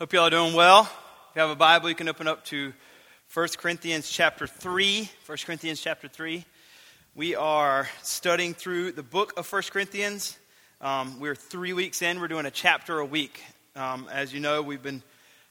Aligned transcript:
Hope 0.00 0.14
you 0.14 0.18
all 0.18 0.28
are 0.28 0.30
doing 0.30 0.54
well. 0.54 0.84
If 0.84 1.36
you 1.36 1.42
have 1.42 1.50
a 1.50 1.54
Bible, 1.54 1.90
you 1.90 1.94
can 1.94 2.08
open 2.08 2.26
up 2.26 2.42
to 2.46 2.72
1 3.34 3.48
Corinthians 3.58 4.08
chapter 4.08 4.46
3. 4.46 5.10
1 5.26 5.38
Corinthians 5.44 5.78
chapter 5.78 6.08
3. 6.08 6.42
We 7.14 7.34
are 7.34 7.86
studying 8.02 8.54
through 8.54 8.92
the 8.92 9.02
book 9.02 9.34
of 9.36 9.52
1 9.52 9.62
Corinthians. 9.70 10.38
Um, 10.80 11.20
we're 11.20 11.34
three 11.34 11.74
weeks 11.74 12.00
in. 12.00 12.18
We're 12.18 12.28
doing 12.28 12.46
a 12.46 12.50
chapter 12.50 12.98
a 12.98 13.04
week. 13.04 13.42
Um, 13.76 14.08
as 14.10 14.32
you 14.32 14.40
know, 14.40 14.62
we've 14.62 14.82
been, 14.82 15.02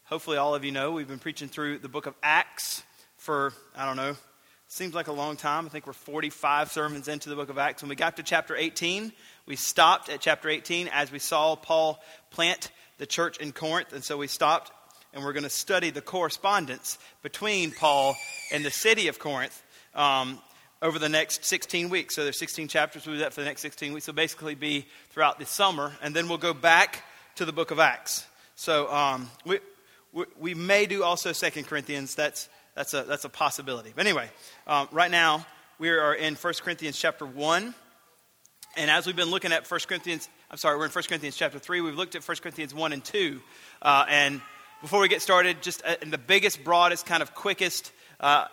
hopefully 0.06 0.38
all 0.38 0.56
of 0.56 0.66
you 0.66 0.72
know, 0.72 0.94
we've 0.94 1.08
been 1.08 1.20
preaching 1.20 1.48
through 1.48 1.78
the 1.78 1.88
book 1.88 2.08
of 2.08 2.16
Acts 2.24 2.82
for, 3.18 3.54
I 3.78 3.86
don't 3.86 3.98
know, 3.98 4.16
seems 4.68 4.96
like 4.96 5.10
a 5.10 5.14
long 5.14 5.36
time. 5.36 5.68
I 5.68 5.70
think 5.70 5.86
we're 5.86 5.94
45 5.94 6.72
sermons 6.72 7.08
into 7.08 7.30
the 7.30 7.36
book 7.36 7.50
of 7.50 7.60
Acts. 7.60 7.84
When 7.84 7.90
we 7.90 7.96
got 7.96 8.18
to 8.18 8.24
chapter 8.24 8.56
18, 8.56 9.14
we 9.46 9.56
stopped 9.56 10.10
at 10.10 10.22
chapter 10.22 10.50
18 10.50 10.88
as 10.88 11.12
we 11.12 11.20
saw 11.20 11.56
Paul 11.56 12.02
plant 12.32 12.72
the 13.00 13.08
church 13.08 13.38
in 13.38 13.52
Corinth. 13.52 13.94
And 13.94 14.04
so 14.04 14.18
we 14.18 14.28
stopped 14.28 14.72
and 15.14 15.24
we're 15.24 15.34
going 15.34 15.44
to 15.44 15.50
study 15.50 15.90
the 15.90 16.02
correspondence 16.02 17.00
between 17.24 17.72
Paul 17.72 18.16
and 18.52 18.64
the 18.64 18.70
city 18.70 19.08
of 19.08 19.18
Corinth 19.18 19.64
um, 19.96 20.40
over 20.82 21.00
the 21.00 21.10
next 21.10 21.44
16 21.46 21.90
weeks. 21.90 22.16
So 22.16 22.24
there's 22.24 22.38
16 22.38 22.68
chapters. 22.68 23.08
We'll 23.08 23.16
do 23.16 23.22
that 23.22 23.34
for 23.34 23.42
the 23.42 23.48
next 23.48 23.62
16 23.62 23.94
weeks. 23.94 24.06
So 24.06 24.14
basically 24.14 24.54
be 24.54 24.86
throughout 25.10 25.40
the 25.40 25.46
summer. 25.46 25.94
And 26.04 26.16
then 26.16 26.30
we'll 26.30 26.38
go 26.38 26.54
back 26.54 27.04
to 27.36 27.46
the 27.46 27.54
book 27.54 27.72
of 27.72 27.80
Acts. 27.80 28.28
So 28.56 28.92
um, 28.94 29.30
we, 29.46 29.60
we, 30.14 30.26
we, 30.38 30.54
may 30.54 30.86
do 30.86 31.04
also 31.04 31.32
Second 31.32 31.66
Corinthians. 31.66 32.14
That's, 32.14 32.50
that's, 32.76 32.94
a, 32.94 33.04
that's 33.04 33.24
a 33.24 33.30
possibility. 33.30 33.94
But 33.96 34.06
anyway, 34.06 34.30
um, 34.68 34.90
right 34.92 35.10
now 35.10 35.46
we 35.80 35.90
are 35.90 36.14
in 36.14 36.36
1 36.36 36.54
Corinthians 36.62 37.00
chapter 37.00 37.26
1. 37.26 37.74
And 38.78 38.92
as 38.92 39.08
we've 39.08 39.16
been 39.16 39.32
looking 39.32 39.54
at 39.54 39.70
1 39.70 39.80
Corinthians, 39.88 40.30
I'm 40.52 40.58
sorry, 40.58 40.80
we're 40.80 40.86
in 40.86 40.92
1 40.92 41.04
Corinthians 41.04 41.38
chapter 41.38 41.60
3. 41.60 41.82
We've 41.82 41.96
looked 41.96 42.16
at 42.16 42.28
1 42.28 42.38
Corinthians 42.38 42.74
1 42.74 42.92
and 42.92 43.04
2. 43.04 43.40
Uh, 43.84 44.06
and 44.10 44.42
before 44.82 45.00
we 45.00 45.08
get 45.08 45.22
started, 45.22 45.62
just 45.62 45.86
uh, 45.86 45.96
in 46.02 46.10
the 46.10 46.18
biggest, 46.18 46.64
broadest, 46.64 47.06
kind 47.06 47.22
of 47.22 47.36
quickest 47.36 47.92
uh, 48.20 48.46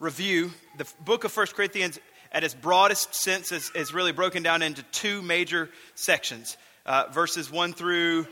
review, 0.00 0.50
the 0.76 0.86
book 1.02 1.24
of 1.24 1.34
1 1.34 1.46
Corinthians, 1.56 1.98
at 2.30 2.44
its 2.44 2.52
broadest 2.52 3.14
sense, 3.14 3.52
is, 3.52 3.72
is 3.74 3.94
really 3.94 4.12
broken 4.12 4.42
down 4.42 4.60
into 4.60 4.82
two 4.92 5.22
major 5.22 5.70
sections. 5.94 6.58
Uh, 6.84 7.04
verses 7.10 7.50
1 7.50 7.72
through 7.72 8.26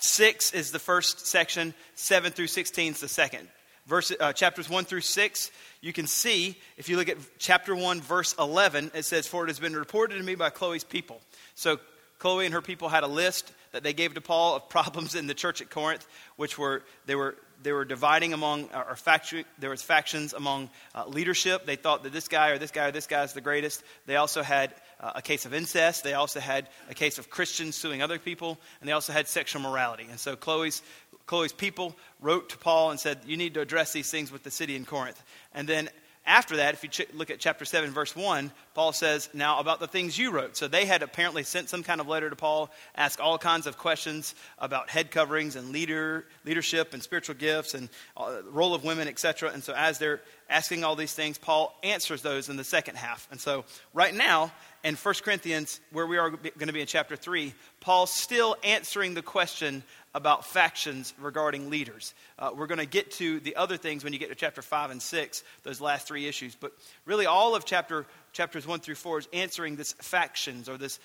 6 0.00 0.54
is 0.54 0.72
the 0.72 0.80
first 0.80 1.28
section, 1.28 1.72
7 1.94 2.32
through 2.32 2.48
16 2.48 2.94
is 2.94 3.00
the 3.00 3.06
second. 3.06 3.48
Verse, 3.86 4.12
uh, 4.18 4.32
chapters 4.32 4.68
1 4.68 4.86
through 4.86 5.02
6, 5.02 5.50
you 5.82 5.92
can 5.92 6.08
see, 6.08 6.56
if 6.78 6.88
you 6.88 6.96
look 6.96 7.08
at 7.08 7.18
chapter 7.38 7.76
1, 7.76 8.00
verse 8.00 8.34
11, 8.40 8.90
it 8.92 9.04
says, 9.04 9.28
For 9.28 9.44
it 9.44 9.50
has 9.50 9.60
been 9.60 9.76
reported 9.76 10.16
to 10.16 10.24
me 10.24 10.34
by 10.34 10.50
Chloe's 10.50 10.82
people. 10.82 11.20
So 11.54 11.78
Chloe 12.24 12.46
and 12.46 12.54
her 12.54 12.62
people 12.62 12.88
had 12.88 13.04
a 13.04 13.06
list 13.06 13.52
that 13.72 13.82
they 13.82 13.92
gave 13.92 14.14
to 14.14 14.20
Paul 14.22 14.56
of 14.56 14.68
problems 14.70 15.14
in 15.14 15.26
the 15.26 15.34
church 15.34 15.60
at 15.60 15.68
Corinth, 15.68 16.06
which 16.36 16.56
were 16.56 16.82
they 17.04 17.14
were 17.14 17.36
they 17.62 17.70
were 17.70 17.84
dividing 17.84 18.32
among 18.32 18.70
or 18.72 18.96
faction, 18.96 19.44
there 19.58 19.68
was 19.68 19.82
factions 19.82 20.32
among 20.32 20.70
uh, 20.94 21.06
leadership. 21.06 21.66
They 21.66 21.76
thought 21.76 22.02
that 22.02 22.14
this 22.14 22.28
guy 22.28 22.48
or 22.48 22.56
this 22.56 22.70
guy 22.70 22.86
or 22.86 22.92
this 22.92 23.06
guy 23.06 23.24
is 23.24 23.34
the 23.34 23.42
greatest. 23.42 23.82
They 24.06 24.16
also 24.16 24.42
had 24.42 24.72
uh, 25.00 25.12
a 25.16 25.20
case 25.20 25.44
of 25.44 25.52
incest. 25.52 26.02
They 26.02 26.14
also 26.14 26.40
had 26.40 26.70
a 26.88 26.94
case 26.94 27.18
of 27.18 27.28
Christians 27.28 27.76
suing 27.76 28.00
other 28.00 28.18
people, 28.18 28.58
and 28.80 28.88
they 28.88 28.94
also 28.94 29.12
had 29.12 29.28
sexual 29.28 29.60
morality. 29.60 30.06
And 30.08 30.18
so 30.18 30.34
Chloe's 30.34 30.80
Chloe's 31.26 31.52
people 31.52 31.94
wrote 32.22 32.48
to 32.50 32.56
Paul 32.56 32.90
and 32.90 32.98
said, 32.98 33.18
"You 33.26 33.36
need 33.36 33.52
to 33.52 33.60
address 33.60 33.92
these 33.92 34.10
things 34.10 34.32
with 34.32 34.44
the 34.44 34.50
city 34.50 34.76
in 34.76 34.86
Corinth." 34.86 35.22
And 35.52 35.68
then 35.68 35.90
after 36.26 36.56
that, 36.56 36.72
if 36.72 36.82
you 36.82 36.88
ch- 36.88 37.12
look 37.12 37.30
at 37.30 37.38
chapter 37.38 37.66
7, 37.66 37.90
verse 37.90 38.16
1, 38.16 38.50
Paul 38.74 38.92
says, 38.92 39.28
Now 39.34 39.60
about 39.60 39.78
the 39.78 39.86
things 39.86 40.16
you 40.16 40.30
wrote. 40.30 40.56
So 40.56 40.68
they 40.68 40.86
had 40.86 41.02
apparently 41.02 41.42
sent 41.42 41.68
some 41.68 41.82
kind 41.82 42.00
of 42.00 42.08
letter 42.08 42.30
to 42.30 42.36
Paul, 42.36 42.70
asked 42.96 43.20
all 43.20 43.36
kinds 43.36 43.66
of 43.66 43.76
questions 43.76 44.34
about 44.58 44.88
head 44.88 45.10
coverings 45.10 45.54
and 45.54 45.70
leader, 45.70 46.24
leadership 46.44 46.94
and 46.94 47.02
spiritual 47.02 47.34
gifts 47.34 47.74
and 47.74 47.90
uh, 48.16 48.38
role 48.50 48.74
of 48.74 48.84
women, 48.84 49.06
etc. 49.06 49.50
And 49.52 49.62
so 49.62 49.74
as 49.74 49.98
they're 49.98 50.22
asking 50.48 50.84
all 50.84 50.96
these 50.96 51.12
things, 51.12 51.38
Paul 51.38 51.76
answers 51.82 52.22
those 52.22 52.48
in 52.48 52.56
the 52.56 52.64
second 52.64 52.96
half. 52.96 53.26
And 53.30 53.40
so 53.40 53.64
right 53.92 54.14
now, 54.14 54.52
in 54.82 54.96
1 54.96 55.14
Corinthians, 55.22 55.80
where 55.92 56.06
we 56.06 56.18
are 56.18 56.30
going 56.30 56.66
to 56.66 56.72
be 56.72 56.80
in 56.80 56.86
chapter 56.86 57.16
3, 57.16 57.54
Paul's 57.80 58.14
still 58.14 58.56
answering 58.62 59.14
the 59.14 59.22
question 59.22 59.82
about 60.14 60.46
factions 60.46 61.14
regarding 61.18 61.70
leaders. 61.70 62.14
Uh, 62.38 62.50
we're 62.54 62.66
going 62.66 62.78
to 62.78 62.86
get 62.86 63.10
to 63.12 63.40
the 63.40 63.56
other 63.56 63.76
things 63.76 64.04
when 64.04 64.12
you 64.12 64.18
get 64.18 64.28
to 64.28 64.34
chapter 64.34 64.62
5 64.62 64.90
and 64.90 65.02
6, 65.02 65.42
those 65.64 65.80
last 65.80 66.06
three 66.06 66.28
issues. 66.28 66.54
But 66.54 66.72
really, 67.06 67.26
all 67.26 67.54
of 67.54 67.64
chapter, 67.64 68.06
chapters 68.32 68.66
1 68.66 68.80
through 68.80 68.94
4 68.94 69.20
is 69.20 69.28
answering 69.32 69.76
this 69.76 69.94
factions 69.94 70.68
or 70.68 70.76
this 70.76 71.00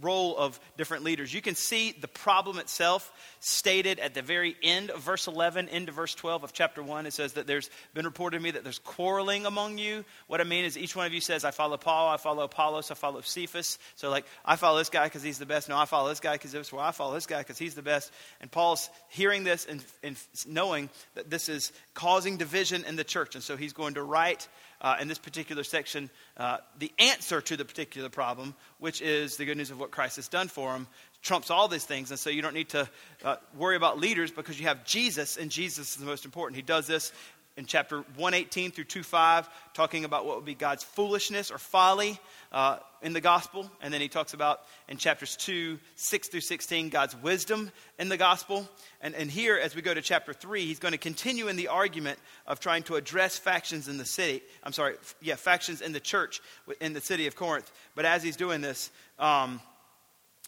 role 0.00 0.36
of 0.36 0.60
different 0.76 1.04
leaders. 1.04 1.32
You 1.32 1.42
can 1.42 1.54
see 1.54 1.92
the 1.92 2.08
problem 2.08 2.58
itself 2.58 3.12
stated 3.40 3.98
at 3.98 4.14
the 4.14 4.22
very 4.22 4.56
end 4.62 4.90
of 4.90 5.00
verse 5.00 5.26
11 5.26 5.68
into 5.68 5.92
verse 5.92 6.14
12 6.14 6.44
of 6.44 6.52
chapter 6.52 6.82
1. 6.82 7.06
It 7.06 7.12
says 7.12 7.34
that 7.34 7.46
there's 7.46 7.70
been 7.94 8.04
reported 8.04 8.38
to 8.38 8.42
me 8.42 8.50
that 8.52 8.64
there's 8.64 8.78
quarreling 8.78 9.46
among 9.46 9.78
you. 9.78 10.04
What 10.26 10.40
I 10.40 10.44
mean 10.44 10.64
is 10.64 10.78
each 10.78 10.94
one 10.94 11.06
of 11.06 11.14
you 11.14 11.20
says, 11.20 11.44
I 11.44 11.50
follow 11.50 11.76
Paul, 11.76 12.08
I 12.08 12.16
follow 12.16 12.44
Apollos, 12.44 12.90
I 12.90 12.94
follow 12.94 13.20
Cephas. 13.20 13.78
So, 13.96 14.10
like, 14.10 14.26
I 14.44 14.56
follow 14.56 14.78
this 14.78 14.90
guy 14.90 15.04
because 15.04 15.22
he's 15.22 15.38
the 15.38 15.46
best. 15.46 15.68
No, 15.68 15.76
I 15.76 15.84
follow 15.84 16.08
this 16.08 16.20
guy 16.20 16.34
because 16.34 16.52
this. 16.52 16.72
Well, 16.72 16.82
I 16.82 16.90
follow 16.90 17.14
this 17.14 17.26
guy 17.26 17.38
because 17.38 17.58
he's 17.58 17.74
the 17.74 17.82
best. 17.82 18.12
And 18.40 18.50
Paul's 18.50 18.90
hearing 19.08 19.44
this 19.44 19.66
and, 19.66 19.84
and 20.02 20.16
knowing 20.46 20.90
that 21.14 21.30
this 21.30 21.48
is 21.48 21.72
causing 21.94 22.36
division 22.36 22.84
in 22.84 22.96
the 22.96 23.04
church. 23.04 23.34
And 23.34 23.44
so 23.44 23.56
he's 23.56 23.72
going 23.72 23.94
to 23.94 24.02
write 24.02 24.48
uh, 24.80 24.96
in 25.00 25.08
this 25.08 25.18
particular 25.18 25.64
section 25.64 26.10
uh, 26.36 26.58
the 26.78 26.92
answer 26.98 27.40
to 27.40 27.56
the 27.56 27.64
particular 27.64 28.08
problem, 28.08 28.54
which 28.78 29.02
is 29.02 29.36
the 29.36 29.44
good 29.44 29.56
news 29.56 29.70
of 29.70 29.78
what 29.78 29.90
Christ 29.90 30.16
has 30.16 30.28
done 30.28 30.48
for 30.48 30.72
them, 30.72 30.86
trumps 31.22 31.50
all 31.50 31.68
these 31.68 31.84
things. 31.84 32.10
And 32.10 32.18
so 32.18 32.30
you 32.30 32.42
don't 32.42 32.54
need 32.54 32.70
to 32.70 32.88
uh, 33.24 33.36
worry 33.56 33.76
about 33.76 33.98
leaders 33.98 34.30
because 34.30 34.58
you 34.58 34.66
have 34.66 34.84
Jesus, 34.84 35.36
and 35.36 35.50
Jesus 35.50 35.90
is 35.90 35.96
the 35.96 36.06
most 36.06 36.24
important. 36.24 36.56
He 36.56 36.62
does 36.62 36.86
this 36.86 37.12
in 37.60 37.66
chapter 37.66 37.98
118 38.16 38.70
through 38.70 38.84
25, 38.84 39.46
talking 39.74 40.06
about 40.06 40.24
what 40.24 40.36
would 40.36 40.46
be 40.46 40.54
God's 40.54 40.82
foolishness 40.82 41.50
or 41.50 41.58
folly 41.58 42.18
uh, 42.52 42.78
in 43.02 43.12
the 43.12 43.20
gospel. 43.20 43.70
And 43.82 43.92
then 43.92 44.00
he 44.00 44.08
talks 44.08 44.32
about 44.32 44.62
in 44.88 44.96
chapters 44.96 45.36
2, 45.36 45.78
6 45.94 46.28
through 46.28 46.40
16, 46.40 46.88
God's 46.88 47.14
wisdom 47.16 47.70
in 47.98 48.08
the 48.08 48.16
gospel. 48.16 48.66
And, 49.02 49.14
and 49.14 49.30
here, 49.30 49.58
as 49.58 49.76
we 49.76 49.82
go 49.82 49.92
to 49.92 50.00
chapter 50.00 50.32
3, 50.32 50.64
he's 50.64 50.78
going 50.78 50.92
to 50.92 50.98
continue 50.98 51.48
in 51.48 51.56
the 51.56 51.68
argument 51.68 52.18
of 52.46 52.60
trying 52.60 52.82
to 52.84 52.96
address 52.96 53.36
factions 53.36 53.88
in 53.88 53.98
the 53.98 54.06
city. 54.06 54.40
I'm 54.64 54.72
sorry, 54.72 54.94
yeah, 55.20 55.36
factions 55.36 55.82
in 55.82 55.92
the 55.92 56.00
church 56.00 56.40
in 56.80 56.94
the 56.94 57.02
city 57.02 57.26
of 57.26 57.36
Corinth. 57.36 57.70
But 57.94 58.06
as 58.06 58.22
he's 58.22 58.36
doing 58.36 58.62
this, 58.62 58.90
um, 59.18 59.60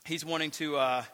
he's 0.06 0.24
wanting 0.24 0.50
to. 0.52 0.76
Uh, 0.76 1.04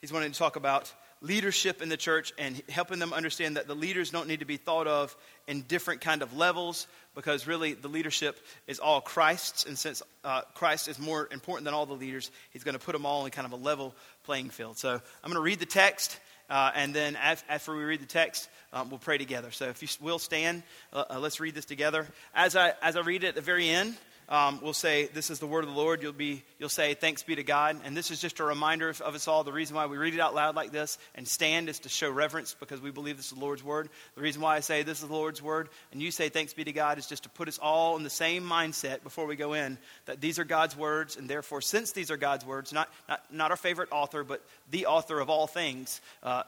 he's 0.00 0.12
wanting 0.12 0.30
to 0.30 0.38
talk 0.38 0.54
about 0.54 0.92
leadership 1.26 1.82
in 1.82 1.88
the 1.88 1.96
church 1.96 2.32
and 2.38 2.62
helping 2.68 2.98
them 2.98 3.12
understand 3.12 3.56
that 3.56 3.66
the 3.66 3.74
leaders 3.74 4.10
don't 4.10 4.28
need 4.28 4.40
to 4.40 4.46
be 4.46 4.56
thought 4.56 4.86
of 4.86 5.16
in 5.46 5.62
different 5.62 6.00
kind 6.00 6.22
of 6.22 6.36
levels 6.36 6.86
because 7.14 7.46
really 7.46 7.74
the 7.74 7.88
leadership 7.88 8.38
is 8.66 8.78
all 8.78 9.00
christ's. 9.00 9.64
And 9.64 9.76
since 9.76 10.02
uh, 10.24 10.42
christ 10.54 10.88
is 10.88 10.98
more 10.98 11.28
important 11.30 11.64
than 11.64 11.74
all 11.74 11.86
the 11.86 11.94
leaders 11.94 12.30
he's 12.50 12.64
going 12.64 12.78
to 12.78 12.84
put 12.84 12.92
them 12.92 13.04
all 13.04 13.24
in 13.24 13.30
kind 13.30 13.46
of 13.46 13.52
a 13.52 13.62
level 13.62 13.94
playing 14.24 14.50
field. 14.50 14.78
So 14.78 14.90
i'm 14.90 15.30
going 15.30 15.34
to 15.34 15.40
read 15.40 15.58
the 15.58 15.66
text 15.66 16.18
uh, 16.48 16.70
and 16.74 16.94
then 16.94 17.16
after 17.16 17.74
we 17.74 17.82
read 17.82 18.00
the 18.00 18.06
text 18.06 18.48
um, 18.72 18.90
we'll 18.90 18.98
pray 18.98 19.18
together. 19.18 19.50
So 19.50 19.68
if 19.68 19.82
you 19.82 19.88
will 20.00 20.18
stand 20.18 20.62
uh, 20.92 21.04
uh, 21.10 21.18
let's 21.18 21.40
read 21.40 21.54
this 21.54 21.64
together. 21.64 22.06
As 22.34 22.56
i 22.56 22.72
as 22.82 22.96
i 22.96 23.00
read 23.00 23.24
it 23.24 23.28
at 23.28 23.34
the 23.34 23.40
very 23.40 23.68
end 23.68 23.96
um, 24.28 24.60
we'll 24.62 24.72
say, 24.72 25.06
This 25.06 25.30
is 25.30 25.38
the 25.38 25.46
word 25.46 25.64
of 25.64 25.70
the 25.70 25.76
Lord. 25.76 26.02
You'll, 26.02 26.12
be, 26.12 26.42
you'll 26.58 26.68
say, 26.68 26.94
Thanks 26.94 27.22
be 27.22 27.36
to 27.36 27.44
God. 27.44 27.80
And 27.84 27.96
this 27.96 28.10
is 28.10 28.20
just 28.20 28.40
a 28.40 28.44
reminder 28.44 28.88
of, 28.88 29.00
of 29.00 29.14
us 29.14 29.28
all. 29.28 29.44
The 29.44 29.52
reason 29.52 29.76
why 29.76 29.86
we 29.86 29.96
read 29.96 30.14
it 30.14 30.20
out 30.20 30.34
loud 30.34 30.56
like 30.56 30.72
this 30.72 30.98
and 31.14 31.26
stand 31.26 31.68
is 31.68 31.78
to 31.80 31.88
show 31.88 32.10
reverence 32.10 32.56
because 32.58 32.80
we 32.80 32.90
believe 32.90 33.16
this 33.16 33.26
is 33.26 33.32
the 33.32 33.40
Lord's 33.40 33.62
word. 33.62 33.88
The 34.16 34.22
reason 34.22 34.42
why 34.42 34.56
I 34.56 34.60
say 34.60 34.82
this 34.82 35.00
is 35.00 35.08
the 35.08 35.14
Lord's 35.14 35.42
word 35.42 35.68
and 35.92 36.02
you 36.02 36.10
say, 36.10 36.28
Thanks 36.28 36.52
be 36.52 36.64
to 36.64 36.72
God 36.72 36.98
is 36.98 37.06
just 37.06 37.22
to 37.22 37.28
put 37.28 37.48
us 37.48 37.58
all 37.58 37.96
in 37.96 38.02
the 38.02 38.10
same 38.10 38.42
mindset 38.42 39.02
before 39.02 39.26
we 39.26 39.36
go 39.36 39.52
in 39.52 39.78
that 40.06 40.20
these 40.20 40.38
are 40.38 40.44
God's 40.44 40.76
words. 40.76 41.16
And 41.16 41.28
therefore, 41.30 41.60
since 41.60 41.92
these 41.92 42.10
are 42.10 42.16
God's 42.16 42.44
words, 42.44 42.72
not, 42.72 42.88
not, 43.08 43.20
not 43.30 43.50
our 43.50 43.56
favorite 43.56 43.90
author, 43.92 44.24
but 44.24 44.42
the 44.70 44.86
author 44.86 45.20
of 45.20 45.30
all 45.30 45.46
things, 45.46 46.00
uh, 46.22 46.42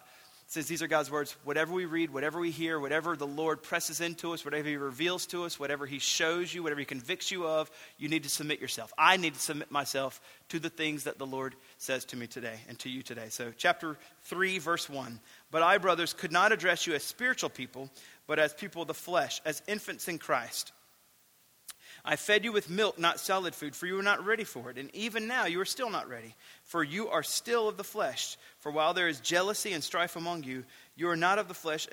since 0.48 0.66
these 0.66 0.80
are 0.80 0.88
God's 0.88 1.10
words, 1.10 1.36
whatever 1.44 1.74
we 1.74 1.84
read, 1.84 2.10
whatever 2.10 2.40
we 2.40 2.50
hear, 2.50 2.80
whatever 2.80 3.16
the 3.16 3.26
Lord 3.26 3.62
presses 3.62 4.00
into 4.00 4.32
us, 4.32 4.46
whatever 4.46 4.66
He 4.66 4.78
reveals 4.78 5.26
to 5.26 5.44
us, 5.44 5.60
whatever 5.60 5.84
He 5.84 5.98
shows 5.98 6.52
you, 6.52 6.62
whatever 6.62 6.80
He 6.80 6.86
convicts 6.86 7.30
you 7.30 7.46
of, 7.46 7.70
you 7.98 8.08
need 8.08 8.22
to 8.22 8.30
submit 8.30 8.58
yourself. 8.58 8.90
I 8.96 9.18
need 9.18 9.34
to 9.34 9.40
submit 9.40 9.70
myself 9.70 10.22
to 10.48 10.58
the 10.58 10.70
things 10.70 11.04
that 11.04 11.18
the 11.18 11.26
Lord 11.26 11.54
says 11.76 12.06
to 12.06 12.16
me 12.16 12.26
today 12.26 12.60
and 12.66 12.78
to 12.78 12.88
you 12.88 13.02
today. 13.02 13.26
So, 13.28 13.52
chapter 13.58 13.98
3, 14.22 14.58
verse 14.58 14.88
1. 14.88 15.20
But 15.50 15.62
I, 15.62 15.76
brothers, 15.76 16.14
could 16.14 16.32
not 16.32 16.50
address 16.50 16.86
you 16.86 16.94
as 16.94 17.02
spiritual 17.02 17.50
people, 17.50 17.90
but 18.26 18.38
as 18.38 18.54
people 18.54 18.80
of 18.82 18.88
the 18.88 18.94
flesh, 18.94 19.42
as 19.44 19.62
infants 19.68 20.08
in 20.08 20.16
Christ. 20.16 20.72
I 22.04 22.16
fed 22.16 22.44
you 22.44 22.52
with 22.52 22.70
milk, 22.70 22.98
not 22.98 23.20
solid 23.20 23.54
food, 23.54 23.74
for 23.74 23.86
you 23.86 23.94
were 23.94 24.02
not 24.02 24.24
ready 24.24 24.44
for 24.44 24.70
it. 24.70 24.78
And 24.78 24.94
even 24.94 25.26
now 25.26 25.46
you 25.46 25.60
are 25.60 25.66
still 25.66 25.90
not 25.90 26.08
ready, 26.08 26.34
for 26.64 26.82
you 26.82 27.08
are 27.08 27.22
still 27.22 27.68
of 27.68 27.76
the 27.76 27.84
flesh. 27.84 28.36
For 28.60 28.72
while 28.72 28.94
there 28.94 29.08
is 29.08 29.20
jealousy 29.20 29.72
and 29.72 29.82
strife 29.82 30.16
among 30.16 30.44
you, 30.44 30.64
you 30.96 31.08
are 31.08 31.16
not 31.16 31.38
of 31.38 31.48
the 31.48 31.54
flesh. 31.54 31.86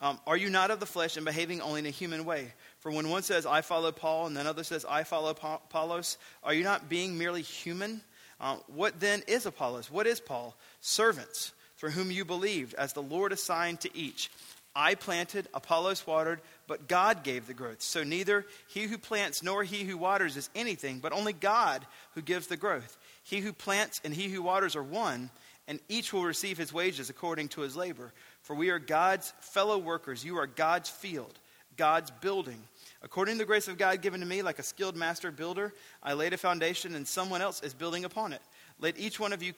Um, 0.00 0.18
are 0.26 0.36
you 0.36 0.50
not 0.50 0.70
of 0.70 0.80
the 0.80 0.86
flesh 0.86 1.16
and 1.16 1.24
behaving 1.24 1.60
only 1.60 1.80
in 1.80 1.86
a 1.86 1.90
human 1.90 2.24
way? 2.24 2.52
For 2.80 2.90
when 2.90 3.08
one 3.08 3.22
says, 3.22 3.46
I 3.46 3.60
follow 3.60 3.92
Paul, 3.92 4.26
and 4.26 4.36
another 4.36 4.64
says, 4.64 4.84
I 4.88 5.04
follow 5.04 5.30
Apollos, 5.30 6.18
are 6.42 6.54
you 6.54 6.64
not 6.64 6.88
being 6.88 7.16
merely 7.16 7.42
human? 7.42 8.00
Uh, 8.40 8.56
what 8.66 8.98
then 8.98 9.22
is 9.28 9.46
Apollos? 9.46 9.90
What 9.90 10.08
is 10.08 10.18
Paul? 10.20 10.56
Servants 10.80 11.52
for 11.82 11.90
whom 11.90 12.12
you 12.12 12.24
believed, 12.24 12.74
as 12.74 12.92
the 12.92 13.02
Lord 13.02 13.32
assigned 13.32 13.80
to 13.80 13.96
each. 13.96 14.30
I 14.74 14.94
planted, 14.94 15.48
Apollos 15.52 16.06
watered, 16.06 16.40
but 16.66 16.88
God 16.88 17.24
gave 17.24 17.46
the 17.46 17.54
growth. 17.54 17.82
So 17.82 18.04
neither 18.04 18.46
he 18.68 18.84
who 18.84 18.96
plants 18.96 19.42
nor 19.42 19.62
he 19.64 19.84
who 19.84 19.98
waters 19.98 20.36
is 20.36 20.48
anything, 20.54 20.98
but 20.98 21.12
only 21.12 21.34
God 21.34 21.86
who 22.14 22.22
gives 22.22 22.46
the 22.46 22.56
growth. 22.56 22.96
He 23.22 23.40
who 23.40 23.52
plants 23.52 24.00
and 24.04 24.14
he 24.14 24.28
who 24.28 24.42
waters 24.42 24.74
are 24.74 24.82
one, 24.82 25.30
and 25.68 25.78
each 25.88 26.12
will 26.12 26.24
receive 26.24 26.56
his 26.56 26.72
wages 26.72 27.10
according 27.10 27.48
to 27.48 27.60
his 27.60 27.76
labor. 27.76 28.12
For 28.40 28.56
we 28.56 28.70
are 28.70 28.78
God's 28.78 29.32
fellow 29.40 29.78
workers. 29.78 30.24
You 30.24 30.38
are 30.38 30.46
God's 30.46 30.88
field, 30.88 31.38
God's 31.76 32.10
building. 32.10 32.62
According 33.02 33.34
to 33.34 33.38
the 33.38 33.44
grace 33.44 33.68
of 33.68 33.78
God 33.78 34.00
given 34.00 34.20
to 34.20 34.26
me, 34.26 34.42
like 34.42 34.58
a 34.58 34.64
skilled 34.64 34.96
master 34.96 35.30
builder, 35.30 35.74
I 36.02 36.14
laid 36.14 36.32
a 36.32 36.38
foundation, 36.38 36.94
and 36.94 37.06
someone 37.06 37.42
else 37.42 37.62
is 37.62 37.74
building 37.74 38.04
upon 38.04 38.32
it. 38.32 38.42
Let 38.80 38.98
each 38.98 39.20
one 39.20 39.32
of 39.32 39.42
you 39.42 39.52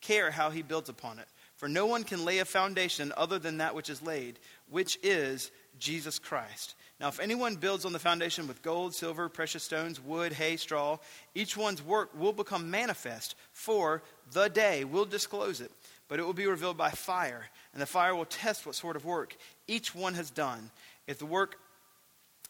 care 0.00 0.30
how 0.30 0.50
he 0.50 0.62
builds 0.62 0.88
upon 0.88 1.18
it. 1.18 1.28
For 1.62 1.68
no 1.68 1.86
one 1.86 2.02
can 2.02 2.24
lay 2.24 2.40
a 2.40 2.44
foundation 2.44 3.12
other 3.16 3.38
than 3.38 3.58
that 3.58 3.76
which 3.76 3.88
is 3.88 4.02
laid, 4.02 4.40
which 4.68 4.98
is 5.04 5.52
Jesus 5.78 6.18
Christ. 6.18 6.74
Now, 6.98 7.06
if 7.06 7.20
anyone 7.20 7.54
builds 7.54 7.84
on 7.84 7.92
the 7.92 8.00
foundation 8.00 8.48
with 8.48 8.62
gold, 8.62 8.96
silver, 8.96 9.28
precious 9.28 9.62
stones, 9.62 10.02
wood, 10.02 10.32
hay, 10.32 10.56
straw, 10.56 10.98
each 11.36 11.56
one's 11.56 11.80
work 11.80 12.10
will 12.18 12.32
become 12.32 12.68
manifest, 12.68 13.36
for 13.52 14.02
the 14.32 14.48
day 14.48 14.82
will 14.82 15.04
disclose 15.04 15.60
it. 15.60 15.70
But 16.08 16.18
it 16.18 16.24
will 16.24 16.32
be 16.32 16.48
revealed 16.48 16.78
by 16.78 16.90
fire, 16.90 17.46
and 17.72 17.80
the 17.80 17.86
fire 17.86 18.16
will 18.16 18.24
test 18.24 18.66
what 18.66 18.74
sort 18.74 18.96
of 18.96 19.04
work 19.04 19.36
each 19.68 19.94
one 19.94 20.14
has 20.14 20.30
done. 20.30 20.72
If 21.06 21.18
the 21.18 21.26
work 21.26 21.54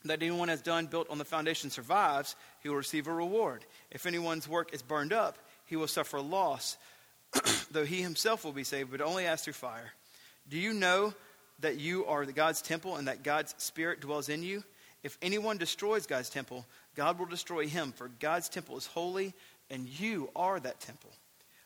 that 0.06 0.22
anyone 0.22 0.48
has 0.48 0.62
done 0.62 0.86
built 0.86 1.10
on 1.10 1.18
the 1.18 1.26
foundation 1.26 1.68
survives, 1.68 2.34
he 2.62 2.70
will 2.70 2.76
receive 2.76 3.08
a 3.08 3.12
reward. 3.12 3.66
If 3.90 4.06
anyone's 4.06 4.48
work 4.48 4.72
is 4.72 4.80
burned 4.80 5.12
up, 5.12 5.36
he 5.66 5.76
will 5.76 5.86
suffer 5.86 6.18
loss, 6.18 6.76
though 7.70 7.84
he 7.84 8.02
himself 8.02 8.44
will 8.44 8.52
be 8.52 8.64
saved, 8.64 8.90
but 8.90 9.00
only 9.00 9.26
as 9.26 9.42
through 9.42 9.54
fire. 9.54 9.92
Do 10.48 10.58
you 10.58 10.72
know 10.72 11.14
that 11.60 11.78
you 11.78 12.04
are 12.06 12.24
God's 12.24 12.62
temple 12.62 12.96
and 12.96 13.08
that 13.08 13.22
God's 13.22 13.54
Spirit 13.58 14.00
dwells 14.00 14.28
in 14.28 14.42
you? 14.42 14.64
If 15.02 15.18
anyone 15.22 15.58
destroys 15.58 16.06
God's 16.06 16.30
temple, 16.30 16.64
God 16.94 17.18
will 17.18 17.26
destroy 17.26 17.66
him, 17.66 17.92
for 17.92 18.08
God's 18.20 18.48
temple 18.48 18.76
is 18.76 18.86
holy, 18.86 19.34
and 19.70 19.88
you 19.88 20.30
are 20.36 20.60
that 20.60 20.80
temple. 20.80 21.10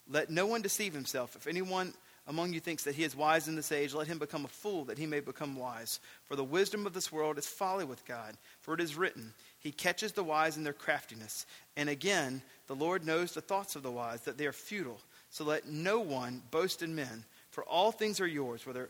Let 0.09 0.31
no 0.31 0.47
one 0.47 0.63
deceive 0.63 0.95
himself. 0.95 1.37
If 1.37 1.47
anyone 1.47 1.93
among 2.29 2.53
you 2.53 2.61
thinks 2.61 2.85
that 2.85 2.95
he 2.95 3.05
is 3.05 3.15
wise 3.15 3.47
in 3.47 3.55
this 3.55 3.71
age, 3.71 3.95
let 3.95 4.09
him 4.09 4.19
become 4.19 4.45
a 4.45 4.49
fool 4.49 4.85
that 4.87 4.99
he 4.99 5.07
may 5.07 5.21
become 5.21 5.57
wise. 5.57 6.01
For 6.25 6.35
the 6.35 6.45
wisdom 6.45 6.87
of 6.87 6.93
this 6.93 7.13
world 7.13 7.39
is 7.39 7.47
folly 7.47 7.85
with 7.85 8.05
God. 8.05 8.37
For 8.61 8.75
it 8.75 8.81
is 8.81 8.97
written, 8.97 9.33
He 9.61 9.71
catches 9.71 10.13
the 10.13 10.25
wise 10.25 10.57
in 10.57 10.65
their 10.65 10.73
craftiness. 10.73 11.47
And 11.77 11.89
again, 11.89 12.43
the 12.67 12.75
Lord 12.75 13.07
knows 13.07 13.33
the 13.33 13.41
thoughts 13.41 13.77
of 13.77 13.85
the 13.85 13.93
wise, 13.93 14.23
that 14.23 14.39
they 14.39 14.47
are 14.47 14.53
futile. 14.53 15.01
So 15.37 15.45
let 15.45 15.69
no 15.69 16.01
one 16.01 16.41
boast 16.51 16.81
in 16.81 16.95
men, 16.95 17.23
for 17.51 17.63
all 17.65 17.93
things 17.93 18.23
are 18.23 18.27
yours, 18.27 18.67
whether 18.67 18.89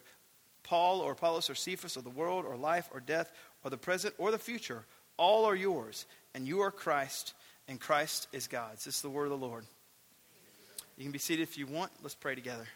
Paul 0.62 1.00
or 1.00 1.10
Apollos 1.10 1.50
or 1.50 1.56
Cephas 1.56 1.96
or 1.96 2.02
the 2.02 2.08
world 2.08 2.44
or 2.44 2.56
life 2.56 2.88
or 2.94 3.00
death 3.00 3.32
or 3.64 3.70
the 3.70 3.76
present 3.76 4.14
or 4.16 4.30
the 4.30 4.38
future, 4.38 4.84
all 5.16 5.44
are 5.46 5.56
yours, 5.56 6.06
and 6.36 6.46
you 6.46 6.60
are 6.60 6.70
Christ, 6.70 7.34
and 7.66 7.80
Christ 7.80 8.28
is 8.32 8.46
God's. 8.46 8.84
This 8.84 8.94
is 8.94 9.02
the 9.02 9.10
word 9.10 9.24
of 9.24 9.30
the 9.30 9.44
Lord. 9.44 9.64
You 10.96 11.02
can 11.02 11.10
be 11.10 11.18
seated 11.18 11.42
if 11.42 11.58
you 11.58 11.66
want. 11.66 11.90
Let's 12.00 12.14
pray 12.14 12.36
together. 12.36 12.68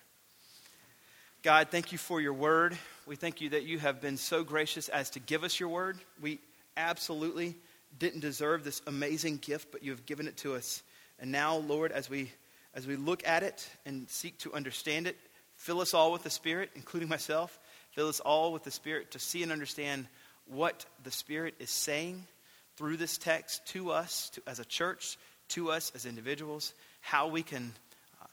God, 1.45 1.69
thank 1.71 1.93
you 1.93 1.99
for 1.99 2.21
your 2.21 2.35
word. 2.35 2.77
We 3.07 3.15
thank 3.15 3.41
you 3.41 3.51
that 3.51 3.63
you 3.63 3.79
have 3.79 4.01
been 4.01 4.17
so 4.17 4.43
gracious 4.43 4.89
as 4.89 5.11
to 5.11 5.21
give 5.21 5.45
us 5.45 5.61
your 5.61 5.69
word. 5.69 5.97
We 6.21 6.41
absolutely 6.77 7.55
didn't 8.01 8.19
deserve 8.19 8.65
this 8.65 8.83
amazing 8.89 9.37
gift, 9.37 9.71
but 9.71 9.85
you 9.85 9.93
have 9.93 10.07
given 10.07 10.27
it 10.27 10.39
to 10.39 10.57
us. 10.57 10.83
And 11.21 11.31
now, 11.31 11.59
Lord, 11.59 11.93
as 11.93 12.11
we 12.11 12.33
as 12.75 12.87
we 12.87 12.97
look 12.97 13.27
at 13.27 13.43
it 13.43 13.69
and 13.85 14.09
seek 14.09 14.39
to 14.39 14.53
understand 14.53 15.07
it, 15.07 15.17
fill 15.55 15.81
us 15.81 15.95
all 15.95 16.13
with 16.13 16.23
the 16.23 16.31
Spirit, 16.31 16.71
including 16.75 17.09
myself. 17.09 17.59
Fill 17.93 18.09
us 18.09 18.21
all 18.21 18.53
with 18.53 18.63
the 18.65 18.71
Spirit 18.71 19.11
to 19.13 19.19
see 19.19 19.43
and 19.43 19.51
understand 19.51 20.07
what 20.47 20.85
the 21.03 21.11
Spirit 21.11 21.55
is 21.59 21.71
saying 21.71 22.27
through 22.77 22.97
this 22.97 23.19
text 23.19 23.67
to 23.67 23.91
us 23.91 24.31
to, 24.31 24.43
as 24.47 24.59
a 24.59 24.65
church, 24.65 25.19
to 25.49 25.71
us 25.71 25.93
as 25.95 26.07
individuals, 26.07 26.73
how 27.01 27.27
we 27.29 27.43
can 27.43 27.73
uh, 28.23 28.27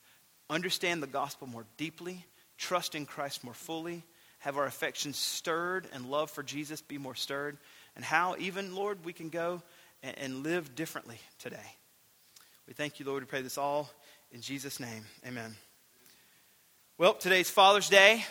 understand 0.50 1.02
the 1.02 1.08
gospel 1.08 1.48
more 1.48 1.66
deeply, 1.78 2.26
trust 2.58 2.96
in 2.96 3.06
Christ 3.06 3.44
more 3.44 3.54
fully, 3.54 4.04
have 4.40 4.58
our 4.58 4.66
affections 4.66 5.18
stirred 5.18 5.88
and 5.94 6.06
love 6.06 6.30
for 6.30 6.44
Jesus 6.44 6.82
be 6.82 6.98
more 6.98 7.16
stirred, 7.16 7.58
and 7.96 8.06
how 8.06 8.36
even, 8.38 8.76
Lord, 8.76 9.04
we 9.04 9.14
can 9.14 9.30
go 9.30 9.64
and, 10.04 10.18
and 10.20 10.44
live 10.44 10.76
differently 10.76 11.20
today. 11.40 11.76
We 12.68 12.74
thank 12.74 13.00
you, 13.00 13.06
Lord. 13.06 13.24
We 13.24 13.28
pray 13.28 13.42
this 13.42 13.58
all 13.58 13.90
in 14.32 14.42
Jesus' 14.42 14.80
name. 14.80 15.06
Amen. 15.26 15.56
Well, 16.98 17.14
today's 17.14 17.50
Father's 17.50 17.90
Day. 17.90 18.26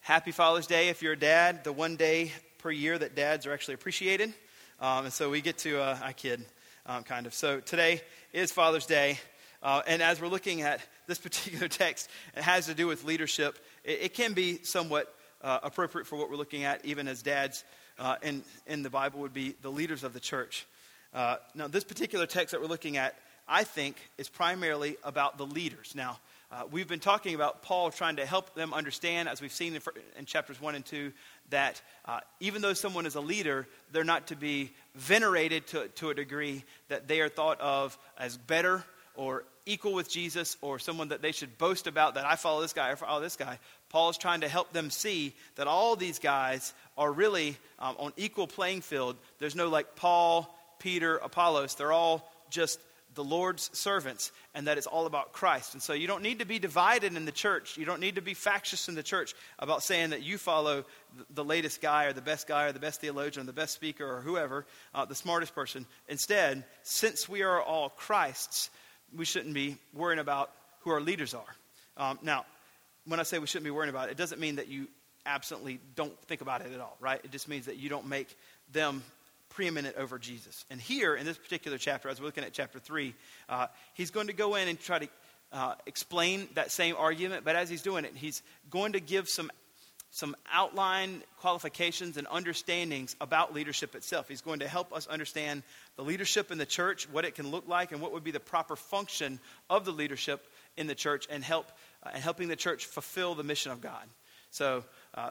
Happy 0.00 0.32
Father's 0.32 0.66
Day 0.66 0.88
if 0.88 1.02
you're 1.02 1.12
a 1.12 1.18
dad, 1.18 1.64
the 1.64 1.72
one 1.72 1.96
day 1.96 2.32
per 2.58 2.70
year 2.70 2.98
that 2.98 3.14
dads 3.14 3.46
are 3.46 3.52
actually 3.52 3.74
appreciated. 3.74 4.32
Um, 4.80 5.04
and 5.04 5.12
so 5.12 5.28
we 5.28 5.40
get 5.40 5.58
to, 5.58 5.80
uh, 5.80 5.98
I 6.02 6.12
kid, 6.12 6.44
um, 6.86 7.02
kind 7.02 7.26
of. 7.26 7.34
So 7.34 7.60
today 7.60 8.00
is 8.32 8.50
Father's 8.50 8.86
Day. 8.86 9.18
Uh, 9.62 9.82
and 9.86 10.00
as 10.00 10.20
we're 10.20 10.28
looking 10.28 10.62
at 10.62 10.80
this 11.06 11.18
particular 11.26 11.68
text, 11.68 12.08
it 12.36 12.42
has 12.42 12.66
to 12.66 12.74
do 12.74 12.86
with 12.86 13.04
leadership. 13.04 13.58
It, 13.84 13.98
it 14.02 14.14
can 14.14 14.32
be 14.32 14.62
somewhat 14.62 15.14
uh, 15.42 15.58
appropriate 15.62 16.06
for 16.06 16.16
what 16.16 16.30
we're 16.30 16.36
looking 16.36 16.64
at, 16.64 16.84
even 16.84 17.08
as 17.08 17.22
dads 17.22 17.64
uh, 17.98 18.16
in, 18.22 18.42
in 18.66 18.82
the 18.82 18.90
Bible 18.90 19.20
would 19.20 19.34
be 19.34 19.54
the 19.60 19.70
leaders 19.70 20.02
of 20.02 20.12
the 20.12 20.20
church. 20.20 20.66
Uh, 21.12 21.36
now, 21.54 21.68
this 21.68 21.84
particular 21.84 22.26
text 22.26 22.52
that 22.52 22.60
we're 22.60 22.66
looking 22.66 22.96
at, 22.96 23.16
I 23.48 23.64
think, 23.64 23.96
is 24.18 24.28
primarily 24.28 24.96
about 25.04 25.38
the 25.38 25.46
leaders. 25.46 25.94
Now, 25.94 26.18
uh, 26.50 26.62
we've 26.70 26.86
been 26.86 27.00
talking 27.00 27.34
about 27.34 27.62
Paul 27.62 27.90
trying 27.90 28.16
to 28.16 28.26
help 28.26 28.54
them 28.54 28.72
understand, 28.72 29.28
as 29.28 29.40
we've 29.40 29.52
seen 29.52 29.74
in, 29.74 29.82
in 30.18 30.24
chapters 30.26 30.60
1 30.60 30.74
and 30.76 30.84
2, 30.84 31.12
that 31.50 31.80
uh, 32.04 32.20
even 32.40 32.62
though 32.62 32.72
someone 32.72 33.06
is 33.06 33.16
a 33.16 33.20
leader, 33.20 33.66
they're 33.92 34.04
not 34.04 34.28
to 34.28 34.36
be 34.36 34.70
venerated 34.94 35.66
to, 35.68 35.88
to 35.88 36.10
a 36.10 36.14
degree 36.14 36.64
that 36.88 37.08
they 37.08 37.20
are 37.20 37.28
thought 37.28 37.60
of 37.60 37.98
as 38.16 38.36
better 38.36 38.84
or 39.16 39.44
equal 39.64 39.92
with 39.92 40.08
Jesus 40.08 40.56
or 40.60 40.78
someone 40.78 41.08
that 41.08 41.20
they 41.22 41.32
should 41.32 41.58
boast 41.58 41.88
about 41.88 42.14
that 42.14 42.24
I 42.24 42.36
follow 42.36 42.60
this 42.60 42.72
guy 42.72 42.90
or 42.90 42.96
follow 42.96 43.20
this 43.20 43.36
guy. 43.36 43.58
Paul 43.88 44.10
is 44.10 44.18
trying 44.18 44.42
to 44.42 44.48
help 44.48 44.72
them 44.72 44.90
see 44.90 45.34
that 45.56 45.66
all 45.66 45.96
these 45.96 46.20
guys 46.20 46.72
are 46.96 47.10
really 47.10 47.56
um, 47.78 47.96
on 47.98 48.12
equal 48.16 48.46
playing 48.46 48.82
field. 48.82 49.16
There's 49.38 49.56
no 49.56 49.68
like 49.68 49.96
Paul, 49.96 50.56
Peter, 50.78 51.16
Apollos. 51.16 51.74
They're 51.74 51.92
all 51.92 52.30
just 52.50 52.78
the 53.16 53.24
Lord's 53.24 53.70
servants, 53.76 54.30
and 54.54 54.68
that 54.68 54.78
it's 54.78 54.86
all 54.86 55.06
about 55.06 55.32
Christ. 55.32 55.74
And 55.74 55.82
so 55.82 55.92
you 55.92 56.06
don't 56.06 56.22
need 56.22 56.38
to 56.38 56.44
be 56.44 56.58
divided 56.58 57.16
in 57.16 57.24
the 57.24 57.32
church. 57.32 57.76
You 57.76 57.84
don't 57.84 58.00
need 58.00 58.14
to 58.14 58.22
be 58.22 58.34
factious 58.34 58.88
in 58.88 58.94
the 58.94 59.02
church 59.02 59.34
about 59.58 59.82
saying 59.82 60.10
that 60.10 60.22
you 60.22 60.38
follow 60.38 60.84
the 61.30 61.44
latest 61.44 61.80
guy 61.80 62.04
or 62.04 62.12
the 62.12 62.20
best 62.20 62.46
guy 62.46 62.64
or 62.64 62.72
the 62.72 62.78
best 62.78 63.00
theologian 63.00 63.42
or 63.42 63.46
the 63.46 63.52
best 63.52 63.74
speaker 63.74 64.06
or 64.06 64.20
whoever, 64.20 64.66
uh, 64.94 65.04
the 65.04 65.14
smartest 65.14 65.54
person. 65.54 65.86
Instead, 66.08 66.64
since 66.82 67.28
we 67.28 67.42
are 67.42 67.60
all 67.60 67.88
Christ's, 67.88 68.70
we 69.14 69.24
shouldn't 69.24 69.54
be 69.54 69.76
worrying 69.92 70.20
about 70.20 70.52
who 70.80 70.90
our 70.90 71.00
leaders 71.00 71.34
are. 71.34 71.56
Um, 71.96 72.18
now, 72.22 72.44
when 73.06 73.18
I 73.18 73.24
say 73.24 73.38
we 73.38 73.46
shouldn't 73.46 73.64
be 73.64 73.70
worrying 73.70 73.90
about 73.90 74.08
it, 74.08 74.12
it 74.12 74.18
doesn't 74.18 74.40
mean 74.40 74.56
that 74.56 74.68
you 74.68 74.88
absolutely 75.24 75.80
don't 75.94 76.16
think 76.22 76.42
about 76.42 76.60
it 76.60 76.72
at 76.72 76.80
all, 76.80 76.96
right? 77.00 77.20
It 77.24 77.32
just 77.32 77.48
means 77.48 77.66
that 77.66 77.76
you 77.76 77.88
don't 77.88 78.06
make 78.06 78.36
them 78.72 79.02
preeminent 79.56 79.96
over 79.96 80.18
Jesus. 80.18 80.66
And 80.68 80.78
here 80.78 81.16
in 81.16 81.24
this 81.24 81.38
particular 81.38 81.78
chapter, 81.78 82.10
as 82.10 82.20
we're 82.20 82.26
looking 82.26 82.44
at 82.44 82.52
chapter 82.52 82.78
3, 82.78 83.14
uh, 83.48 83.68
he's 83.94 84.10
going 84.10 84.26
to 84.26 84.34
go 84.34 84.54
in 84.54 84.68
and 84.68 84.78
try 84.78 84.98
to 84.98 85.08
uh, 85.50 85.74
explain 85.86 86.46
that 86.54 86.70
same 86.70 86.94
argument, 86.98 87.42
but 87.42 87.56
as 87.56 87.70
he's 87.70 87.80
doing 87.80 88.04
it, 88.04 88.12
he's 88.14 88.42
going 88.70 88.92
to 88.92 89.00
give 89.00 89.28
some 89.28 89.50
some 90.12 90.36
outline 90.50 91.22
qualifications 91.40 92.16
and 92.16 92.26
understandings 92.28 93.16
about 93.20 93.52
leadership 93.52 93.94
itself. 93.94 94.28
He's 94.28 94.40
going 94.40 94.60
to 94.60 94.68
help 94.68 94.94
us 94.94 95.06
understand 95.08 95.62
the 95.96 96.04
leadership 96.04 96.50
in 96.50 96.56
the 96.56 96.64
church, 96.64 97.06
what 97.10 97.26
it 97.26 97.34
can 97.34 97.50
look 97.50 97.68
like, 97.68 97.92
and 97.92 98.00
what 98.00 98.12
would 98.12 98.24
be 98.24 98.30
the 98.30 98.40
proper 98.40 98.76
function 98.76 99.40
of 99.68 99.84
the 99.84 99.90
leadership 99.90 100.46
in 100.76 100.86
the 100.86 100.94
church, 100.94 101.26
and 101.28 101.42
help 101.42 101.66
uh, 102.02 102.10
and 102.12 102.22
helping 102.22 102.48
the 102.48 102.56
church 102.56 102.86
fulfill 102.86 103.34
the 103.34 103.42
mission 103.42 103.72
of 103.72 103.80
God. 103.80 104.04
So. 104.50 104.84
Uh, 105.14 105.30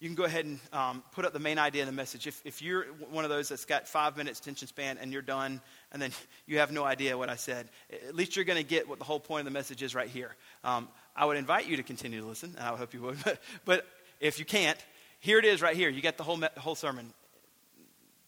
you 0.00 0.08
can 0.08 0.16
go 0.16 0.24
ahead 0.24 0.46
and 0.46 0.58
um, 0.72 1.02
put 1.12 1.26
up 1.26 1.34
the 1.34 1.38
main 1.38 1.58
idea 1.58 1.82
in 1.82 1.86
the 1.86 1.92
message. 1.92 2.26
If, 2.26 2.40
if 2.46 2.62
you're 2.62 2.84
one 3.10 3.24
of 3.24 3.30
those 3.30 3.50
that's 3.50 3.66
got 3.66 3.86
five 3.86 4.16
minutes 4.16 4.40
attention 4.40 4.66
span 4.66 4.96
and 4.98 5.12
you're 5.12 5.20
done, 5.20 5.60
and 5.92 6.00
then 6.00 6.10
you 6.46 6.58
have 6.58 6.72
no 6.72 6.84
idea 6.84 7.18
what 7.18 7.28
I 7.28 7.36
said, 7.36 7.68
at 7.92 8.14
least 8.14 8.34
you're 8.34 8.46
going 8.46 8.58
to 8.58 8.64
get 8.64 8.88
what 8.88 8.98
the 8.98 9.04
whole 9.04 9.20
point 9.20 9.46
of 9.46 9.52
the 9.52 9.58
message 9.58 9.82
is 9.82 9.94
right 9.94 10.08
here. 10.08 10.34
Um, 10.64 10.88
I 11.14 11.26
would 11.26 11.36
invite 11.36 11.68
you 11.68 11.76
to 11.76 11.82
continue 11.82 12.22
to 12.22 12.26
listen, 12.26 12.54
and 12.56 12.66
I 12.66 12.76
hope 12.76 12.94
you 12.94 13.02
would. 13.02 13.18
But, 13.24 13.40
but 13.66 13.86
if 14.20 14.38
you 14.38 14.46
can't, 14.46 14.78
here 15.20 15.38
it 15.38 15.44
is 15.44 15.60
right 15.60 15.76
here. 15.76 15.90
You 15.90 16.00
get 16.00 16.16
the 16.16 16.24
whole, 16.24 16.38
me- 16.38 16.48
whole 16.56 16.74
sermon 16.74 17.12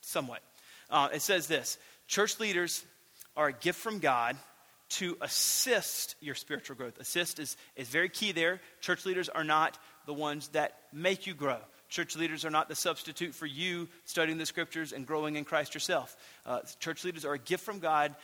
somewhat. 0.03 0.41
Uh, 0.91 1.09
it 1.15 1.23
says 1.23 1.47
this 1.47 1.79
Church 2.07 2.39
leaders 2.39 2.85
are 3.35 3.49
a 3.49 3.53
gift 3.53 3.81
from 3.81 3.99
God 3.99 4.37
to 4.93 5.17
assist 5.21 6.17
your 6.21 6.35
spiritual 6.35 6.77
growth. 6.77 6.99
Assist 6.99 7.39
is, 7.39 7.57
is 7.77 7.89
very 7.89 8.09
key 8.09 8.33
there. 8.33 8.61
Church 8.81 9.07
leaders 9.07 9.29
are 9.29 9.45
not 9.45 9.79
the 10.07 10.13
ones 10.13 10.49
that 10.49 10.77
make 10.93 11.27
you 11.27 11.35
grow. 11.35 11.59
Church 11.89 12.17
leaders 12.17 12.45
are 12.45 12.51
not 12.51 12.69
the 12.69 12.75
substitute 12.75 13.35
for 13.35 13.47
you 13.47 13.89
studying 14.05 14.39
the 14.39 14.47
scriptures 14.47 14.93
and 14.93 15.07
growing 15.07 15.37
in 15.37 15.45
Christ 15.45 15.75
yourself. 15.75 16.17
Uh, 16.45 16.61
church 16.79 17.05
leaders 17.05 17.25
are 17.25 17.35
a 17.35 17.39
gift 17.39 17.65
from 17.65 17.79
God 17.79 18.15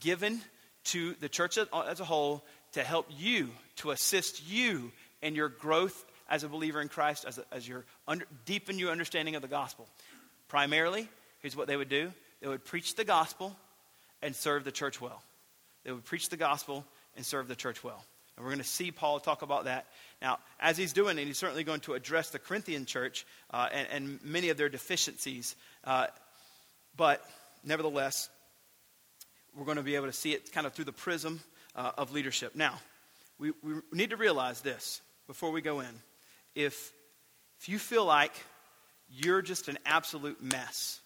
given 0.00 0.40
to 0.84 1.14
the 1.14 1.28
church 1.28 1.58
as 1.58 2.00
a 2.00 2.04
whole 2.04 2.44
to 2.72 2.82
help 2.82 3.06
you, 3.18 3.50
to 3.76 3.90
assist 3.90 4.46
you 4.48 4.92
in 5.22 5.34
your 5.34 5.48
growth 5.48 6.04
as 6.28 6.44
a 6.44 6.48
believer 6.48 6.80
in 6.80 6.88
Christ, 6.88 7.24
as, 7.26 7.38
a, 7.38 7.44
as 7.52 7.66
your 7.66 7.84
under, 8.06 8.26
deepen 8.44 8.78
your 8.78 8.90
understanding 8.90 9.34
of 9.34 9.42
the 9.42 9.48
gospel. 9.48 9.88
Primarily, 10.48 11.08
here's 11.40 11.56
what 11.56 11.68
they 11.68 11.76
would 11.76 11.88
do 11.88 12.12
they 12.40 12.48
would 12.48 12.64
preach 12.64 12.94
the 12.94 13.04
gospel 13.04 13.56
and 14.22 14.36
serve 14.36 14.64
the 14.64 14.72
church 14.72 15.00
well. 15.00 15.22
They 15.88 15.92
would 15.92 16.04
preach 16.04 16.28
the 16.28 16.36
gospel 16.36 16.84
and 17.16 17.24
serve 17.24 17.48
the 17.48 17.56
church 17.56 17.82
well. 17.82 18.04
And 18.36 18.44
we're 18.44 18.50
going 18.50 18.62
to 18.62 18.68
see 18.68 18.90
Paul 18.90 19.20
talk 19.20 19.40
about 19.40 19.64
that. 19.64 19.86
Now, 20.20 20.38
as 20.60 20.76
he's 20.76 20.92
doing 20.92 21.16
it, 21.16 21.26
he's 21.26 21.38
certainly 21.38 21.64
going 21.64 21.80
to 21.80 21.94
address 21.94 22.28
the 22.28 22.38
Corinthian 22.38 22.84
church 22.84 23.24
uh, 23.50 23.70
and, 23.72 23.88
and, 23.90 24.22
many 24.22 24.50
of 24.50 24.58
their 24.58 24.68
deficiencies. 24.68 25.56
Uh, 25.84 26.08
but 26.94 27.24
nevertheless, 27.64 28.28
we're 29.56 29.64
going 29.64 29.78
to 29.78 29.82
be 29.82 29.94
able 29.94 30.08
to 30.08 30.12
see 30.12 30.34
it 30.34 30.52
kind 30.52 30.66
of 30.66 30.74
through 30.74 30.84
the 30.84 30.92
prism 30.92 31.40
uh, 31.74 31.92
of 31.96 32.12
leadership. 32.12 32.54
Now, 32.54 32.78
we, 33.38 33.52
we 33.62 33.76
need 33.90 34.10
to 34.10 34.18
realize 34.18 34.60
this 34.60 35.00
before 35.26 35.52
we 35.52 35.62
go 35.62 35.80
in. 35.80 36.02
If, 36.54 36.92
if 37.60 37.70
you 37.70 37.78
feel 37.78 38.04
like 38.04 38.34
you're 39.10 39.40
just 39.40 39.68
an 39.68 39.78
absolute 39.86 40.42
mess, 40.42 41.00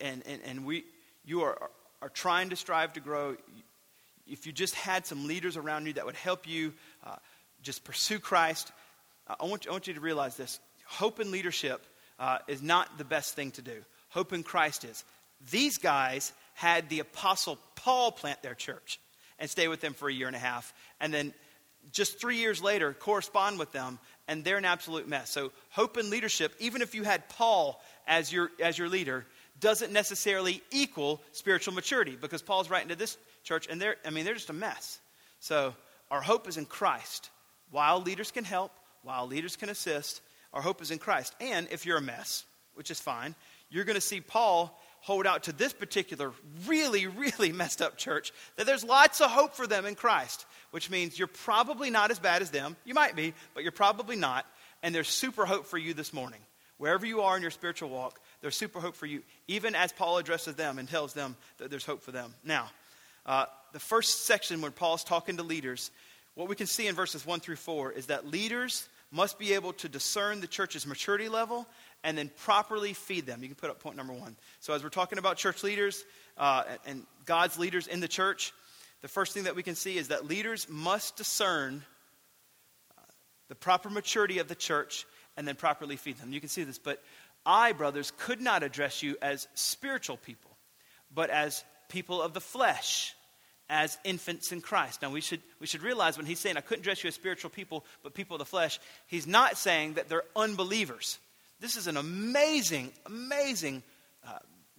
and, 0.00 0.22
and, 0.28 0.40
and 0.44 0.64
we, 0.64 0.84
you 1.24 1.40
are, 1.40 1.58
are 2.00 2.08
trying 2.08 2.50
to 2.50 2.56
strive 2.56 2.92
to 2.92 3.00
grow, 3.00 3.34
if 4.30 4.46
you 4.46 4.52
just 4.52 4.74
had 4.74 5.06
some 5.06 5.26
leaders 5.26 5.56
around 5.56 5.86
you 5.86 5.94
that 5.94 6.06
would 6.06 6.14
help 6.14 6.48
you 6.48 6.72
uh, 7.04 7.16
just 7.62 7.84
pursue 7.84 8.18
Christ, 8.18 8.70
I 9.26 9.44
want, 9.44 9.64
you, 9.64 9.70
I 9.70 9.74
want 9.74 9.86
you 9.88 9.94
to 9.94 10.00
realize 10.00 10.36
this. 10.36 10.60
Hope 10.86 11.20
in 11.20 11.30
leadership 11.30 11.84
uh, 12.18 12.38
is 12.48 12.62
not 12.62 12.98
the 12.98 13.04
best 13.04 13.34
thing 13.34 13.50
to 13.52 13.62
do. 13.62 13.82
Hope 14.08 14.32
in 14.32 14.42
Christ 14.42 14.84
is. 14.84 15.04
These 15.50 15.78
guys 15.78 16.32
had 16.54 16.88
the 16.88 17.00
Apostle 17.00 17.58
Paul 17.74 18.12
plant 18.12 18.42
their 18.42 18.54
church 18.54 19.00
and 19.38 19.48
stay 19.48 19.68
with 19.68 19.80
them 19.80 19.94
for 19.94 20.08
a 20.08 20.12
year 20.12 20.26
and 20.26 20.36
a 20.36 20.40
half, 20.40 20.74
and 21.00 21.12
then 21.12 21.32
just 21.92 22.20
three 22.20 22.36
years 22.36 22.62
later 22.62 22.92
correspond 22.92 23.58
with 23.58 23.72
them, 23.72 23.98
and 24.28 24.44
they're 24.44 24.58
an 24.58 24.64
absolute 24.66 25.08
mess. 25.08 25.30
So, 25.30 25.50
hope 25.70 25.96
in 25.96 26.10
leadership, 26.10 26.52
even 26.58 26.82
if 26.82 26.94
you 26.94 27.04
had 27.04 27.28
Paul 27.30 27.82
as 28.06 28.30
your, 28.30 28.50
as 28.62 28.76
your 28.76 28.88
leader, 28.88 29.24
doesn't 29.60 29.92
necessarily 29.92 30.62
equal 30.70 31.22
spiritual 31.32 31.74
maturity 31.74 32.16
because 32.20 32.42
Paul's 32.42 32.68
writing 32.68 32.88
to 32.88 32.96
this 32.96 33.16
church, 33.42 33.66
and 33.68 33.80
they're, 33.80 33.96
I 34.04 34.10
mean, 34.10 34.24
they're 34.24 34.34
just 34.34 34.50
a 34.50 34.54
mess. 34.54 35.00
So, 35.40 35.74
our 36.10 36.20
hope 36.20 36.48
is 36.48 36.56
in 36.56 36.66
Christ. 36.66 37.30
While 37.70 38.00
leaders 38.00 38.30
can 38.30 38.44
help, 38.44 38.72
while 39.02 39.26
leaders 39.26 39.56
can 39.56 39.68
assist, 39.68 40.20
our 40.52 40.60
hope 40.60 40.82
is 40.82 40.90
in 40.90 40.98
Christ. 40.98 41.34
And 41.40 41.68
if 41.70 41.86
you're 41.86 41.98
a 41.98 42.02
mess, 42.02 42.44
which 42.74 42.90
is 42.90 43.00
fine, 43.00 43.34
you're 43.70 43.84
going 43.84 43.94
to 43.94 44.00
see 44.00 44.20
Paul 44.20 44.76
hold 45.00 45.26
out 45.26 45.44
to 45.44 45.52
this 45.52 45.72
particular 45.72 46.32
really, 46.66 47.06
really 47.06 47.52
messed 47.52 47.80
up 47.80 47.96
church 47.96 48.32
that 48.56 48.66
there's 48.66 48.84
lots 48.84 49.20
of 49.20 49.30
hope 49.30 49.54
for 49.54 49.66
them 49.66 49.86
in 49.86 49.94
Christ, 49.94 50.44
which 50.72 50.90
means 50.90 51.18
you're 51.18 51.28
probably 51.28 51.90
not 51.90 52.10
as 52.10 52.18
bad 52.18 52.42
as 52.42 52.50
them. 52.50 52.76
You 52.84 52.94
might 52.94 53.16
be, 53.16 53.32
but 53.54 53.62
you're 53.62 53.72
probably 53.72 54.16
not. 54.16 54.44
And 54.82 54.94
there's 54.94 55.08
super 55.08 55.46
hope 55.46 55.66
for 55.66 55.78
you 55.78 55.94
this 55.94 56.12
morning. 56.12 56.40
Wherever 56.78 57.04
you 57.04 57.20
are 57.20 57.36
in 57.36 57.42
your 57.42 57.50
spiritual 57.50 57.90
walk, 57.90 58.18
there's 58.40 58.56
super 58.56 58.80
hope 58.80 58.96
for 58.96 59.04
you, 59.04 59.22
even 59.48 59.74
as 59.74 59.92
Paul 59.92 60.16
addresses 60.16 60.54
them 60.54 60.78
and 60.78 60.88
tells 60.88 61.12
them 61.12 61.36
that 61.58 61.68
there's 61.70 61.84
hope 61.84 62.02
for 62.02 62.10
them. 62.10 62.34
Now, 62.42 62.70
uh, 63.26 63.46
the 63.72 63.80
first 63.80 64.26
section 64.26 64.60
when 64.60 64.72
Paul's 64.72 65.04
talking 65.04 65.36
to 65.36 65.42
leaders, 65.42 65.90
what 66.34 66.48
we 66.48 66.56
can 66.56 66.66
see 66.66 66.86
in 66.86 66.94
verses 66.94 67.26
1 67.26 67.40
through 67.40 67.56
4 67.56 67.92
is 67.92 68.06
that 68.06 68.26
leaders 68.26 68.88
must 69.12 69.38
be 69.38 69.54
able 69.54 69.72
to 69.74 69.88
discern 69.88 70.40
the 70.40 70.46
church's 70.46 70.86
maturity 70.86 71.28
level 71.28 71.66
and 72.04 72.16
then 72.16 72.30
properly 72.44 72.92
feed 72.92 73.26
them. 73.26 73.42
You 73.42 73.48
can 73.48 73.56
put 73.56 73.70
up 73.70 73.80
point 73.80 73.96
number 73.96 74.12
one. 74.12 74.36
So, 74.60 74.72
as 74.72 74.82
we're 74.82 74.88
talking 74.88 75.18
about 75.18 75.36
church 75.36 75.62
leaders 75.62 76.04
uh, 76.38 76.62
and 76.86 77.04
God's 77.24 77.58
leaders 77.58 77.86
in 77.86 78.00
the 78.00 78.08
church, 78.08 78.52
the 79.02 79.08
first 79.08 79.32
thing 79.34 79.44
that 79.44 79.56
we 79.56 79.62
can 79.62 79.74
see 79.74 79.98
is 79.98 80.08
that 80.08 80.26
leaders 80.26 80.68
must 80.68 81.16
discern 81.16 81.82
uh, 82.96 83.02
the 83.48 83.54
proper 83.54 83.90
maturity 83.90 84.38
of 84.38 84.48
the 84.48 84.54
church 84.54 85.06
and 85.36 85.46
then 85.46 85.56
properly 85.56 85.96
feed 85.96 86.18
them. 86.18 86.32
You 86.32 86.40
can 86.40 86.48
see 86.48 86.64
this, 86.64 86.78
but 86.78 87.02
I, 87.44 87.72
brothers, 87.72 88.12
could 88.18 88.40
not 88.40 88.62
address 88.62 89.02
you 89.02 89.16
as 89.22 89.48
spiritual 89.54 90.18
people, 90.18 90.50
but 91.14 91.30
as 91.30 91.64
people 91.90 92.22
of 92.22 92.32
the 92.32 92.40
flesh, 92.40 93.14
as 93.70 93.96
infants 94.02 94.50
in 94.50 94.60
Christ. 94.60 95.00
Now, 95.00 95.10
we 95.10 95.20
should, 95.20 95.40
we 95.60 95.66
should 95.66 95.82
realize 95.82 96.16
when 96.16 96.26
he's 96.26 96.40
saying, 96.40 96.56
I 96.56 96.60
couldn't 96.60 96.82
dress 96.82 97.04
you 97.04 97.08
as 97.08 97.14
spiritual 97.14 97.50
people, 97.50 97.84
but 98.02 98.14
people 98.14 98.34
of 98.34 98.40
the 98.40 98.44
flesh, 98.44 98.80
he's 99.06 99.28
not 99.28 99.56
saying 99.56 99.94
that 99.94 100.08
they're 100.08 100.24
unbelievers. 100.34 101.18
This 101.60 101.76
is 101.76 101.86
an 101.86 101.96
amazing, 101.96 102.90
amazing, 103.06 103.84
uh, 104.26 104.38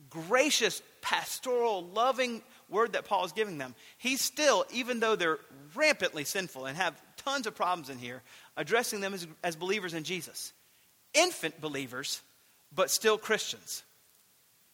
gracious, 0.10 0.82
pastoral, 1.02 1.86
loving 1.86 2.42
word 2.68 2.94
that 2.94 3.06
Paul 3.06 3.24
is 3.24 3.32
giving 3.32 3.58
them. 3.58 3.76
He's 3.98 4.22
still, 4.22 4.66
even 4.74 5.00
though 5.00 5.16
they're 5.16 5.40
rampantly 5.74 6.26
sinful 6.26 6.66
and 6.66 6.76
have 6.76 7.02
tons 7.16 7.48
of 7.48 7.56
problems 7.56 7.90
in 7.90 7.98
here, 7.98 8.22
addressing 8.58 9.00
them 9.00 9.14
as, 9.14 9.26
as 9.42 9.56
believers 9.56 9.94
in 9.94 10.04
Jesus. 10.04 10.52
Infant 11.14 11.62
believers, 11.62 12.22
but 12.76 12.92
still 12.92 13.18
Christians, 13.18 13.84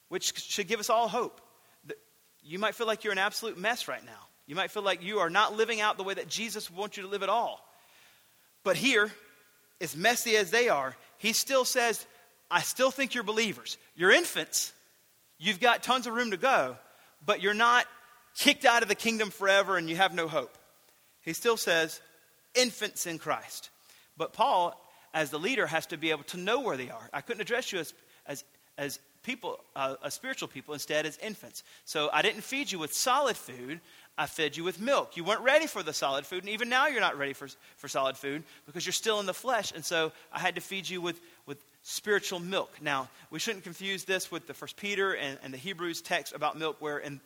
which 0.10 0.40
should 0.40 0.68
give 0.68 0.80
us 0.80 0.90
all 0.90 1.08
hope. 1.08 1.40
You 2.48 2.60
might 2.60 2.76
feel 2.76 2.88
like 2.88 3.04
you're 3.04 3.12
an 3.12 3.20
absolute 3.20 3.58
mess 3.58 3.88
right 3.88 4.04
now. 4.06 4.28
You 4.46 4.56
might 4.56 4.72
feel 4.72 4.84
like 4.84 5.04
you 5.04 5.20
are 5.20 5.30
not 5.30 5.58
living 5.58 5.82
out 5.82 5.98
the 5.98 6.04
way 6.04 6.14
that 6.14 6.30
Jesus 6.30 6.72
wants 6.72 6.96
you 6.96 7.04
to 7.04 7.10
live 7.10 7.22
at 7.22 7.30
all. 7.30 7.60
But 8.64 8.78
here, 8.78 9.12
as 9.82 9.98
messy 9.98 10.38
as 10.38 10.50
they 10.50 10.70
are, 10.70 10.96
he 11.18 11.34
still 11.34 11.66
says, 11.66 12.06
I 12.50 12.62
still 12.62 12.90
think 12.90 13.14
you're 13.14 13.26
believers. 13.26 13.78
You're 13.96 14.12
infants. 14.12 14.72
You've 15.38 15.60
got 15.60 15.84
tons 15.84 16.08
of 16.08 16.14
room 16.14 16.32
to 16.32 16.38
go, 16.38 16.78
but 17.26 17.42
you're 17.42 17.54
not 17.54 17.86
kicked 18.38 18.64
out 18.64 18.82
of 18.82 18.88
the 18.88 18.96
kingdom 18.96 19.30
forever 19.30 19.76
and 19.76 19.90
you 19.90 19.98
have 19.98 20.16
no 20.16 20.30
hope. 20.30 20.58
He 21.22 21.34
still 21.34 21.58
says, 21.58 22.02
infants 22.56 23.06
in 23.06 23.20
Christ. 23.20 23.70
But 24.16 24.32
Paul, 24.32 24.82
as 25.14 25.32
the 25.32 25.40
leader, 25.40 25.68
has 25.68 25.88
to 25.88 25.98
be 25.98 26.12
able 26.12 26.24
to 26.26 26.38
know 26.38 26.62
where 26.62 26.78
they 26.78 26.90
are. 26.90 27.10
I 27.12 27.20
couldn't 27.20 27.42
address 27.42 27.74
you 27.74 27.80
as, 27.80 27.94
as, 28.26 28.44
as 28.78 29.00
people, 29.28 29.60
uh, 29.76 29.96
as 30.06 30.14
spiritual 30.14 30.48
people, 30.48 30.74
instead 30.74 31.06
as 31.06 31.18
infants. 31.18 31.64
So 31.84 32.10
I 32.14 32.22
didn't 32.22 32.44
feed 32.44 32.72
you 32.72 32.80
with 32.80 32.94
solid 32.94 33.36
food. 33.36 33.82
I 34.18 34.26
fed 34.26 34.56
you 34.56 34.64
with 34.64 34.80
milk. 34.80 35.18
You 35.18 35.26
weren't 35.26 35.42
ready 35.42 35.68
for 35.68 35.84
the 35.84 35.92
solid 35.92 36.26
food, 36.26 36.44
and 36.44 36.50
even 36.50 36.70
now 36.70 36.88
you're 36.88 37.02
not 37.02 37.18
ready 37.18 37.34
for, 37.34 37.50
for 37.76 37.90
solid 37.90 38.16
food 38.16 38.44
because 38.66 38.86
you're 38.86 38.94
still 38.94 39.20
in 39.20 39.26
the 39.26 39.34
flesh. 39.34 39.74
And 39.76 39.84
so 39.84 40.14
I 40.32 40.40
had 40.40 40.56
to 40.56 40.62
feed 40.62 40.90
you 40.90 41.02
with, 41.02 41.20
with 41.46 41.58
spiritual 41.84 42.40
milk. 42.40 42.72
Now, 42.82 43.10
we 43.30 43.40
shouldn't 43.40 43.66
confuse 43.66 44.06
this 44.06 44.32
with 44.32 44.48
the 44.48 44.54
First 44.54 44.78
Peter 44.78 45.14
and, 45.14 45.38
and 45.44 45.54
the 45.54 45.58
Hebrews 45.58 46.02
text 46.02 46.34
about 46.34 46.58
milk, 46.58 46.78
where 46.80 46.98
in 46.98 47.20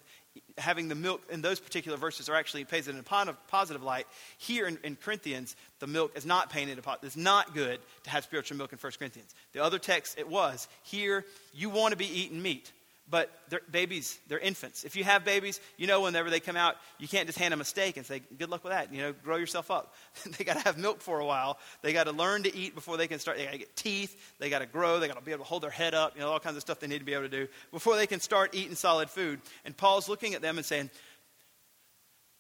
having 0.58 0.88
the 0.88 0.96
milk 0.96 1.22
in 1.30 1.42
those 1.42 1.60
particular 1.60 1.98
verses 1.98 2.30
are 2.30 2.36
actually 2.36 2.64
painted 2.66 2.96
in 2.96 3.00
a 3.00 3.34
positive 3.48 3.84
light. 3.84 4.08
Here 4.38 4.68
in, 4.68 4.78
in 4.84 4.96
Corinthians, 4.96 5.56
the 5.80 5.88
milk 5.88 6.12
is 6.16 6.26
not 6.26 6.50
painted 6.50 6.78
a 6.78 6.82
It's 7.04 7.18
not 7.18 7.54
good 7.54 7.80
to 8.04 8.10
have 8.10 8.24
spiritual 8.24 8.58
milk 8.58 8.72
in 8.72 8.80
1 8.80 8.92
Corinthians. 8.98 9.34
The 9.54 9.64
other 9.64 9.80
text, 9.80 10.18
it 10.18 10.28
was. 10.28 10.68
Here, 10.84 11.26
you 11.54 11.70
want 11.70 11.92
to 11.92 11.98
be 11.98 12.06
eating 12.06 12.42
meat 12.42 12.72
but 13.12 13.30
they're 13.50 13.62
babies, 13.70 14.18
they're 14.27 14.39
infants. 14.39 14.86
If 14.86 14.96
you 14.96 15.03
have 15.03 15.25
babies, 15.25 15.60
you 15.77 15.86
know 15.86 16.01
whenever 16.01 16.30
they 16.30 16.39
come 16.39 16.56
out, 16.56 16.77
you 16.98 17.10
can't 17.10 17.27
just 17.27 17.38
hand 17.38 17.51
them 17.51 17.60
a 17.60 17.65
steak 17.65 17.98
and 17.98 18.06
say, 18.06 18.22
good 18.39 18.50
luck 18.50 18.63
with 18.63 18.72
that. 18.72 18.91
You 18.94 19.01
know, 19.01 19.13
grow 19.13 19.36
yourself 19.36 19.70
up. 19.70 19.94
they 20.38 20.46
got 20.46 20.53
to 20.53 20.63
have 20.63 20.77
milk 20.77 21.01
for 21.01 21.20
a 21.20 21.25
while. 21.25 21.60
They 21.82 21.91
got 21.91 22.06
to 22.06 22.13
learn 22.13 22.44
to 22.44 22.56
eat 22.56 22.74
before 22.74 22.96
they 22.96 23.08
can 23.08 23.20
start. 23.20 23.38
They 23.38 23.44
got 23.44 23.51
to 23.51 23.58
get 23.58 23.75
teeth. 23.75 24.34
They 24.39 24.50
got 24.50 24.60
to 24.60 24.65
grow. 24.65 25.00
They 25.00 25.08
got 25.08 25.18
to 25.18 25.24
be 25.24 25.32
able 25.32 25.44
to 25.44 25.50
hold 25.50 25.62
their 25.62 25.70
head 25.70 25.94
up. 25.94 26.15
You 26.15 26.22
know, 26.22 26.30
all 26.30 26.39
kinds 26.39 26.56
of 26.56 26.62
stuff 26.62 26.80
they 26.80 26.88
need 26.88 27.00
to 27.00 27.06
be 27.06 27.13
able 27.13 27.24
to 27.24 27.30
do 27.30 27.48
before 27.72 27.98
they 27.98 28.08
can 28.08 28.22
start 28.22 28.56
eating 28.56 28.75
solid 28.75 29.10
food. 29.10 29.41
And 29.65 29.75
Paul's 29.75 30.08
looking 30.08 30.34
at 30.34 30.41
them 30.41 30.58
and 30.58 30.65
saying, 30.65 30.89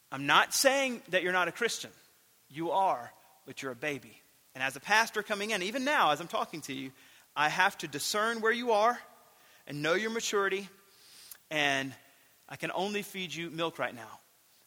I'm 0.09 0.25
not 0.25 0.53
saying 0.53 1.01
that 1.09 1.21
you're 1.21 1.33
not 1.33 1.49
a 1.49 1.51
Christian. 1.51 1.91
You 2.49 2.71
are, 2.71 3.11
but 3.45 3.61
you're 3.61 3.73
a 3.73 3.75
baby. 3.75 4.17
And 4.55 4.63
as 4.63 4.77
a 4.77 4.79
pastor 4.79 5.21
coming 5.21 5.51
in, 5.51 5.63
even 5.63 5.83
now 5.83 6.11
as 6.11 6.21
I'm 6.21 6.27
talking 6.27 6.61
to 6.61 6.73
you, 6.73 6.91
I 7.35 7.49
have 7.49 7.77
to 7.79 7.87
discern 7.87 8.39
where 8.39 8.51
you 8.51 8.71
are 8.71 8.97
and 9.67 9.81
know 9.81 9.93
your 9.93 10.09
maturity, 10.09 10.67
and 11.49 11.93
I 12.49 12.55
can 12.55 12.71
only 12.73 13.01
feed 13.01 13.33
you 13.33 13.49
milk 13.49 13.79
right 13.79 13.95
now. 13.95 14.19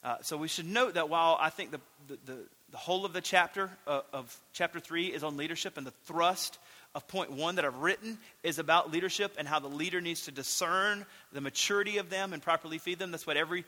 Uh, 0.02 0.16
so 0.20 0.36
we 0.36 0.48
should 0.48 0.66
note 0.66 0.94
that 0.94 1.08
while 1.08 1.38
I 1.40 1.50
think 1.50 1.70
the, 1.70 1.80
the, 2.08 2.18
the, 2.26 2.38
the 2.72 2.76
whole 2.76 3.04
of 3.06 3.12
the 3.12 3.20
chapter 3.20 3.70
uh, 3.86 4.02
of 4.12 4.36
chapter 4.52 4.80
3 4.80 5.06
is 5.06 5.24
on 5.24 5.36
leadership, 5.36 5.78
and 5.78 5.86
the 5.86 5.92
thrust 6.06 6.58
of 6.94 7.08
point 7.08 7.32
one 7.32 7.56
that 7.56 7.64
I've 7.64 7.78
written 7.78 8.18
is 8.42 8.58
about 8.58 8.92
leadership 8.92 9.34
and 9.38 9.48
how 9.48 9.58
the 9.58 9.68
leader 9.68 10.00
needs 10.00 10.22
to 10.22 10.30
discern 10.30 11.06
the 11.32 11.40
maturity 11.40 11.98
of 11.98 12.10
them 12.10 12.32
and 12.32 12.42
properly 12.42 12.78
feed 12.78 12.98
them. 12.98 13.10
That's 13.10 13.26
what 13.26 13.36
every 13.36 13.64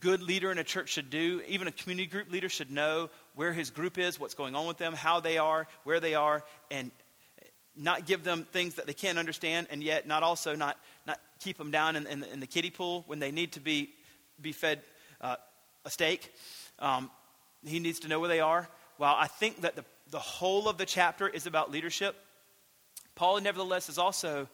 good 0.00 0.22
leader 0.22 0.52
in 0.52 0.58
a 0.58 0.64
church 0.64 0.90
should 0.90 1.10
do. 1.10 1.40
Even 1.48 1.66
a 1.66 1.72
community 1.72 2.06
group 2.06 2.30
leader 2.30 2.48
should 2.48 2.70
know 2.70 3.10
where 3.34 3.52
his 3.52 3.70
group 3.70 3.98
is, 3.98 4.20
what's 4.20 4.34
going 4.34 4.54
on 4.54 4.66
with 4.66 4.78
them, 4.78 4.92
how 4.92 5.20
they 5.20 5.38
are, 5.38 5.66
where 5.84 6.00
they 6.00 6.14
are, 6.14 6.44
and 6.70 6.90
not 7.78 8.06
give 8.06 8.24
them 8.24 8.44
things 8.52 8.74
that 8.74 8.86
they 8.86 8.92
can't 8.92 9.18
understand, 9.18 9.68
and 9.70 9.82
yet 9.82 10.06
not 10.06 10.22
also 10.22 10.54
not, 10.54 10.76
not 11.06 11.20
keep 11.38 11.56
them 11.58 11.70
down 11.70 11.96
in, 11.96 12.06
in, 12.06 12.24
in 12.24 12.40
the 12.40 12.46
kiddie 12.46 12.70
pool 12.70 13.04
when 13.06 13.18
they 13.18 13.30
need 13.30 13.52
to 13.52 13.60
be, 13.60 13.90
be 14.40 14.52
fed 14.52 14.80
uh, 15.20 15.36
a 15.84 15.90
steak. 15.90 16.32
Um, 16.78 17.10
he 17.64 17.78
needs 17.78 18.00
to 18.00 18.08
know 18.08 18.20
where 18.20 18.28
they 18.28 18.40
are. 18.40 18.68
While 18.96 19.14
I 19.16 19.26
think 19.26 19.62
that 19.62 19.76
the, 19.76 19.84
the 20.10 20.18
whole 20.18 20.68
of 20.68 20.76
the 20.76 20.86
chapter 20.86 21.28
is 21.28 21.46
about 21.46 21.70
leadership, 21.70 22.16
Paul, 23.14 23.40
nevertheless, 23.40 23.88
is 23.88 23.98
also 23.98 24.48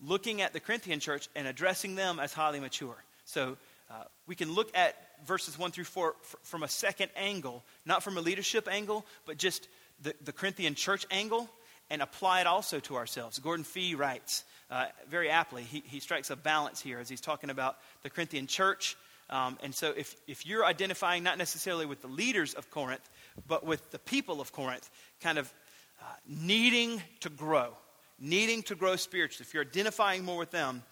looking 0.00 0.42
at 0.42 0.52
the 0.52 0.60
Corinthian 0.60 1.00
church 1.00 1.28
and 1.34 1.46
addressing 1.46 1.94
them 1.94 2.18
as 2.18 2.32
highly 2.32 2.60
mature. 2.60 2.96
So 3.24 3.56
uh, 3.90 4.04
we 4.26 4.34
can 4.34 4.52
look 4.52 4.76
at 4.76 4.96
verses 5.26 5.58
1 5.58 5.70
through 5.70 5.84
4 5.84 6.14
f- 6.20 6.36
from 6.42 6.62
a 6.62 6.68
second 6.68 7.10
angle, 7.16 7.64
not 7.86 8.02
from 8.02 8.18
a 8.18 8.20
leadership 8.20 8.68
angle, 8.70 9.06
but 9.26 9.36
just 9.36 9.68
the, 10.02 10.14
the 10.24 10.32
Corinthian 10.32 10.74
church 10.74 11.06
angle 11.10 11.48
and 11.90 12.02
apply 12.02 12.40
it 12.40 12.46
also 12.46 12.80
to 12.80 12.96
ourselves. 12.96 13.38
Gordon 13.38 13.64
Fee 13.64 13.94
writes 13.94 14.44
uh, 14.70 14.86
very 15.08 15.30
aptly, 15.30 15.62
he, 15.62 15.82
he 15.86 16.00
strikes 16.00 16.30
a 16.30 16.36
balance 16.36 16.80
here 16.80 16.98
as 16.98 17.08
he's 17.08 17.20
talking 17.20 17.50
about 17.50 17.76
the 18.02 18.10
Corinthian 18.10 18.46
church. 18.46 18.96
Um, 19.30 19.58
and 19.62 19.74
so 19.74 19.92
if, 19.96 20.16
if 20.26 20.46
you're 20.46 20.64
identifying 20.64 21.22
not 21.22 21.38
necessarily 21.38 21.86
with 21.86 22.02
the 22.02 22.08
leaders 22.08 22.54
of 22.54 22.70
Corinth, 22.70 23.08
but 23.46 23.64
with 23.64 23.90
the 23.90 23.98
people 23.98 24.40
of 24.40 24.52
Corinth, 24.52 24.88
kind 25.20 25.38
of 25.38 25.52
uh, 26.00 26.04
needing 26.26 27.02
to 27.20 27.30
grow, 27.30 27.76
needing 28.18 28.62
to 28.64 28.74
grow 28.74 28.96
spiritually, 28.96 29.46
if 29.46 29.54
you're 29.54 29.64
identifying 29.64 30.24
more 30.24 30.38
with 30.38 30.50
them, 30.50 30.82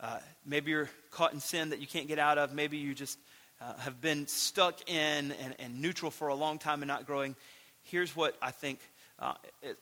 uh, 0.00 0.18
maybe 0.46 0.70
you're 0.70 0.88
caught 1.10 1.32
in 1.32 1.40
sin 1.40 1.70
that 1.70 1.80
you 1.80 1.86
can't 1.86 2.06
get 2.06 2.18
out 2.18 2.38
of. 2.38 2.54
Maybe 2.54 2.76
you 2.76 2.94
just 2.94 3.18
uh, 3.60 3.74
have 3.78 4.00
been 4.00 4.26
stuck 4.28 4.88
in 4.88 5.32
and, 5.32 5.54
and, 5.58 5.82
neutral 5.82 6.12
for 6.12 6.28
a 6.28 6.34
long 6.34 6.58
time 6.58 6.82
and 6.82 6.88
not 6.88 7.06
growing. 7.06 7.34
Here's 7.82 8.14
what 8.14 8.36
I 8.40 8.52
think 8.52 8.78
uh, 9.18 9.34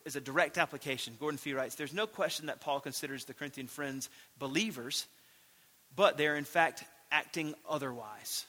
is 0.05 0.15
a 0.15 0.21
direct 0.21 0.57
application. 0.57 1.15
Gordon 1.19 1.37
Fee 1.37 1.53
writes 1.53 1.75
There's 1.75 1.93
no 1.93 2.07
question 2.07 2.47
that 2.47 2.61
Paul 2.61 2.79
considers 2.79 3.25
the 3.25 3.33
Corinthian 3.33 3.67
friends 3.67 4.09
believers, 4.39 5.07
but 5.95 6.17
they're 6.17 6.35
in 6.35 6.43
fact 6.43 6.83
acting 7.11 7.53
otherwise. 7.69 8.45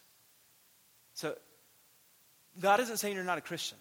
So, 1.14 1.34
God 2.60 2.80
isn't 2.80 2.96
saying 2.96 3.14
you're 3.14 3.24
not 3.24 3.38
a 3.38 3.42
Christian, 3.42 3.78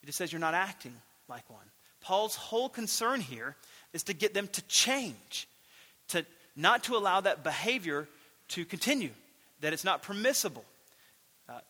He 0.00 0.06
just 0.06 0.18
says 0.18 0.32
you're 0.32 0.40
not 0.40 0.54
acting 0.54 0.94
like 1.28 1.48
one. 1.50 1.64
Paul's 2.00 2.36
whole 2.36 2.68
concern 2.68 3.20
here 3.20 3.56
is 3.94 4.04
to 4.04 4.12
get 4.12 4.34
them 4.34 4.46
to 4.48 4.62
change, 4.62 5.48
to 6.08 6.24
not 6.54 6.84
to 6.84 6.96
allow 6.96 7.20
that 7.22 7.42
behavior 7.42 8.06
to 8.48 8.64
continue, 8.66 9.10
that 9.60 9.72
it's 9.72 9.84
not 9.84 10.02
permissible. 10.02 10.64
Uh, 11.48 11.60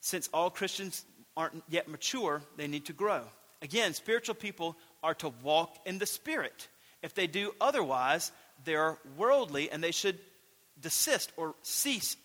since 0.00 0.28
all 0.34 0.50
Christians 0.50 1.04
aren't 1.36 1.64
yet 1.70 1.88
mature, 1.88 2.42
they 2.58 2.68
need 2.68 2.84
to 2.86 2.92
grow. 2.92 3.22
Again, 3.62 3.94
spiritual 3.94 4.34
people 4.34 4.76
are 5.02 5.14
to 5.14 5.32
walk 5.42 5.76
in 5.86 5.98
the 5.98 6.06
Spirit. 6.06 6.68
If 7.02 7.14
they 7.14 7.26
do 7.26 7.52
otherwise, 7.60 8.32
they're 8.64 8.98
worldly 9.16 9.70
and 9.70 9.82
they 9.82 9.90
should 9.90 10.18
desist 10.80 11.32
or 11.36 11.54
cease 11.62 12.16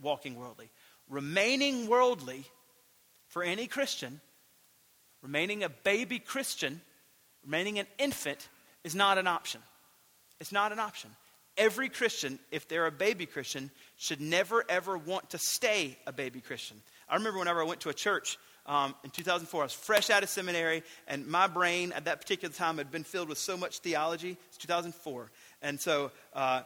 walking 0.00 0.34
worldly. 0.36 0.70
Remaining 1.08 1.86
worldly 1.86 2.44
for 3.28 3.42
any 3.42 3.66
Christian, 3.66 4.20
remaining 5.22 5.62
a 5.62 5.68
baby 5.68 6.18
Christian, 6.18 6.80
remaining 7.44 7.78
an 7.78 7.86
infant, 7.98 8.48
is 8.84 8.94
not 8.94 9.18
an 9.18 9.26
option. 9.26 9.60
It's 10.40 10.52
not 10.52 10.72
an 10.72 10.78
option. 10.78 11.10
Every 11.56 11.88
Christian, 11.88 12.38
if 12.50 12.68
they're 12.68 12.86
a 12.86 12.92
baby 12.92 13.26
Christian, 13.26 13.70
should 13.96 14.20
never 14.20 14.64
ever 14.68 14.98
want 14.98 15.30
to 15.30 15.38
stay 15.38 15.96
a 16.06 16.12
baby 16.12 16.40
Christian. 16.40 16.82
I 17.08 17.14
remember 17.14 17.38
whenever 17.38 17.60
I 17.60 17.64
went 17.64 17.80
to 17.80 17.88
a 17.88 17.94
church 17.94 18.38
um, 18.66 18.94
in 19.04 19.10
2004. 19.10 19.60
I 19.60 19.64
was 19.64 19.72
fresh 19.72 20.10
out 20.10 20.22
of 20.22 20.28
seminary, 20.28 20.82
and 21.08 21.26
my 21.26 21.46
brain 21.46 21.92
at 21.92 22.04
that 22.04 22.20
particular 22.20 22.52
time 22.54 22.78
had 22.78 22.90
been 22.90 23.04
filled 23.04 23.28
with 23.28 23.38
so 23.38 23.56
much 23.56 23.78
theology. 23.78 24.36
It's 24.48 24.58
2004. 24.58 25.30
And 25.62 25.80
so, 25.80 26.10
uh, 26.34 26.62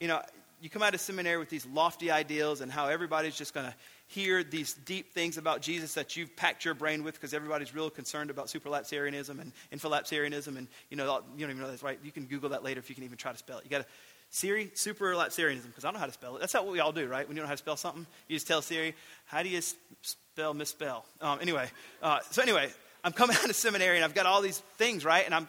you 0.00 0.08
know, 0.08 0.20
you 0.60 0.70
come 0.70 0.82
out 0.82 0.94
of 0.94 1.00
seminary 1.00 1.38
with 1.38 1.50
these 1.50 1.66
lofty 1.66 2.10
ideals 2.10 2.60
and 2.60 2.70
how 2.70 2.86
everybody's 2.86 3.36
just 3.36 3.52
going 3.52 3.66
to 3.66 3.74
hear 4.06 4.42
these 4.42 4.74
deep 4.74 5.12
things 5.12 5.38
about 5.38 5.60
Jesus 5.60 5.94
that 5.94 6.16
you've 6.16 6.34
packed 6.36 6.64
your 6.64 6.74
brain 6.74 7.04
with 7.04 7.14
because 7.14 7.34
everybody's 7.34 7.74
real 7.74 7.90
concerned 7.90 8.30
about 8.30 8.46
supralapsarianism 8.46 9.40
and 9.40 9.52
infralapsarianism. 9.72 10.56
And, 10.56 10.68
you 10.90 10.96
know, 10.96 11.04
you 11.36 11.40
don't 11.40 11.50
even 11.50 11.58
know 11.62 11.68
that's 11.68 11.82
right. 11.82 11.98
You 12.02 12.12
can 12.12 12.24
Google 12.26 12.50
that 12.50 12.62
later 12.62 12.78
if 12.78 12.88
you 12.88 12.94
can 12.94 13.04
even 13.04 13.16
try 13.18 13.32
to 13.32 13.38
spell 13.38 13.58
it. 13.58 13.64
You 13.64 13.70
got 13.70 13.82
to 13.82 13.86
Siri, 14.30 14.66
supralapsarianism, 14.74 15.66
because 15.66 15.84
I 15.84 15.88
don't 15.88 15.94
know 15.94 16.00
how 16.00 16.06
to 16.06 16.12
spell 16.12 16.36
it. 16.36 16.40
That's 16.40 16.54
not 16.54 16.64
what 16.64 16.72
we 16.72 16.80
all 16.80 16.92
do, 16.92 17.06
right? 17.06 17.26
When 17.28 17.36
you 17.36 17.40
don't 17.40 17.44
know 17.44 17.50
how 17.50 17.54
to 17.54 17.58
spell 17.58 17.76
something, 17.76 18.06
you 18.26 18.36
just 18.36 18.48
tell 18.48 18.62
Siri, 18.62 18.94
how 19.26 19.42
do 19.42 19.48
you 19.48 19.60
spell, 20.34 20.52
misspell? 20.52 21.04
Um, 21.20 21.38
anyway, 21.40 21.68
uh, 22.02 22.18
so 22.32 22.42
anyway, 22.42 22.68
I'm 23.04 23.12
coming 23.12 23.36
out 23.40 23.48
of 23.48 23.54
seminary 23.54 23.94
and 23.94 24.04
I've 24.04 24.16
got 24.16 24.26
all 24.26 24.42
these 24.42 24.58
things, 24.78 25.04
right? 25.04 25.24
And 25.24 25.32
I'm, 25.32 25.48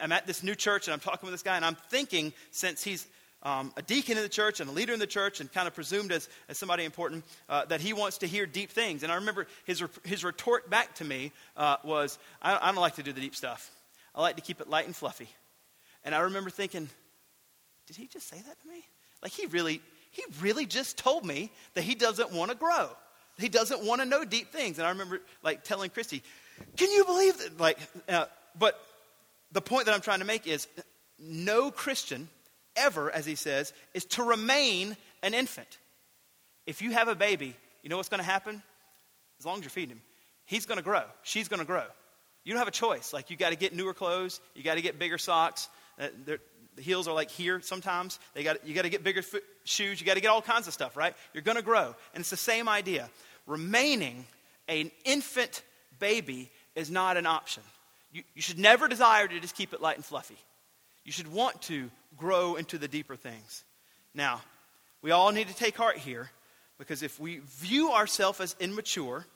I'm 0.00 0.10
at 0.10 0.26
this 0.26 0.42
new 0.42 0.56
church 0.56 0.88
and 0.88 0.92
I'm 0.92 0.98
talking 0.98 1.28
with 1.28 1.32
this 1.32 1.44
guy 1.44 1.54
and 1.54 1.64
I'm 1.64 1.76
thinking, 1.88 2.32
since 2.50 2.82
he's 2.82 3.06
um, 3.44 3.72
a 3.76 3.82
deacon 3.82 4.16
in 4.16 4.24
the 4.24 4.28
church 4.28 4.58
and 4.58 4.68
a 4.68 4.72
leader 4.72 4.92
in 4.92 4.98
the 4.98 5.06
church 5.06 5.38
and 5.38 5.52
kind 5.52 5.68
of 5.68 5.74
presumed 5.74 6.10
as, 6.10 6.28
as 6.48 6.58
somebody 6.58 6.82
important, 6.82 7.24
uh, 7.48 7.64
that 7.66 7.80
he 7.80 7.92
wants 7.92 8.18
to 8.18 8.26
hear 8.26 8.44
deep 8.44 8.70
things. 8.70 9.04
And 9.04 9.12
I 9.12 9.14
remember 9.14 9.46
his, 9.66 9.84
his 10.02 10.24
retort 10.24 10.68
back 10.68 10.96
to 10.96 11.04
me 11.04 11.30
uh, 11.56 11.76
was, 11.84 12.18
I, 12.42 12.58
I 12.60 12.72
don't 12.72 12.80
like 12.80 12.96
to 12.96 13.04
do 13.04 13.12
the 13.12 13.20
deep 13.20 13.36
stuff. 13.36 13.70
I 14.16 14.20
like 14.20 14.34
to 14.34 14.42
keep 14.42 14.60
it 14.60 14.68
light 14.68 14.86
and 14.86 14.96
fluffy. 14.96 15.28
And 16.02 16.12
I 16.12 16.22
remember 16.22 16.50
thinking, 16.50 16.88
did 17.86 17.94
he 17.94 18.08
just 18.08 18.26
say 18.26 18.38
that 18.44 18.60
to 18.62 18.68
me? 18.68 18.84
Like 19.22 19.30
he 19.30 19.46
really, 19.46 19.80
he 20.10 20.24
really 20.40 20.66
just 20.66 20.98
told 20.98 21.24
me 21.24 21.52
that 21.74 21.84
he 21.84 21.94
doesn't 21.94 22.32
want 22.32 22.50
to 22.50 22.56
grow. 22.56 22.90
He 23.38 23.48
doesn't 23.48 23.84
want 23.84 24.00
to 24.00 24.06
know 24.06 24.24
deep 24.24 24.52
things. 24.52 24.78
And 24.78 24.86
I 24.86 24.90
remember 24.90 25.20
like 25.42 25.64
telling 25.64 25.90
Christy, 25.90 26.22
can 26.76 26.90
you 26.90 27.04
believe 27.04 27.38
that? 27.38 27.60
Like, 27.60 27.78
uh, 28.08 28.26
but 28.58 28.80
the 29.52 29.60
point 29.60 29.86
that 29.86 29.94
I'm 29.94 30.00
trying 30.00 30.20
to 30.20 30.24
make 30.24 30.46
is 30.46 30.68
no 31.18 31.70
Christian 31.70 32.28
ever, 32.76 33.10
as 33.10 33.26
he 33.26 33.34
says, 33.34 33.72
is 33.92 34.04
to 34.06 34.22
remain 34.22 34.96
an 35.22 35.34
infant. 35.34 35.78
If 36.66 36.82
you 36.82 36.92
have 36.92 37.08
a 37.08 37.14
baby, 37.14 37.54
you 37.82 37.90
know 37.90 37.96
what's 37.96 38.08
going 38.08 38.22
to 38.22 38.24
happen? 38.26 38.62
As 39.38 39.46
long 39.46 39.58
as 39.58 39.62
you're 39.62 39.70
feeding 39.70 39.96
him, 39.96 40.02
he's 40.44 40.66
going 40.66 40.78
to 40.78 40.84
grow. 40.84 41.02
She's 41.22 41.48
going 41.48 41.60
to 41.60 41.66
grow. 41.66 41.84
You 42.44 42.52
don't 42.52 42.58
have 42.58 42.68
a 42.68 42.72
choice. 42.72 43.12
Like, 43.12 43.30
you 43.30 43.36
got 43.36 43.50
to 43.50 43.56
get 43.56 43.74
newer 43.74 43.94
clothes, 43.94 44.40
you 44.54 44.62
got 44.62 44.74
to 44.74 44.82
get 44.82 44.98
bigger 44.98 45.18
socks. 45.18 45.68
Uh, 45.98 46.08
the 46.76 46.82
heels 46.82 47.06
are 47.08 47.14
like 47.14 47.30
here 47.30 47.60
sometimes. 47.60 48.18
They 48.34 48.42
got, 48.42 48.66
you 48.66 48.74
got 48.74 48.82
to 48.82 48.88
get 48.88 49.04
bigger 49.04 49.22
foot, 49.22 49.44
shoes. 49.64 50.00
You 50.00 50.06
got 50.06 50.14
to 50.14 50.20
get 50.20 50.28
all 50.28 50.42
kinds 50.42 50.66
of 50.66 50.74
stuff, 50.74 50.96
right? 50.96 51.14
You're 51.32 51.42
going 51.42 51.56
to 51.56 51.62
grow. 51.62 51.94
And 52.14 52.20
it's 52.20 52.30
the 52.30 52.36
same 52.36 52.68
idea. 52.68 53.08
Remaining 53.46 54.24
an 54.68 54.90
infant 55.04 55.62
baby 55.98 56.50
is 56.74 56.90
not 56.90 57.16
an 57.16 57.26
option. 57.26 57.62
You, 58.12 58.22
you 58.34 58.42
should 58.42 58.58
never 58.58 58.88
desire 58.88 59.28
to 59.28 59.40
just 59.40 59.56
keep 59.56 59.72
it 59.72 59.80
light 59.80 59.96
and 59.96 60.04
fluffy. 60.04 60.38
You 61.04 61.12
should 61.12 61.30
want 61.32 61.60
to 61.62 61.90
grow 62.16 62.56
into 62.56 62.78
the 62.78 62.88
deeper 62.88 63.16
things. 63.16 63.64
Now, 64.14 64.40
we 65.02 65.10
all 65.10 65.32
need 65.32 65.48
to 65.48 65.54
take 65.54 65.76
heart 65.76 65.98
here 65.98 66.30
because 66.78 67.02
if 67.02 67.20
we 67.20 67.40
view 67.44 67.92
ourselves 67.92 68.40
as 68.40 68.56
immature, 68.58 69.26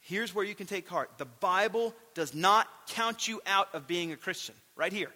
here's 0.00 0.34
where 0.34 0.44
you 0.44 0.54
can 0.54 0.66
take 0.66 0.88
heart. 0.88 1.10
The 1.18 1.26
Bible 1.26 1.94
does 2.14 2.34
not 2.34 2.66
count 2.88 3.28
you 3.28 3.40
out 3.46 3.68
of 3.74 3.86
being 3.86 4.12
a 4.12 4.16
Christian, 4.16 4.54
right 4.74 4.92
here 4.92 5.10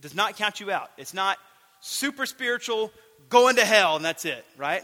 does 0.00 0.14
not 0.14 0.36
count 0.36 0.60
you 0.60 0.70
out. 0.70 0.90
It's 0.96 1.14
not 1.14 1.38
super 1.80 2.26
spiritual, 2.26 2.92
going 3.28 3.56
to 3.56 3.64
hell, 3.64 3.96
and 3.96 4.04
that's 4.04 4.24
it, 4.24 4.44
right? 4.56 4.82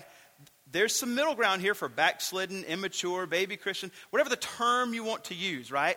There's 0.70 0.94
some 0.94 1.14
middle 1.14 1.34
ground 1.34 1.62
here 1.62 1.74
for 1.74 1.88
backslidden, 1.88 2.64
immature, 2.64 3.26
baby 3.26 3.56
Christian, 3.56 3.92
whatever 4.10 4.30
the 4.30 4.36
term 4.36 4.94
you 4.94 5.04
want 5.04 5.24
to 5.24 5.34
use, 5.34 5.70
right? 5.70 5.96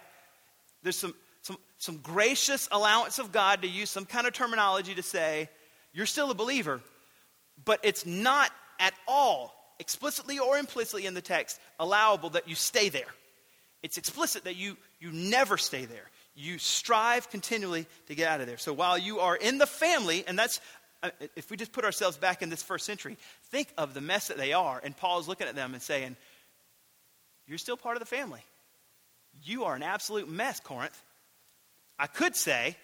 There's 0.83 0.97
some, 0.97 1.15
some, 1.41 1.57
some 1.77 1.97
gracious 1.97 2.69
allowance 2.71 3.19
of 3.19 3.31
God 3.31 3.63
to 3.63 3.67
use 3.67 3.89
some 3.89 4.05
kind 4.05 4.27
of 4.27 4.33
terminology 4.33 4.93
to 4.95 5.03
say, 5.03 5.49
you're 5.93 6.05
still 6.05 6.29
a 6.29 6.35
believer, 6.35 6.81
but 7.65 7.79
it's 7.83 8.05
not 8.05 8.51
at 8.79 8.93
all, 9.07 9.53
explicitly 9.79 10.37
or 10.37 10.57
implicitly 10.57 11.07
in 11.07 11.15
the 11.15 11.21
text, 11.21 11.59
allowable 11.79 12.31
that 12.31 12.47
you 12.47 12.53
stay 12.53 12.89
there. 12.89 13.07
It's 13.81 13.97
explicit 13.97 14.43
that 14.43 14.55
you, 14.55 14.77
you 14.99 15.11
never 15.11 15.57
stay 15.57 15.85
there 15.85 16.09
you 16.37 16.59
strive 16.59 17.29
continually 17.29 17.87
to 18.07 18.15
get 18.15 18.29
out 18.29 18.41
of 18.41 18.47
there. 18.47 18.57
So 18.57 18.71
while 18.71 18.97
you 18.97 19.19
are 19.19 19.35
in 19.35 19.57
the 19.57 19.65
family, 19.65 20.23
and 20.27 20.37
that's, 20.37 20.61
uh, 21.01 21.09
if 21.35 21.49
we 21.49 21.57
just 21.57 21.71
put 21.71 21.83
ourselves 21.83 22.15
back 22.15 22.43
in 22.43 22.49
this 22.49 22.61
first 22.61 22.85
century, 22.85 23.17
think 23.45 23.69
of 23.77 23.95
the 23.95 24.01
mess 24.01 24.27
that 24.27 24.37
they 24.37 24.53
are. 24.53 24.79
And 24.83 24.95
Paul 24.95 25.19
is 25.19 25.27
looking 25.27 25.47
at 25.47 25.55
them 25.55 25.73
and 25.73 25.81
saying, 25.81 26.15
You're 27.47 27.57
still 27.57 27.75
part 27.75 27.95
of 27.95 27.99
the 27.99 28.05
family. 28.05 28.41
You 29.43 29.65
are 29.65 29.75
an 29.75 29.83
absolute 29.83 30.29
mess, 30.29 30.59
Corinth. 30.59 31.01
I 31.97 32.05
could 32.05 32.35
say 32.35 32.77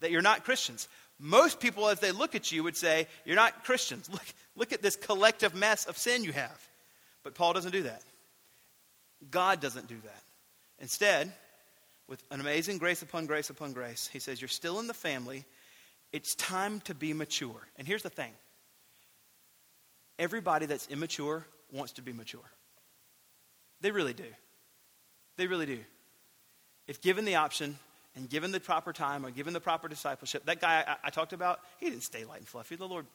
that 0.00 0.10
you're 0.10 0.20
not 0.20 0.44
Christians. 0.44 0.88
Most 1.20 1.60
people, 1.60 1.88
as 1.88 2.00
they 2.00 2.10
look 2.10 2.34
at 2.34 2.50
you, 2.50 2.64
would 2.64 2.76
say, 2.76 3.06
You're 3.24 3.36
not 3.36 3.64
Christians. 3.64 4.08
Look, 4.12 4.26
look 4.56 4.72
at 4.72 4.82
this 4.82 4.96
collective 4.96 5.54
mess 5.54 5.86
of 5.86 5.96
sin 5.96 6.24
you 6.24 6.32
have. 6.32 6.68
But 7.22 7.34
Paul 7.34 7.52
doesn't 7.52 7.72
do 7.72 7.84
that. 7.84 8.02
God 9.30 9.60
doesn't 9.60 9.88
do 9.88 9.96
that. 10.04 10.22
Instead, 10.80 11.32
with 12.08 12.22
an 12.30 12.40
amazing 12.40 12.78
grace 12.78 13.02
upon 13.02 13.26
grace 13.26 13.50
upon 13.50 13.72
grace. 13.72 14.08
He 14.12 14.18
says, 14.18 14.40
You're 14.40 14.48
still 14.48 14.80
in 14.80 14.86
the 14.86 14.94
family. 14.94 15.44
It's 16.12 16.34
time 16.34 16.80
to 16.82 16.94
be 16.94 17.12
mature. 17.12 17.68
And 17.76 17.86
here's 17.86 18.02
the 18.02 18.10
thing 18.10 18.32
everybody 20.18 20.66
that's 20.66 20.88
immature 20.88 21.44
wants 21.70 21.92
to 21.92 22.02
be 22.02 22.12
mature. 22.12 22.40
They 23.80 23.90
really 23.90 24.14
do. 24.14 24.24
They 25.36 25.46
really 25.46 25.66
do. 25.66 25.78
If 26.88 27.00
given 27.00 27.24
the 27.24 27.36
option 27.36 27.78
and 28.16 28.28
given 28.28 28.50
the 28.50 28.58
proper 28.58 28.92
time 28.92 29.24
or 29.24 29.30
given 29.30 29.52
the 29.52 29.60
proper 29.60 29.86
discipleship, 29.86 30.46
that 30.46 30.60
guy 30.60 30.84
I, 30.86 30.96
I 31.04 31.10
talked 31.10 31.32
about, 31.32 31.60
he 31.78 31.90
didn't 31.90 32.02
stay 32.02 32.24
light 32.24 32.38
and 32.38 32.48
fluffy. 32.48 32.74
The 32.74 32.88
Lord, 32.88 33.06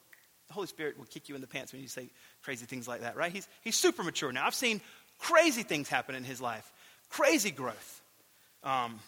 the 0.46 0.54
Holy 0.54 0.68
Spirit 0.68 0.96
will 0.96 1.04
kick 1.06 1.28
you 1.28 1.34
in 1.34 1.40
the 1.40 1.46
pants 1.46 1.72
when 1.72 1.82
you 1.82 1.88
say 1.88 2.08
crazy 2.42 2.64
things 2.64 2.88
like 2.88 3.02
that, 3.02 3.16
right? 3.16 3.32
He's, 3.32 3.48
he's 3.62 3.76
super 3.76 4.02
mature 4.02 4.32
now. 4.32 4.46
I've 4.46 4.54
seen 4.54 4.80
crazy 5.18 5.64
things 5.64 5.88
happen 5.88 6.14
in 6.14 6.24
his 6.24 6.40
life, 6.40 6.72
crazy 7.10 7.50
growth. 7.50 8.00
Um, 8.64 8.98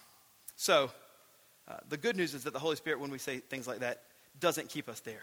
so, 0.54 0.90
uh, 1.66 1.78
the 1.88 1.96
good 1.96 2.16
news 2.16 2.34
is 2.34 2.44
that 2.44 2.52
the 2.52 2.58
Holy 2.58 2.76
Spirit, 2.76 3.00
when 3.00 3.10
we 3.10 3.18
say 3.18 3.38
things 3.38 3.66
like 3.66 3.80
that, 3.80 4.02
doesn't 4.38 4.68
keep 4.68 4.88
us 4.88 5.00
there. 5.00 5.22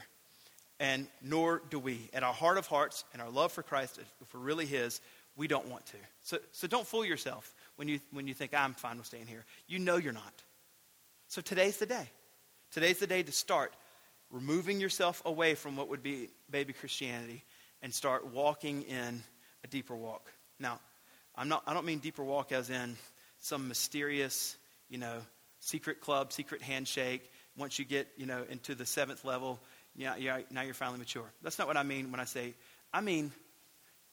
And 0.80 1.08
nor 1.22 1.62
do 1.70 1.80
we. 1.80 2.10
At 2.14 2.24
our 2.24 2.34
heart 2.34 2.58
of 2.58 2.68
hearts 2.68 3.06
and 3.14 3.22
our 3.22 3.30
love 3.30 3.52
for 3.52 3.64
Christ, 3.64 4.00
if 4.22 4.34
we're 4.34 4.42
really 4.42 4.66
His, 4.66 5.00
we 5.36 5.48
don't 5.48 5.68
want 5.68 5.86
to. 5.88 5.98
So, 6.24 6.38
so 6.52 6.68
don't 6.68 6.86
fool 6.86 7.06
yourself. 7.06 7.54
when 7.76 7.88
you, 7.88 8.00
when 8.12 8.28
you 8.28 8.34
think, 8.34 8.54
I'm 8.54 8.74
fine 8.74 8.98
with 8.98 9.06
staying 9.06 9.28
here. 9.28 9.46
You 9.68 9.80
know 9.80 9.98
you're 9.98 10.14
not. 10.14 10.34
So 11.28 11.42
today's 11.42 11.78
the 11.78 11.86
day. 11.86 12.10
Today's 12.72 13.00
the 13.00 13.08
day 13.08 13.24
to 13.24 13.32
start 13.32 13.74
removing 14.32 14.80
yourself 14.80 15.22
away 15.26 15.56
from 15.56 15.76
what 15.76 15.90
would 15.90 16.04
be 16.04 16.30
baby 16.50 16.74
Christianity 16.74 17.44
and 17.82 17.94
start 17.94 18.28
walking 18.28 18.84
in 18.84 19.24
a 19.64 19.68
deeper 19.68 19.96
walk. 19.96 20.32
Now, 20.60 20.80
I'm 21.36 21.50
not, 21.50 21.64
I 21.66 21.74
don't 21.74 21.86
mean 21.86 22.00
deeper 22.00 22.24
walk 22.24 22.52
as 22.52 22.70
in 22.70 22.96
some 23.44 23.68
mysterious, 23.68 24.56
you 24.90 24.98
know, 24.98 25.18
secret 25.60 26.00
club, 26.00 26.32
secret 26.32 26.62
handshake. 26.62 27.30
Once 27.58 27.78
you 27.78 27.84
get, 27.84 28.08
you 28.18 28.26
know, 28.26 28.44
into 28.50 28.74
the 28.74 28.86
seventh 28.86 29.26
level, 29.26 29.60
yeah, 29.96 30.16
yeah, 30.16 30.40
now 30.50 30.62
you're 30.62 30.74
finally 30.74 30.98
mature. 30.98 31.26
That's 31.44 31.60
not 31.60 31.68
what 31.68 31.78
I 31.78 31.84
mean 31.84 32.10
when 32.10 32.22
I 32.22 32.24
say, 32.24 32.54
I 32.94 33.02
mean, 33.02 33.32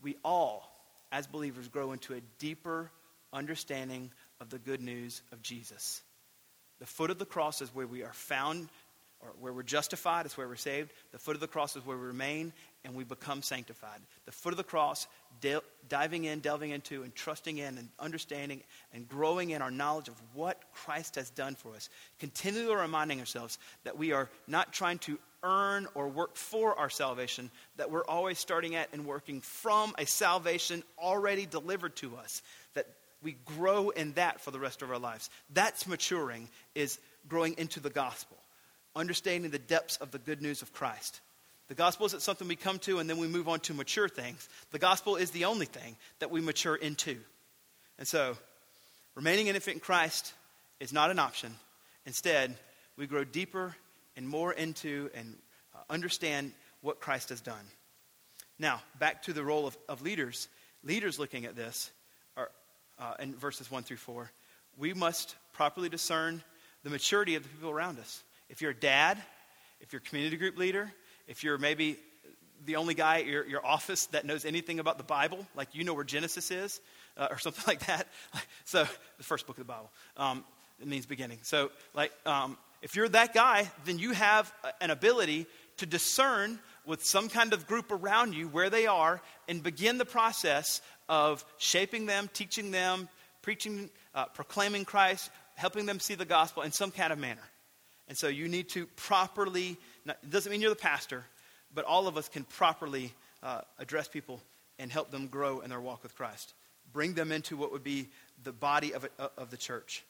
we 0.02 0.16
all, 0.24 0.68
as 1.12 1.28
believers, 1.28 1.68
grow 1.68 1.92
into 1.92 2.14
a 2.14 2.20
deeper 2.38 2.90
understanding 3.32 4.10
of 4.40 4.50
the 4.50 4.58
good 4.58 4.82
news 4.82 5.22
of 5.32 5.42
Jesus. 5.42 6.02
The 6.80 6.86
foot 6.86 7.10
of 7.10 7.18
the 7.18 7.24
cross 7.24 7.62
is 7.62 7.72
where 7.72 7.86
we 7.86 8.02
are 8.02 8.12
found, 8.12 8.68
or 9.20 9.28
where 9.38 9.52
we're 9.52 9.62
justified, 9.62 10.26
is 10.26 10.36
where 10.36 10.48
we're 10.48 10.56
saved. 10.56 10.90
The 11.12 11.18
foot 11.18 11.36
of 11.36 11.40
the 11.40 11.46
cross 11.46 11.76
is 11.76 11.86
where 11.86 11.96
we 11.96 12.06
remain, 12.06 12.52
and 12.84 12.94
we 12.94 13.04
become 13.04 13.42
sanctified. 13.42 14.00
The 14.24 14.32
foot 14.32 14.52
of 14.52 14.56
the 14.56 14.64
cross, 14.64 15.06
diving 15.88 16.24
in, 16.24 16.40
delving 16.40 16.70
into, 16.70 17.02
and 17.02 17.14
trusting 17.14 17.58
in, 17.58 17.78
and 17.78 17.88
understanding, 17.98 18.62
and 18.92 19.08
growing 19.08 19.50
in 19.50 19.62
our 19.62 19.70
knowledge 19.70 20.08
of 20.08 20.14
what 20.34 20.62
Christ 20.72 21.16
has 21.16 21.30
done 21.30 21.54
for 21.54 21.74
us. 21.74 21.88
Continually 22.18 22.74
reminding 22.74 23.20
ourselves 23.20 23.58
that 23.84 23.98
we 23.98 24.12
are 24.12 24.30
not 24.46 24.72
trying 24.72 24.98
to 25.00 25.18
earn 25.42 25.86
or 25.94 26.08
work 26.08 26.36
for 26.36 26.78
our 26.78 26.90
salvation, 26.90 27.50
that 27.76 27.90
we're 27.90 28.04
always 28.04 28.38
starting 28.38 28.74
at 28.74 28.88
and 28.92 29.06
working 29.06 29.40
from 29.40 29.94
a 29.98 30.06
salvation 30.06 30.82
already 30.98 31.46
delivered 31.46 31.96
to 31.96 32.16
us. 32.16 32.42
That 32.74 32.86
we 33.22 33.36
grow 33.44 33.90
in 33.90 34.12
that 34.14 34.40
for 34.40 34.50
the 34.50 34.60
rest 34.60 34.82
of 34.82 34.90
our 34.90 34.98
lives. 34.98 35.30
That's 35.52 35.86
maturing, 35.86 36.48
is 36.74 36.98
growing 37.28 37.54
into 37.58 37.80
the 37.80 37.90
gospel, 37.90 38.38
understanding 38.96 39.50
the 39.50 39.58
depths 39.58 39.98
of 39.98 40.10
the 40.10 40.18
good 40.18 40.40
news 40.40 40.62
of 40.62 40.72
Christ. 40.72 41.20
The 41.70 41.76
gospel 41.76 42.04
isn't 42.06 42.22
something 42.22 42.48
we 42.48 42.56
come 42.56 42.80
to 42.80 42.98
and 42.98 43.08
then 43.08 43.18
we 43.18 43.28
move 43.28 43.48
on 43.48 43.60
to 43.60 43.74
mature 43.74 44.08
things. 44.08 44.48
The 44.72 44.80
gospel 44.80 45.14
is 45.14 45.30
the 45.30 45.44
only 45.44 45.66
thing 45.66 45.96
that 46.18 46.28
we 46.28 46.40
mature 46.40 46.74
into. 46.74 47.16
And 47.96 48.08
so, 48.08 48.36
remaining 49.14 49.48
an 49.48 49.54
infant 49.54 49.74
in 49.74 49.80
Christ 49.80 50.34
is 50.80 50.92
not 50.92 51.12
an 51.12 51.20
option. 51.20 51.54
Instead, 52.06 52.56
we 52.96 53.06
grow 53.06 53.22
deeper 53.22 53.76
and 54.16 54.28
more 54.28 54.52
into 54.52 55.10
and 55.14 55.36
uh, 55.72 55.78
understand 55.88 56.50
what 56.80 56.98
Christ 56.98 57.28
has 57.28 57.40
done. 57.40 57.64
Now, 58.58 58.82
back 58.98 59.22
to 59.22 59.32
the 59.32 59.44
role 59.44 59.68
of, 59.68 59.78
of 59.88 60.02
leaders. 60.02 60.48
Leaders 60.82 61.20
looking 61.20 61.44
at 61.44 61.54
this 61.54 61.92
are 62.36 62.50
uh, 62.98 63.14
in 63.20 63.36
verses 63.36 63.70
1 63.70 63.84
through 63.84 63.98
4. 63.98 64.28
We 64.76 64.92
must 64.92 65.36
properly 65.52 65.88
discern 65.88 66.42
the 66.82 66.90
maturity 66.90 67.36
of 67.36 67.44
the 67.44 67.48
people 67.48 67.70
around 67.70 68.00
us. 68.00 68.24
If 68.48 68.60
you're 68.60 68.72
a 68.72 68.74
dad, 68.74 69.22
if 69.80 69.92
you're 69.92 70.02
a 70.04 70.08
community 70.08 70.36
group 70.36 70.58
leader, 70.58 70.92
if 71.30 71.44
you're 71.44 71.58
maybe 71.58 71.96
the 72.66 72.76
only 72.76 72.92
guy 72.92 73.20
at 73.20 73.26
your, 73.26 73.46
your 73.46 73.64
office 73.64 74.06
that 74.06 74.26
knows 74.26 74.44
anything 74.44 74.80
about 74.80 74.98
the 74.98 75.04
Bible, 75.04 75.46
like 75.54 75.68
you 75.72 75.84
know 75.84 75.94
where 75.94 76.04
Genesis 76.04 76.50
is, 76.50 76.80
uh, 77.16 77.28
or 77.30 77.38
something 77.44 77.64
like 77.66 77.86
that. 77.86 78.08
So, 78.64 78.86
the 79.16 79.24
first 79.24 79.46
book 79.46 79.56
of 79.56 79.66
the 79.66 79.72
Bible. 79.72 79.90
Um, 80.16 80.44
it 80.80 80.88
means 80.88 81.06
beginning. 81.06 81.38
So, 81.42 81.70
like, 81.94 82.12
um, 82.26 82.58
if 82.82 82.96
you're 82.96 83.08
that 83.10 83.32
guy, 83.32 83.70
then 83.84 83.98
you 83.98 84.12
have 84.12 84.52
an 84.80 84.90
ability 84.90 85.46
to 85.76 85.86
discern 85.86 86.58
with 86.84 87.04
some 87.04 87.28
kind 87.28 87.52
of 87.52 87.66
group 87.66 87.92
around 87.92 88.34
you 88.34 88.48
where 88.48 88.70
they 88.70 88.86
are 88.86 89.20
and 89.48 89.62
begin 89.62 89.98
the 89.98 90.04
process 90.04 90.80
of 91.08 91.44
shaping 91.58 92.06
them, 92.06 92.28
teaching 92.32 92.70
them, 92.70 93.08
preaching, 93.42 93.90
uh, 94.14 94.24
proclaiming 94.26 94.84
Christ, 94.84 95.30
helping 95.54 95.86
them 95.86 96.00
see 96.00 96.14
the 96.14 96.24
gospel 96.24 96.62
in 96.62 96.72
some 96.72 96.90
kind 96.90 97.12
of 97.12 97.18
manner. 97.18 97.42
And 98.08 98.18
so 98.18 98.26
you 98.26 98.48
need 98.48 98.70
to 98.70 98.86
properly 98.96 99.76
it 100.06 100.30
doesn't 100.30 100.50
mean 100.50 100.60
you're 100.60 100.70
the 100.70 100.76
pastor, 100.76 101.24
but 101.74 101.84
all 101.84 102.08
of 102.08 102.16
us 102.16 102.28
can 102.28 102.44
properly 102.44 103.12
uh, 103.42 103.60
address 103.78 104.08
people 104.08 104.40
and 104.78 104.90
help 104.90 105.10
them 105.10 105.26
grow 105.26 105.60
in 105.60 105.70
their 105.70 105.80
walk 105.80 106.02
with 106.02 106.16
Christ. 106.16 106.54
Bring 106.92 107.14
them 107.14 107.32
into 107.32 107.56
what 107.56 107.72
would 107.72 107.84
be 107.84 108.08
the 108.42 108.52
body 108.52 108.94
of, 108.94 109.06
uh, 109.18 109.28
of 109.36 109.50
the 109.50 109.56
church. 109.56 110.04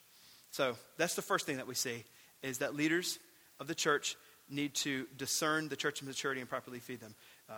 So 0.53 0.77
that's 0.97 1.15
the 1.15 1.23
first 1.23 1.47
thing 1.47 1.57
that 1.57 1.67
we 1.67 1.75
see 1.75 2.05
is 2.43 2.59
that 2.59 2.75
leaders 2.75 3.19
of 3.59 3.67
the 3.67 3.75
church 3.75 4.17
need 4.49 4.75
to 4.75 5.07
discern 5.17 5.69
the 5.69 5.77
church's 5.77 6.07
maturity 6.07 6.41
and 6.41 6.49
properly 6.49 6.79
feed 6.79 7.01
them. 7.01 7.15
Uh, 7.49 7.55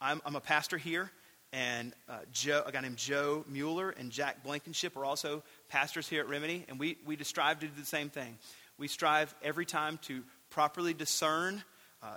I'm, 0.00 0.20
I'm, 0.24 0.36
a 0.36 0.40
pastor 0.40 0.78
here, 0.78 1.10
and 1.52 1.92
uh, 2.08 2.18
Joe, 2.32 2.62
a 2.64 2.72
guy 2.72 2.80
named 2.80 2.96
Joe 2.96 3.44
Mueller 3.48 3.90
and 3.90 4.10
Jack 4.10 4.44
Blankenship 4.44 4.96
are 4.96 5.04
also 5.04 5.42
pastors 5.68 6.08
here 6.08 6.20
at 6.20 6.28
Remedy, 6.28 6.64
and 6.68 6.78
we, 6.78 6.98
we 7.04 7.16
strive 7.24 7.60
to 7.60 7.66
do 7.66 7.72
the 7.76 7.86
same 7.86 8.10
thing. 8.10 8.38
We 8.78 8.88
strive 8.88 9.34
every 9.42 9.66
time 9.66 9.98
to 10.02 10.22
properly 10.50 10.94
discern 10.94 11.62
uh, 12.02 12.16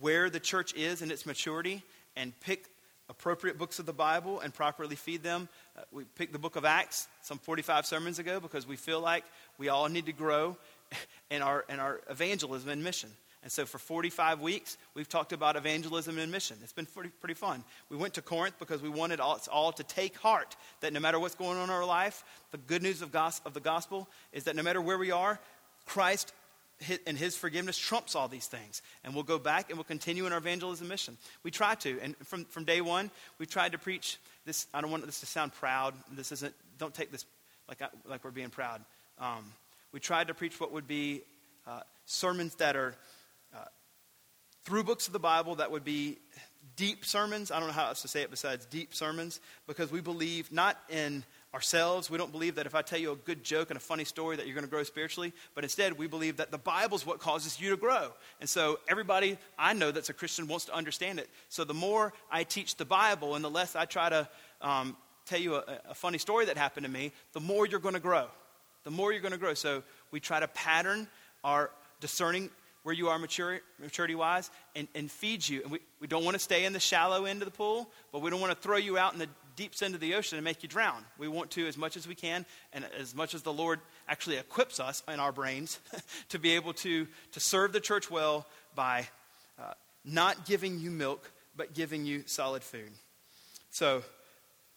where 0.00 0.30
the 0.30 0.40
church 0.40 0.74
is 0.74 1.02
in 1.02 1.10
its 1.10 1.26
maturity 1.26 1.82
and 2.16 2.38
pick 2.40 2.66
appropriate 3.08 3.58
books 3.58 3.78
of 3.78 3.86
the 3.86 3.92
Bible 3.92 4.40
and 4.40 4.54
properly 4.54 4.94
feed 4.94 5.22
them. 5.22 5.48
Uh, 5.76 5.82
we 5.90 6.04
picked 6.04 6.32
the 6.32 6.38
book 6.38 6.56
of 6.56 6.64
Acts 6.64 7.08
some 7.22 7.38
45 7.38 7.84
sermons 7.84 8.18
ago 8.18 8.38
because 8.38 8.66
we 8.66 8.76
feel 8.76 9.00
like 9.00 9.24
we 9.58 9.68
all 9.68 9.88
need 9.88 10.06
to 10.06 10.12
grow 10.12 10.56
in 11.30 11.42
our, 11.42 11.64
in 11.68 11.80
our 11.80 12.00
evangelism 12.08 12.70
and 12.70 12.84
mission. 12.84 13.10
And 13.42 13.50
so 13.50 13.64
for 13.64 13.78
45 13.78 14.40
weeks, 14.42 14.76
we've 14.94 15.08
talked 15.08 15.32
about 15.32 15.56
evangelism 15.56 16.18
and 16.18 16.30
mission. 16.30 16.58
It's 16.62 16.74
been 16.74 16.86
pretty, 16.86 17.08
pretty 17.08 17.34
fun. 17.34 17.64
We 17.88 17.96
went 17.96 18.14
to 18.14 18.22
Corinth 18.22 18.56
because 18.58 18.82
we 18.82 18.90
wanted 18.90 19.18
all, 19.18 19.40
all 19.50 19.72
to 19.72 19.82
take 19.82 20.18
heart 20.18 20.56
that 20.80 20.92
no 20.92 21.00
matter 21.00 21.18
what's 21.18 21.34
going 21.34 21.56
on 21.56 21.64
in 21.64 21.70
our 21.70 21.86
life, 21.86 22.22
the 22.50 22.58
good 22.58 22.82
news 22.82 23.00
of, 23.00 23.12
gos- 23.12 23.40
of 23.46 23.54
the 23.54 23.60
gospel 23.60 24.08
is 24.32 24.44
that 24.44 24.56
no 24.56 24.62
matter 24.62 24.80
where 24.80 24.98
we 24.98 25.10
are, 25.10 25.40
Christ 25.86 26.34
and 27.06 27.18
his 27.18 27.36
forgiveness 27.36 27.76
trumps 27.76 28.14
all 28.14 28.28
these 28.28 28.46
things. 28.46 28.82
And 29.04 29.14
we'll 29.14 29.24
go 29.24 29.38
back 29.38 29.68
and 29.68 29.78
we'll 29.78 29.84
continue 29.84 30.26
in 30.26 30.32
our 30.32 30.38
evangelism 30.38 30.88
mission. 30.88 31.18
We 31.42 31.50
try 31.50 31.74
to. 31.76 31.98
And 32.00 32.16
from, 32.24 32.44
from 32.46 32.64
day 32.64 32.80
one, 32.80 33.10
we've 33.38 33.50
tried 33.50 33.72
to 33.72 33.78
preach 33.78 34.18
this. 34.46 34.66
I 34.72 34.80
don't 34.80 34.90
want 34.90 35.04
this 35.06 35.20
to 35.20 35.26
sound 35.26 35.52
proud. 35.52 35.94
This 36.12 36.32
isn't, 36.32 36.54
don't 36.78 36.94
take 36.94 37.10
this 37.10 37.26
like, 37.68 37.82
I, 37.82 37.88
like 38.08 38.24
we're 38.24 38.30
being 38.30 38.50
proud. 38.50 38.82
Um, 39.18 39.52
we 39.92 40.00
tried 40.00 40.28
to 40.28 40.34
preach 40.34 40.58
what 40.60 40.72
would 40.72 40.86
be 40.86 41.22
uh, 41.66 41.80
sermons 42.06 42.54
that 42.56 42.76
are 42.76 42.94
uh, 43.54 43.64
through 44.64 44.84
books 44.84 45.06
of 45.06 45.12
the 45.12 45.18
Bible 45.18 45.56
that 45.56 45.70
would 45.70 45.84
be 45.84 46.18
deep 46.76 47.04
sermons. 47.04 47.50
I 47.50 47.58
don't 47.58 47.68
know 47.68 47.74
how 47.74 47.86
else 47.86 48.02
to 48.02 48.08
say 48.08 48.22
it 48.22 48.30
besides 48.30 48.66
deep 48.66 48.94
sermons, 48.94 49.40
because 49.66 49.92
we 49.92 50.00
believe 50.00 50.50
not 50.52 50.78
in 50.88 51.24
ourselves. 51.52 52.08
We 52.08 52.18
don't 52.18 52.30
believe 52.30 52.54
that 52.56 52.66
if 52.66 52.74
I 52.74 52.82
tell 52.82 52.98
you 52.98 53.12
a 53.12 53.16
good 53.16 53.42
joke 53.42 53.70
and 53.70 53.76
a 53.76 53.80
funny 53.80 54.04
story 54.04 54.36
that 54.36 54.46
you're 54.46 54.54
going 54.54 54.64
to 54.64 54.70
grow 54.70 54.84
spiritually, 54.84 55.32
but 55.54 55.64
instead 55.64 55.98
we 55.98 56.06
believe 56.06 56.36
that 56.36 56.50
the 56.50 56.58
Bible's 56.58 57.04
what 57.04 57.18
causes 57.18 57.60
you 57.60 57.70
to 57.70 57.76
grow. 57.76 58.12
And 58.40 58.48
so 58.48 58.78
everybody 58.88 59.36
I 59.58 59.72
know 59.72 59.90
that's 59.90 60.10
a 60.10 60.14
Christian 60.14 60.46
wants 60.46 60.66
to 60.66 60.74
understand 60.74 61.18
it. 61.18 61.28
So 61.48 61.64
the 61.64 61.74
more 61.74 62.12
I 62.30 62.44
teach 62.44 62.76
the 62.76 62.84
Bible 62.84 63.34
and 63.34 63.44
the 63.44 63.50
less 63.50 63.74
I 63.74 63.84
try 63.84 64.08
to 64.10 64.28
um, 64.60 64.96
tell 65.26 65.40
you 65.40 65.56
a, 65.56 65.64
a 65.90 65.94
funny 65.94 66.18
story 66.18 66.46
that 66.46 66.56
happened 66.56 66.86
to 66.86 66.92
me, 66.92 67.12
the 67.32 67.40
more 67.40 67.66
you're 67.66 67.80
going 67.80 67.94
to 67.94 68.00
grow. 68.00 68.26
The 68.84 68.90
more 68.90 69.12
you're 69.12 69.20
going 69.20 69.32
to 69.32 69.38
grow. 69.38 69.54
So 69.54 69.82
we 70.10 70.20
try 70.20 70.40
to 70.40 70.48
pattern 70.48 71.08
our 71.44 71.70
discerning 72.00 72.50
where 72.82 72.94
you 72.94 73.08
are 73.08 73.18
maturity 73.18 74.14
wise 74.14 74.50
and, 74.74 74.88
and 74.94 75.10
feed 75.10 75.46
you. 75.46 75.62
And 75.62 75.72
we, 75.72 75.80
we 76.00 76.06
don't 76.06 76.24
want 76.24 76.34
to 76.34 76.38
stay 76.38 76.64
in 76.64 76.72
the 76.72 76.80
shallow 76.80 77.26
end 77.26 77.42
of 77.42 77.46
the 77.46 77.52
pool, 77.52 77.90
but 78.10 78.22
we 78.22 78.30
don't 78.30 78.40
want 78.40 78.52
to 78.52 78.58
throw 78.58 78.78
you 78.78 78.96
out 78.96 79.12
in 79.12 79.18
the 79.18 79.28
deep 79.60 79.82
into 79.82 79.98
the 79.98 80.14
ocean 80.14 80.38
and 80.38 80.44
make 80.44 80.62
you 80.62 80.68
drown. 80.70 81.04
We 81.18 81.28
want 81.28 81.50
to, 81.50 81.68
as 81.68 81.76
much 81.76 81.94
as 81.94 82.08
we 82.08 82.14
can, 82.14 82.46
and 82.72 82.86
as 82.98 83.14
much 83.14 83.34
as 83.34 83.42
the 83.42 83.52
Lord 83.52 83.78
actually 84.08 84.38
equips 84.38 84.80
us 84.80 85.02
in 85.06 85.20
our 85.20 85.32
brains 85.32 85.78
to 86.30 86.38
be 86.38 86.52
able 86.52 86.72
to, 86.74 87.06
to 87.32 87.40
serve 87.40 87.74
the 87.74 87.80
church 87.80 88.10
well 88.10 88.46
by 88.74 89.06
uh, 89.60 89.74
not 90.02 90.46
giving 90.46 90.78
you 90.78 90.90
milk, 90.90 91.30
but 91.56 91.74
giving 91.74 92.06
you 92.06 92.22
solid 92.24 92.64
food. 92.64 92.90
So, 93.68 94.02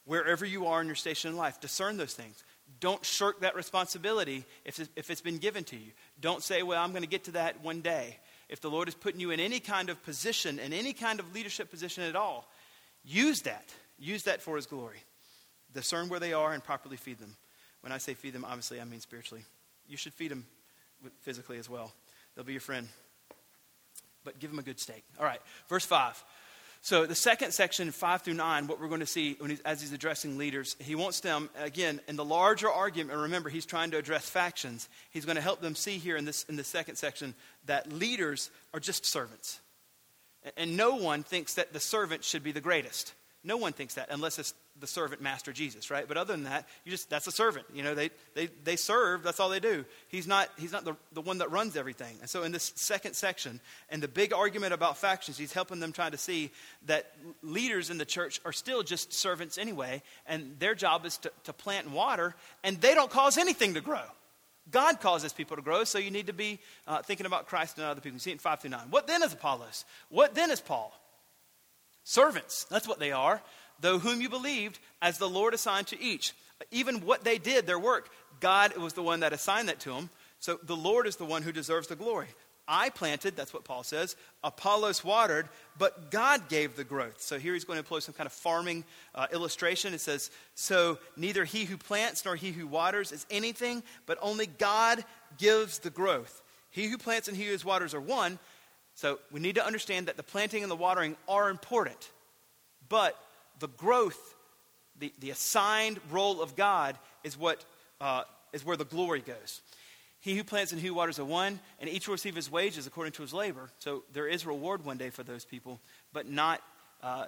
wherever 0.03 0.45
you 0.45 0.67
are 0.67 0.81
in 0.81 0.87
your 0.87 0.97
station 0.97 1.31
in 1.31 1.37
life, 1.37 1.61
discern 1.61 1.95
those 1.95 2.13
things. 2.13 2.43
Don't 2.81 3.05
shirk 3.05 3.39
that 3.39 3.55
responsibility 3.55 4.43
if 4.65 4.85
if 4.97 5.09
it's 5.09 5.21
been 5.21 5.37
given 5.37 5.63
to 5.65 5.77
you. 5.77 5.91
Don't 6.19 6.43
say, 6.43 6.61
well, 6.61 6.83
I'm 6.83 6.91
going 6.91 7.03
to 7.03 7.09
get 7.09 7.23
to 7.25 7.31
that 7.31 7.63
one 7.63 7.79
day. 7.79 8.17
If 8.49 8.59
the 8.59 8.69
Lord 8.69 8.89
is 8.89 8.95
putting 8.95 9.21
you 9.21 9.31
in 9.31 9.39
any 9.39 9.61
kind 9.61 9.89
of 9.89 10.03
position, 10.03 10.59
in 10.59 10.73
any 10.73 10.91
kind 10.91 11.21
of 11.21 11.33
leadership 11.33 11.71
position 11.71 12.03
at 12.03 12.17
all, 12.17 12.49
use 13.05 13.43
that. 13.43 13.73
Use 13.97 14.23
that 14.23 14.41
for 14.41 14.55
His 14.55 14.65
glory. 14.65 14.97
Discern 15.73 16.09
where 16.09 16.19
they 16.19 16.33
are 16.33 16.53
and 16.53 16.63
properly 16.63 16.97
feed 16.97 17.19
them. 17.19 17.35
When 17.81 17.91
I 17.91 17.97
say 17.97 18.13
feed 18.13 18.33
them, 18.33 18.45
obviously 18.45 18.79
I 18.79 18.85
mean 18.85 18.99
spiritually. 18.99 19.43
You 19.87 19.97
should 19.97 20.13
feed 20.13 20.31
them 20.31 20.45
physically 21.21 21.57
as 21.57 21.69
well. 21.69 21.91
They'll 22.35 22.45
be 22.45 22.53
your 22.53 22.61
friend. 22.61 22.87
But 24.23 24.39
give 24.39 24.49
them 24.49 24.59
a 24.59 24.63
good 24.63 24.79
steak. 24.79 25.03
All 25.19 25.25
right, 25.25 25.41
verse 25.67 25.85
5. 25.85 26.23
So, 26.81 27.05
the 27.05 27.15
second 27.15 27.53
section, 27.53 27.91
5 27.91 28.23
through 28.23 28.33
9, 28.33 28.67
what 28.67 28.77
we're 28.77 28.89
going 28.89 28.99
to 28.99 29.05
see 29.05 29.37
he's, 29.45 29.61
as 29.61 29.79
he's 29.79 29.93
addressing 29.93 30.37
leaders, 30.37 30.75
he 30.79 30.95
wants 30.95 31.21
them, 31.21 31.49
again, 31.57 32.01
in 32.09 32.17
the 32.17 32.25
larger 32.25 32.69
argument, 32.69 33.17
remember, 33.17 33.49
he's 33.49 33.65
trying 33.65 33.91
to 33.91 33.97
address 33.97 34.27
factions. 34.29 34.89
He's 35.09 35.23
going 35.23 35.37
to 35.37 35.41
help 35.41 35.61
them 35.61 35.75
see 35.75 35.97
here 35.97 36.17
in, 36.17 36.25
this, 36.25 36.43
in 36.49 36.57
the 36.57 36.63
second 36.65 36.97
section 36.97 37.35
that 37.67 37.93
leaders 37.93 38.51
are 38.73 38.81
just 38.81 39.05
servants. 39.05 39.61
And 40.57 40.75
no 40.75 40.95
one 40.95 41.23
thinks 41.23 41.53
that 41.53 41.71
the 41.71 41.79
servant 41.79 42.25
should 42.25 42.43
be 42.43 42.51
the 42.51 42.59
greatest. 42.59 43.13
No 43.43 43.57
one 43.57 43.73
thinks 43.73 43.95
that 43.95 44.07
unless 44.09 44.39
it's 44.39 44.53
the 44.79 44.87
servant 44.87 45.21
master 45.21 45.51
Jesus, 45.51 45.91
right? 45.91 46.07
But 46.07 46.17
other 46.17 46.33
than 46.33 46.45
that, 46.45 46.67
you 46.85 46.91
just 46.91 47.09
that's 47.09 47.27
a 47.27 47.31
servant. 47.31 47.65
You 47.73 47.83
know, 47.83 47.93
they 47.93 48.09
they 48.35 48.47
they 48.63 48.75
serve, 48.75 49.21
that's 49.21 49.39
all 49.39 49.49
they 49.49 49.59
do. 49.59 49.85
He's 50.07 50.27
not 50.27 50.49
he's 50.57 50.71
not 50.71 50.85
the, 50.85 50.95
the 51.11 51.21
one 51.21 51.39
that 51.39 51.51
runs 51.51 51.75
everything. 51.75 52.15
And 52.21 52.29
so 52.29 52.43
in 52.43 52.51
this 52.51 52.71
second 52.75 53.15
section, 53.15 53.59
and 53.89 54.01
the 54.01 54.07
big 54.07 54.33
argument 54.33 54.73
about 54.73 54.97
factions, 54.97 55.37
he's 55.37 55.51
helping 55.51 55.79
them 55.79 55.91
try 55.91 56.09
to 56.09 56.17
see 56.17 56.51
that 56.85 57.11
leaders 57.41 57.89
in 57.89 57.97
the 57.97 58.05
church 58.05 58.39
are 58.45 58.53
still 58.53 58.81
just 58.81 59.13
servants 59.13 59.57
anyway, 59.57 60.01
and 60.25 60.57
their 60.59 60.73
job 60.73 61.05
is 61.05 61.17
to, 61.17 61.31
to 61.43 61.53
plant 61.53 61.85
and 61.85 61.93
water, 61.93 62.35
and 62.63 62.79
they 62.79 62.95
don't 62.95 63.11
cause 63.11 63.37
anything 63.37 63.73
to 63.73 63.81
grow. 63.81 64.03
God 64.71 65.01
causes 65.01 65.33
people 65.33 65.57
to 65.57 65.61
grow, 65.61 65.83
so 65.83 65.99
you 65.99 66.11
need 66.11 66.27
to 66.27 66.33
be 66.33 66.59
uh, 66.87 67.01
thinking 67.01 67.25
about 67.25 67.47
Christ 67.47 67.77
and 67.77 67.85
other 67.85 67.99
people. 67.99 68.15
You 68.15 68.19
see 68.19 68.31
it 68.31 68.35
in 68.35 68.39
5 68.39 68.61
through 68.61 68.69
9. 68.69 68.79
What 68.89 69.07
then 69.07 69.21
is 69.21 69.33
Apollos? 69.33 69.83
What 70.07 70.35
then 70.35 70.51
is 70.51 70.61
Paul? 70.61 70.97
Servants. 72.03 72.65
That's 72.65 72.87
what 72.87 72.99
they 72.99 73.11
are 73.11 73.41
though 73.83 73.99
whom 73.99 74.21
you 74.21 74.29
believed, 74.29 74.79
as 75.01 75.19
the 75.19 75.29
Lord 75.29 75.53
assigned 75.53 75.87
to 75.87 76.01
each. 76.01 76.33
Even 76.71 77.05
what 77.05 77.23
they 77.23 77.37
did, 77.37 77.67
their 77.67 77.77
work, 77.77 78.09
God 78.39 78.75
was 78.77 78.93
the 78.93 79.03
one 79.03 79.19
that 79.19 79.33
assigned 79.33 79.69
that 79.69 79.81
to 79.81 79.89
them. 79.89 80.09
So 80.39 80.59
the 80.63 80.75
Lord 80.75 81.05
is 81.05 81.17
the 81.17 81.25
one 81.25 81.43
who 81.43 81.51
deserves 81.51 81.87
the 81.87 81.95
glory. 81.95 82.27
I 82.65 82.89
planted, 82.89 83.35
that's 83.35 83.53
what 83.53 83.65
Paul 83.65 83.83
says. 83.83 84.15
Apollos 84.41 85.03
watered, 85.03 85.49
but 85.77 86.11
God 86.11 86.47
gave 86.47 86.77
the 86.77 86.85
growth. 86.85 87.21
So 87.21 87.37
here 87.37 87.53
he's 87.53 87.65
going 87.65 87.75
to 87.75 87.81
employ 87.81 87.99
some 87.99 88.13
kind 88.13 88.25
of 88.25 88.31
farming 88.31 88.85
uh, 89.13 89.27
illustration. 89.33 89.93
It 89.93 89.99
says, 89.99 90.31
So 90.55 90.97
neither 91.17 91.43
he 91.43 91.65
who 91.65 91.75
plants 91.75 92.23
nor 92.23 92.37
he 92.37 92.51
who 92.51 92.65
waters 92.65 93.11
is 93.11 93.25
anything, 93.29 93.83
but 94.05 94.17
only 94.21 94.47
God 94.47 95.03
gives 95.37 95.79
the 95.79 95.89
growth. 95.89 96.41
He 96.69 96.87
who 96.87 96.97
plants 96.97 97.27
and 97.27 97.35
he 97.35 97.47
who 97.47 97.67
waters 97.67 97.93
are 97.93 98.01
one. 98.01 98.39
So 98.95 99.19
we 99.31 99.39
need 99.39 99.55
to 99.55 99.65
understand 99.65 100.07
that 100.07 100.17
the 100.17 100.23
planting 100.23 100.63
and 100.63 100.71
the 100.71 100.75
watering 100.75 101.15
are 101.27 101.49
important. 101.49 102.11
But 102.89 103.17
the 103.59 103.67
growth, 103.67 104.35
the, 104.99 105.11
the 105.19 105.31
assigned 105.31 105.99
role 106.11 106.41
of 106.41 106.55
God 106.55 106.97
is 107.23 107.37
what 107.37 107.65
uh, 107.99 108.23
is 108.51 108.63
where 108.63 108.77
the 108.77 108.85
glory 108.85 109.21
goes. 109.21 109.61
He 110.19 110.37
who 110.37 110.43
plants 110.43 110.71
and 110.71 110.79
who 110.79 110.93
waters 110.93 111.19
are 111.19 111.25
one, 111.25 111.59
and 111.79 111.89
each 111.89 112.07
will 112.07 112.13
receive 112.13 112.35
his 112.35 112.49
wages 112.49 112.87
according 112.87 113.13
to 113.13 113.21
his 113.23 113.33
labor. 113.33 113.69
So 113.79 114.03
there 114.13 114.27
is 114.27 114.45
reward 114.45 114.85
one 114.85 114.97
day 114.97 115.09
for 115.09 115.23
those 115.23 115.43
people, 115.43 115.79
but 116.13 116.29
not 116.29 116.61
uh, 117.01 117.25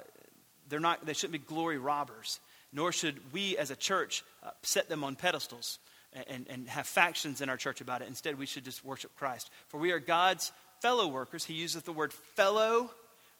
they're 0.69 0.79
not 0.79 1.05
they 1.05 1.13
shouldn't 1.13 1.33
be 1.33 1.39
glory 1.39 1.77
robbers. 1.77 2.39
Nor 2.71 2.91
should 2.91 3.19
we 3.31 3.57
as 3.57 3.71
a 3.71 3.75
church 3.75 4.23
uh, 4.43 4.49
set 4.61 4.89
them 4.89 5.03
on 5.03 5.15
pedestals 5.15 5.79
and, 6.27 6.45
and 6.49 6.67
have 6.67 6.87
factions 6.87 7.41
in 7.41 7.49
our 7.49 7.57
church 7.57 7.81
about 7.81 8.01
it. 8.01 8.07
Instead, 8.07 8.37
we 8.37 8.45
should 8.45 8.65
just 8.65 8.83
worship 8.83 9.15
Christ. 9.15 9.49
For 9.67 9.79
we 9.79 9.91
are 9.91 9.99
God's 9.99 10.51
fellow 10.85 11.07
workers. 11.07 11.43
He 11.43 11.55
uses 11.55 11.81
the 11.81 11.91
word 11.91 12.13
fellow 12.13 12.91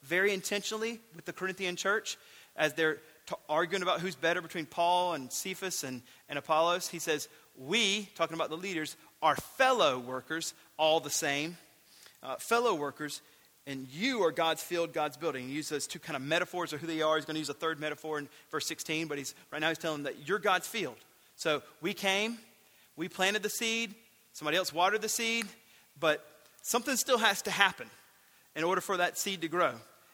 very 0.02 0.34
intentionally 0.34 1.00
with 1.16 1.26
the 1.26 1.32
Corinthian 1.32 1.76
church 1.76 2.18
as 2.56 2.74
they're 2.74 2.96
t- 3.28 3.36
arguing 3.48 3.84
about 3.84 4.00
who's 4.00 4.16
better 4.16 4.42
between 4.42 4.66
Paul 4.66 5.14
and 5.14 5.32
Cephas 5.32 5.84
and, 5.84 6.02
and 6.28 6.40
Apollos, 6.40 6.88
he 6.88 6.98
says, 6.98 7.30
We, 7.56 8.10
talking 8.16 8.34
about 8.34 8.50
the 8.50 8.58
leaders, 8.58 8.98
are 9.22 9.36
fellow 9.36 10.00
workers, 10.00 10.56
all 10.80 11.00
the 11.00 11.12
same. 11.12 11.56
Uh, 12.24 12.38
fellow 12.38 12.74
workers, 12.74 13.22
and 13.68 13.88
you 13.92 14.24
are 14.24 14.32
God's 14.32 14.64
field, 14.64 14.92
God's 14.92 15.16
building. 15.16 15.48
He 15.48 15.54
uses 15.54 15.70
those 15.70 15.86
two 15.86 16.00
kind 16.00 16.16
of 16.16 16.24
metaphors 16.24 16.74
of 16.74 16.82
who 16.82 16.88
they 16.88 17.04
are. 17.04 17.16
He's 17.16 17.26
going 17.26 17.36
to 17.36 17.40
use 17.42 17.50
a 17.50 17.54
third 17.54 17.80
metaphor 17.80 18.18
in 18.18 18.28
verse 18.50 18.66
16, 18.66 19.06
but 19.06 19.20
he's 19.20 19.36
right 19.52 19.62
now 19.62 19.70
he's 19.70 19.78
telling 19.78 20.02
them 20.02 20.12
that 20.12 20.28
you're 20.28 20.40
God's 20.40 20.66
field. 20.66 20.98
So 21.36 21.62
we 21.80 21.94
came, 21.94 22.40
we 22.96 23.08
planted 23.08 23.44
the 23.44 23.52
seed, 23.52 23.94
somebody 24.34 24.58
else 24.58 24.74
watered 24.74 25.04
the 25.04 25.10
seed, 25.10 25.46
but 26.00 26.26
something 26.66 26.96
still 26.96 27.20
has 27.20 27.44
to 27.44 27.52
happen 27.52 27.88
in 28.56 28.64
order 28.64 28.82
for 28.82 28.98
that 28.98 29.20
seed 29.20 29.42
to 29.42 29.48
grow. 29.48 29.74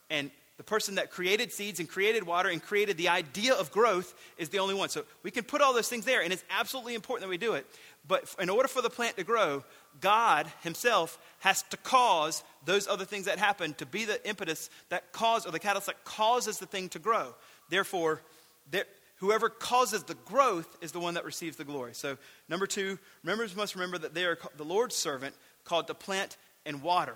And 0.10 0.30
the 0.58 0.64
person 0.64 0.96
that 0.96 1.10
created 1.10 1.52
seeds 1.52 1.80
and 1.80 1.88
created 1.88 2.28
water 2.28 2.50
and 2.50 2.62
created 2.62 2.98
the 2.98 3.08
idea 3.08 3.54
of 3.54 3.72
growth 3.72 4.14
is 4.38 4.50
the 4.50 4.60
only 4.60 4.76
one. 4.76 4.90
So 4.90 5.06
we 5.24 5.32
can 5.32 5.46
put 5.46 5.62
all 5.62 5.74
those 5.74 5.88
things 5.88 6.04
there, 6.04 6.22
and 6.22 6.34
it's 6.34 6.44
absolutely 6.50 6.94
important 6.94 7.24
that 7.24 7.30
we 7.30 7.38
do 7.38 7.54
it. 7.54 7.66
But 8.06 8.36
in 8.38 8.50
order 8.50 8.68
for 8.68 8.82
the 8.82 8.90
plant 8.90 9.16
to 9.16 9.24
grow, 9.24 9.64
God 10.02 10.46
Himself 10.62 11.18
has 11.40 11.64
to 11.70 11.78
cause 11.78 12.44
those 12.66 12.86
other 12.86 13.06
things 13.06 13.26
that 13.26 13.40
happen 13.40 13.74
to 13.76 13.86
be 13.86 14.04
the 14.04 14.24
impetus 14.28 14.70
that 14.90 15.14
cause 15.14 15.46
or 15.46 15.52
the 15.52 15.60
catalyst 15.60 15.88
that 15.88 16.04
causes 16.04 16.60
the 16.60 16.66
thing 16.66 16.90
to 16.90 17.00
grow. 17.00 17.34
Therefore, 17.70 18.22
there, 18.70 18.86
whoever 19.18 19.48
causes 19.48 20.04
the 20.04 20.16
growth 20.26 20.78
is 20.82 20.92
the 20.92 21.00
one 21.00 21.14
that 21.14 21.24
receives 21.24 21.56
the 21.56 21.64
glory. 21.64 21.94
So, 21.94 22.18
number 22.50 22.68
two, 22.68 23.00
members 23.24 23.56
must 23.56 23.76
remember 23.76 24.00
that 24.00 24.14
they 24.14 24.26
are 24.26 24.38
the 24.58 24.66
Lord's 24.66 24.96
servant 24.96 25.34
called 25.72 25.88
to 25.88 25.94
plant 25.94 26.36
and 26.66 26.82
water. 26.84 27.16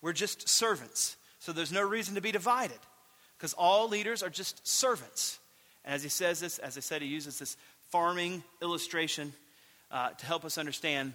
We're 0.00 0.12
just 0.12 0.48
servants. 0.48 1.16
So 1.40 1.52
there's 1.52 1.72
no 1.72 1.82
reason 1.82 2.14
to 2.14 2.20
be 2.20 2.30
divided 2.30 2.78
because 3.36 3.52
all 3.54 3.88
leaders 3.88 4.22
are 4.22 4.30
just 4.30 4.66
servants. 4.66 5.40
And 5.84 5.96
as 5.96 6.04
he 6.04 6.08
says 6.08 6.38
this, 6.38 6.58
as 6.58 6.76
I 6.76 6.80
said, 6.80 7.02
he 7.02 7.08
uses 7.08 7.40
this 7.40 7.56
farming 7.90 8.44
illustration 8.62 9.32
uh, 9.90 10.10
to 10.10 10.24
help 10.24 10.44
us 10.44 10.56
understand 10.56 11.14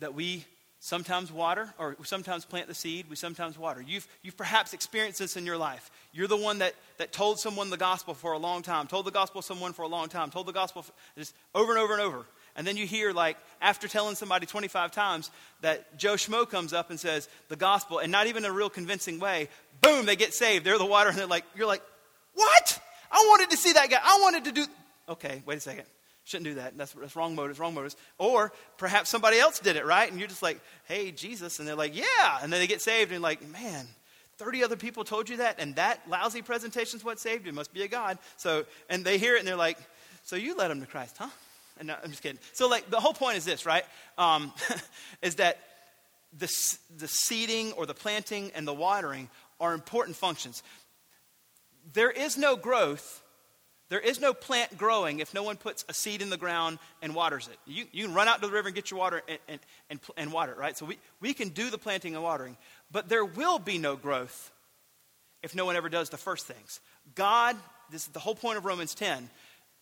that 0.00 0.14
we 0.14 0.44
sometimes 0.80 1.30
water 1.30 1.72
or 1.78 1.96
sometimes 2.02 2.44
plant 2.44 2.66
the 2.66 2.74
seed, 2.74 3.06
we 3.08 3.14
sometimes 3.14 3.56
water. 3.56 3.80
You've, 3.80 4.08
you've 4.22 4.36
perhaps 4.36 4.72
experienced 4.72 5.20
this 5.20 5.36
in 5.36 5.46
your 5.46 5.56
life. 5.56 5.92
You're 6.12 6.26
the 6.26 6.36
one 6.36 6.58
that, 6.58 6.74
that 6.98 7.12
told 7.12 7.38
someone 7.38 7.70
the 7.70 7.76
gospel 7.76 8.14
for 8.14 8.32
a 8.32 8.38
long 8.38 8.62
time, 8.62 8.88
told 8.88 9.06
the 9.06 9.12
gospel 9.12 9.42
to 9.42 9.46
someone 9.46 9.74
for 9.74 9.82
a 9.82 9.88
long 9.88 10.08
time, 10.08 10.30
told 10.30 10.46
the 10.46 10.52
gospel 10.52 10.84
just 11.16 11.36
over 11.54 11.70
and 11.70 11.80
over 11.80 11.92
and 11.92 12.02
over. 12.02 12.26
And 12.56 12.66
then 12.66 12.76
you 12.76 12.86
hear, 12.86 13.12
like, 13.12 13.36
after 13.60 13.86
telling 13.86 14.16
somebody 14.16 14.46
25 14.46 14.90
times, 14.90 15.30
that 15.60 15.98
Joe 15.98 16.14
Schmo 16.14 16.48
comes 16.48 16.72
up 16.72 16.90
and 16.90 16.98
says 16.98 17.28
the 17.48 17.56
gospel, 17.56 17.98
and 17.98 18.10
not 18.10 18.26
even 18.26 18.44
in 18.44 18.50
a 18.50 18.54
real 18.54 18.70
convincing 18.70 19.20
way, 19.20 19.48
boom, 19.82 20.06
they 20.06 20.16
get 20.16 20.34
saved. 20.34 20.64
They're 20.64 20.78
the 20.78 20.86
water, 20.86 21.10
and 21.10 21.18
they're 21.18 21.26
like, 21.26 21.44
you're 21.54 21.66
like, 21.66 21.82
what? 22.34 22.80
I 23.12 23.18
wanted 23.28 23.50
to 23.50 23.56
see 23.56 23.72
that 23.74 23.90
guy. 23.90 23.98
I 24.02 24.20
wanted 24.22 24.44
to 24.44 24.52
do. 24.52 24.66
Okay, 25.08 25.42
wait 25.46 25.58
a 25.58 25.60
second. 25.60 25.84
Shouldn't 26.24 26.46
do 26.46 26.54
that. 26.54 26.76
That's, 26.76 26.92
that's 26.92 27.14
wrong 27.14 27.36
motives, 27.36 27.60
wrong 27.60 27.74
motives. 27.74 27.94
Or 28.18 28.52
perhaps 28.78 29.10
somebody 29.10 29.38
else 29.38 29.60
did 29.60 29.76
it, 29.76 29.86
right? 29.86 30.10
And 30.10 30.18
you're 30.18 30.28
just 30.28 30.42
like, 30.42 30.60
hey, 30.86 31.12
Jesus. 31.12 31.60
And 31.60 31.68
they're 31.68 31.76
like, 31.76 31.96
yeah. 31.96 32.38
And 32.42 32.52
then 32.52 32.58
they 32.58 32.66
get 32.66 32.82
saved, 32.82 33.12
and 33.12 33.22
like, 33.22 33.46
man, 33.48 33.86
30 34.38 34.64
other 34.64 34.76
people 34.76 35.04
told 35.04 35.28
you 35.28 35.38
that, 35.38 35.60
and 35.60 35.76
that 35.76 36.00
lousy 36.08 36.42
presentation 36.42 36.98
is 36.98 37.04
what 37.04 37.18
saved 37.18 37.44
you. 37.44 37.50
It 37.50 37.54
must 37.54 37.72
be 37.72 37.82
a 37.82 37.88
God. 37.88 38.18
So, 38.36 38.64
and 38.90 39.04
they 39.04 39.18
hear 39.18 39.36
it, 39.36 39.38
and 39.38 39.48
they're 39.48 39.56
like, 39.56 39.78
so 40.24 40.36
you 40.36 40.56
led 40.56 40.68
them 40.68 40.80
to 40.80 40.86
Christ, 40.86 41.16
huh? 41.18 41.28
No, 41.82 41.94
I'm 42.02 42.10
just 42.10 42.22
kidding. 42.22 42.38
So, 42.52 42.68
like, 42.68 42.88
the 42.90 43.00
whole 43.00 43.12
point 43.12 43.36
is 43.36 43.44
this, 43.44 43.66
right? 43.66 43.84
Um, 44.16 44.52
is 45.22 45.36
that 45.36 45.58
the, 46.38 46.46
the 46.96 47.08
seeding 47.08 47.72
or 47.72 47.86
the 47.86 47.94
planting 47.94 48.50
and 48.54 48.66
the 48.66 48.74
watering 48.74 49.28
are 49.60 49.74
important 49.74 50.16
functions. 50.16 50.62
There 51.92 52.10
is 52.10 52.36
no 52.36 52.56
growth, 52.56 53.22
there 53.88 54.00
is 54.00 54.20
no 54.20 54.34
plant 54.34 54.76
growing 54.76 55.20
if 55.20 55.32
no 55.32 55.42
one 55.42 55.56
puts 55.56 55.84
a 55.88 55.94
seed 55.94 56.20
in 56.20 56.30
the 56.30 56.36
ground 56.36 56.78
and 57.00 57.14
waters 57.14 57.48
it. 57.48 57.58
You, 57.66 57.84
you 57.92 58.04
can 58.06 58.14
run 58.14 58.28
out 58.28 58.40
to 58.40 58.46
the 58.48 58.52
river 58.52 58.68
and 58.68 58.74
get 58.74 58.90
your 58.90 58.98
water 58.98 59.22
and, 59.28 59.38
and, 59.48 59.60
and, 59.90 60.00
and 60.16 60.32
water 60.32 60.52
it, 60.52 60.58
right? 60.58 60.76
So 60.76 60.86
we, 60.86 60.98
we 61.20 61.34
can 61.34 61.50
do 61.50 61.70
the 61.70 61.78
planting 61.78 62.14
and 62.14 62.24
watering, 62.24 62.56
but 62.90 63.08
there 63.08 63.24
will 63.24 63.58
be 63.58 63.78
no 63.78 63.96
growth 63.96 64.50
if 65.42 65.54
no 65.54 65.64
one 65.64 65.76
ever 65.76 65.88
does 65.88 66.10
the 66.10 66.16
first 66.16 66.46
things. 66.46 66.80
God, 67.14 67.56
this 67.90 68.02
is 68.02 68.08
the 68.08 68.18
whole 68.18 68.34
point 68.34 68.58
of 68.58 68.64
Romans 68.64 68.94
10, 68.94 69.30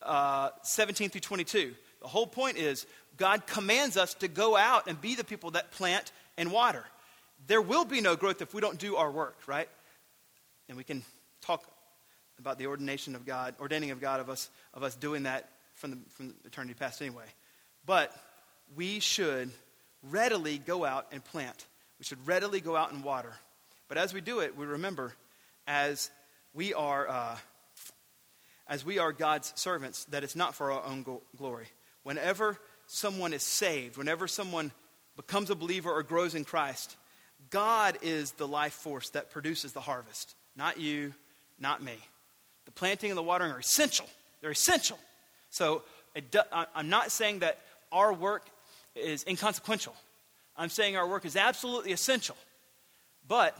uh, 0.01 0.49
17 0.61 1.09
through 1.09 1.21
22. 1.21 1.73
The 2.01 2.07
whole 2.07 2.27
point 2.27 2.57
is 2.57 2.85
God 3.17 3.47
commands 3.47 3.97
us 3.97 4.13
to 4.15 4.27
go 4.27 4.55
out 4.55 4.87
and 4.87 4.99
be 4.99 5.15
the 5.15 5.23
people 5.23 5.51
that 5.51 5.71
plant 5.71 6.11
and 6.37 6.51
water 6.51 6.85
there 7.47 7.61
will 7.61 7.85
be 7.85 8.01
no 8.01 8.15
growth 8.15 8.41
if 8.41 8.53
we 8.53 8.61
don't 8.61 8.79
do 8.79 8.95
our 8.95 9.11
work, 9.11 9.37
right? 9.47 9.69
And 10.67 10.77
we 10.77 10.83
can 10.83 11.03
talk 11.41 11.63
about 12.39 12.57
the 12.57 12.67
ordination 12.67 13.15
of 13.15 13.25
God, 13.25 13.55
ordaining 13.59 13.91
of 13.91 14.01
God 14.01 14.19
of 14.19 14.29
us, 14.29 14.49
of 14.73 14.83
us 14.83 14.95
doing 14.95 15.23
that 15.23 15.49
from 15.75 15.91
the, 15.91 15.97
from 16.09 16.33
eternity 16.45 16.73
past 16.73 17.01
anyway. 17.01 17.25
But 17.85 18.15
we 18.75 18.99
should 18.99 19.51
readily 20.09 20.57
go 20.57 20.85
out 20.85 21.07
and 21.11 21.23
plant. 21.23 21.65
We 21.99 22.05
should 22.05 22.25
readily 22.27 22.61
go 22.61 22.75
out 22.75 22.91
and 22.91 23.03
water. 23.03 23.33
But 23.87 23.97
as 23.97 24.13
we 24.13 24.21
do 24.21 24.39
it, 24.39 24.57
we 24.57 24.65
remember 24.65 25.13
as 25.67 26.09
we 26.53 26.73
are, 26.73 27.07
uh, 27.07 27.37
as 28.67 28.85
we 28.85 28.99
are 28.99 29.11
God's 29.11 29.53
servants, 29.55 30.05
that 30.05 30.23
it's 30.23 30.35
not 30.35 30.55
for 30.55 30.71
our 30.71 30.83
own 30.83 31.03
go- 31.03 31.21
glory. 31.37 31.67
Whenever 32.03 32.57
someone 32.87 33.33
is 33.33 33.43
saved, 33.43 33.97
whenever 33.97 34.27
someone 34.27 34.71
becomes 35.15 35.49
a 35.49 35.55
believer 35.55 35.91
or 35.91 36.03
grows 36.03 36.35
in 36.35 36.45
Christ, 36.45 36.97
God 37.49 37.97
is 38.01 38.31
the 38.31 38.47
life 38.47 38.73
force 38.73 39.09
that 39.11 39.31
produces 39.31 39.73
the 39.73 39.81
harvest, 39.81 40.35
not 40.55 40.79
you, 40.79 41.13
not 41.59 41.83
me. 41.83 41.97
The 42.65 42.71
planting 42.71 43.11
and 43.11 43.17
the 43.17 43.23
watering 43.23 43.51
are 43.51 43.59
essential. 43.59 44.07
They're 44.41 44.51
essential. 44.51 44.99
So 45.49 45.83
do, 46.31 46.39
I'm 46.51 46.89
not 46.89 47.11
saying 47.11 47.39
that 47.39 47.59
our 47.91 48.13
work 48.13 48.45
is 48.95 49.23
inconsequential. 49.27 49.95
I'm 50.57 50.69
saying 50.69 50.97
our 50.97 51.07
work 51.07 51.25
is 51.25 51.35
absolutely 51.35 51.91
essential. 51.91 52.35
But 53.27 53.57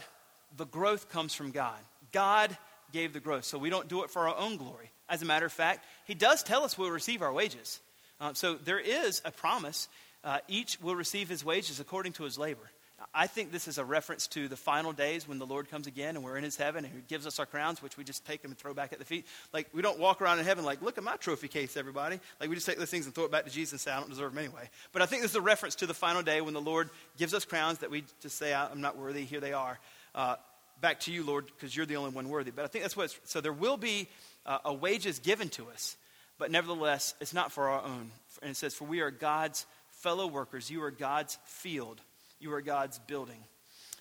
the 0.55 0.65
growth 0.65 1.09
comes 1.09 1.33
from 1.33 1.51
God. 1.51 1.77
God 2.11 2.55
gave 2.91 3.13
the 3.13 3.19
growth. 3.19 3.45
So 3.45 3.57
we 3.57 3.69
don't 3.69 3.87
do 3.87 4.03
it 4.03 4.09
for 4.09 4.27
our 4.27 4.37
own 4.37 4.57
glory. 4.57 4.89
As 5.09 5.21
a 5.21 5.25
matter 5.25 5.45
of 5.45 5.53
fact, 5.53 5.85
He 6.05 6.13
does 6.13 6.43
tell 6.43 6.63
us 6.63 6.77
we'll 6.77 6.91
receive 6.91 7.21
our 7.21 7.33
wages. 7.33 7.79
Uh, 8.19 8.33
so 8.33 8.55
there 8.55 8.79
is 8.79 9.21
a 9.25 9.31
promise. 9.31 9.87
Uh, 10.23 10.39
each 10.47 10.79
will 10.81 10.95
receive 10.95 11.29
his 11.29 11.43
wages 11.43 11.79
according 11.79 12.13
to 12.13 12.23
his 12.23 12.37
labor. 12.37 12.71
I 13.13 13.27
think 13.27 13.51
this 13.51 13.67
is 13.67 13.77
a 13.77 13.83
reference 13.83 14.25
to 14.27 14.47
the 14.47 14.55
final 14.55 14.93
days 14.93 15.27
when 15.27 15.37
the 15.37 15.45
Lord 15.45 15.69
comes 15.69 15.85
again 15.85 16.15
and 16.15 16.23
we're 16.23 16.37
in 16.37 16.43
his 16.43 16.55
heaven 16.55 16.85
and 16.85 16.93
he 16.93 17.01
gives 17.07 17.27
us 17.27 17.39
our 17.39 17.45
crowns, 17.45 17.81
which 17.81 17.97
we 17.97 18.05
just 18.05 18.25
take 18.25 18.41
them 18.41 18.51
and 18.51 18.57
throw 18.57 18.73
back 18.73 18.93
at 18.93 18.99
the 18.99 19.05
feet. 19.05 19.25
Like, 19.53 19.67
we 19.73 19.81
don't 19.81 19.99
walk 19.99 20.21
around 20.21 20.39
in 20.39 20.45
heaven 20.45 20.63
like, 20.63 20.81
look 20.81 20.97
at 20.97 21.03
my 21.03 21.17
trophy 21.17 21.49
case, 21.49 21.75
everybody. 21.75 22.19
Like, 22.39 22.49
we 22.49 22.55
just 22.55 22.65
take 22.65 22.77
those 22.77 22.89
things 22.89 23.05
and 23.05 23.13
throw 23.13 23.25
it 23.25 23.31
back 23.31 23.45
to 23.45 23.51
Jesus 23.51 23.73
and 23.73 23.81
say, 23.81 23.91
I 23.91 23.99
don't 23.99 24.09
deserve 24.09 24.33
them 24.33 24.39
anyway. 24.43 24.69
But 24.93 25.01
I 25.01 25.07
think 25.07 25.21
this 25.23 25.31
is 25.31 25.37
a 25.37 25.41
reference 25.41 25.75
to 25.75 25.85
the 25.85 25.93
final 25.93 26.23
day 26.23 26.39
when 26.39 26.53
the 26.53 26.61
Lord 26.61 26.89
gives 27.17 27.33
us 27.33 27.43
crowns 27.43 27.79
that 27.79 27.91
we 27.91 28.05
just 28.21 28.37
say, 28.37 28.53
I'm 28.53 28.81
not 28.81 28.97
worthy, 28.97 29.25
here 29.25 29.41
they 29.41 29.53
are. 29.53 29.77
Uh, 30.15 30.37
back 30.79 31.01
to 31.01 31.11
you, 31.11 31.23
Lord, 31.25 31.45
because 31.47 31.75
you're 31.75 31.85
the 31.85 31.97
only 31.97 32.11
one 32.11 32.29
worthy. 32.29 32.51
But 32.51 32.63
I 32.63 32.67
think 32.69 32.83
that's 32.83 32.97
what 32.97 33.15
so 33.25 33.41
there 33.41 33.53
will 33.53 33.77
be 33.77 34.07
uh, 34.45 34.60
a 34.65 34.86
is 34.86 35.19
given 35.19 35.49
to 35.49 35.69
us, 35.69 35.97
but 36.38 36.51
nevertheless, 36.51 37.15
it's 37.19 37.34
not 37.34 37.51
for 37.51 37.69
our 37.69 37.84
own. 37.84 38.12
And 38.41 38.51
it 38.51 38.58
says, 38.58 38.73
For 38.73 38.86
we 38.86 39.01
are 39.01 39.12
God's 39.12 39.65
fellow 39.89 40.27
workers, 40.27 40.69
you 40.69 40.84
are 40.84 40.91
God's 40.91 41.38
field, 41.45 42.01
you 42.39 42.53
are 42.53 42.62
God's 42.62 42.99
building. 42.99 43.43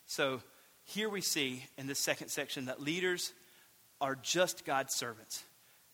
So 0.07 0.43
here 0.85 1.09
we 1.09 1.21
see 1.21 1.65
in 1.79 1.87
this 1.87 1.99
second 1.99 2.29
section 2.29 2.67
that 2.67 2.83
leaders 2.83 3.33
are 4.01 4.17
just 4.17 4.65
God's 4.65 4.95
servants, 4.95 5.43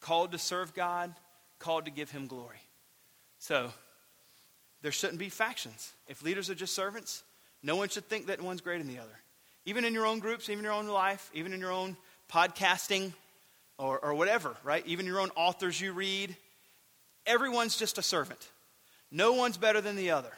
called 0.01 0.33
to 0.33 0.39
serve 0.39 0.75
God, 0.75 1.15
called 1.59 1.85
to 1.85 1.91
give 1.91 2.11
him 2.11 2.27
glory. 2.27 2.61
So 3.39 3.71
there 4.83 4.93
shouldn't 4.93 5.19
be 5.19 5.29
factions. 5.29 5.93
If 6.09 6.23
leaders 6.23 6.51
are 6.51 6.55
just 6.55 6.75
servants, 6.75 7.23
no 7.63 7.77
one 7.77 7.89
should 7.89 8.09
think 8.09 8.27
that 8.27 8.41
one's 8.41 8.63
greater 8.63 8.83
than 8.83 8.93
the 8.93 9.01
other. 9.01 9.09
Even 9.67 9.85
in 9.85 9.95
your 9.95 10.07
own 10.07 10.19
groups, 10.19 10.49
even 10.49 10.61
in 10.61 10.65
your 10.65 10.73
own 10.73 10.89
life, 10.89 11.31
even 11.35 11.53
in 11.53 11.61
your 11.61 11.73
own 11.73 11.97
podcasting 12.33 13.13
or, 13.81 13.99
or 13.99 14.15
whatever, 14.15 14.55
right? 14.63 14.87
Even 14.87 15.07
your 15.07 15.21
own 15.21 15.31
authors 15.37 15.81
you 15.81 15.93
read, 15.93 16.37
everyone's 17.27 17.77
just 17.77 17.99
a 17.99 18.03
servant. 18.03 18.49
No 19.11 19.33
one's 19.33 19.57
better 19.57 19.81
than 19.81 19.97
the 19.97 20.11
other. 20.11 20.31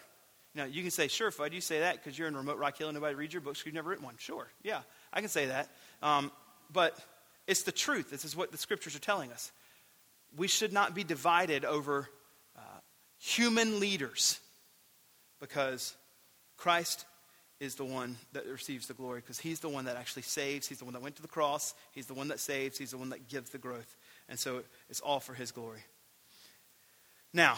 Now, 0.55 0.65
you 0.65 0.83
can 0.83 0.91
say, 0.91 1.09
sure, 1.09 1.31
Fudd, 1.31 1.53
you 1.53 1.61
say 1.61 1.81
that 1.81 1.97
because 1.97 2.19
you're 2.19 2.29
in 2.29 2.37
remote 2.37 2.59
Rock 2.59 2.79
Hill 2.79 2.89
and 2.89 2.95
nobody 2.95 3.15
reads 3.15 3.35
your 3.35 3.41
books 3.41 3.63
you've 3.65 3.75
never 3.75 3.91
written 3.91 4.05
one. 4.05 4.15
Sure, 4.19 4.47
yeah, 4.63 4.81
I 5.13 5.21
can 5.21 5.29
say 5.29 5.47
that. 5.47 5.69
Um, 6.03 6.31
but 6.73 6.99
it's 7.47 7.63
the 7.63 7.73
truth. 7.73 8.11
This 8.11 8.25
is 8.25 8.37
what 8.37 8.53
the 8.53 8.59
scriptures 8.59 8.95
are 8.95 9.01
telling 9.01 9.33
us. 9.33 9.51
We 10.37 10.47
should 10.49 10.73
not 10.73 10.95
be 10.95 11.05
divided 11.05 11.65
over 11.65 12.09
uh, 12.57 12.61
human 13.19 13.81
leaders 13.81 14.41
because 15.41 15.95
Christ 16.57 17.07
is 17.63 17.77
the 17.77 17.85
one 17.85 18.17
that 18.33 18.45
receives 18.45 18.89
the 18.89 18.95
glory 18.95 19.21
because 19.21 19.39
he's 19.39 19.61
the 19.61 19.69
one 19.69 19.85
that 19.85 19.97
actually 19.97 20.23
saves. 20.23 20.67
He's 20.67 20.81
the 20.81 20.85
one 20.85 20.95
that 20.95 21.03
went 21.03 21.15
to 21.17 21.23
the 21.23 21.29
cross. 21.29 21.75
He's 21.93 22.07
the 22.07 22.15
one 22.15 22.27
that 22.29 22.41
saves. 22.41 22.77
He's 22.77 22.91
the 22.91 22.99
one 22.99 23.11
that 23.11 23.29
gives 23.29 23.51
the 23.51 23.59
growth. 23.59 23.97
And 24.29 24.37
so 24.37 24.63
it's 24.91 25.01
all 25.01 25.21
for 25.21 25.33
his 25.33 25.53
glory. 25.53 25.79
Now, 27.33 27.57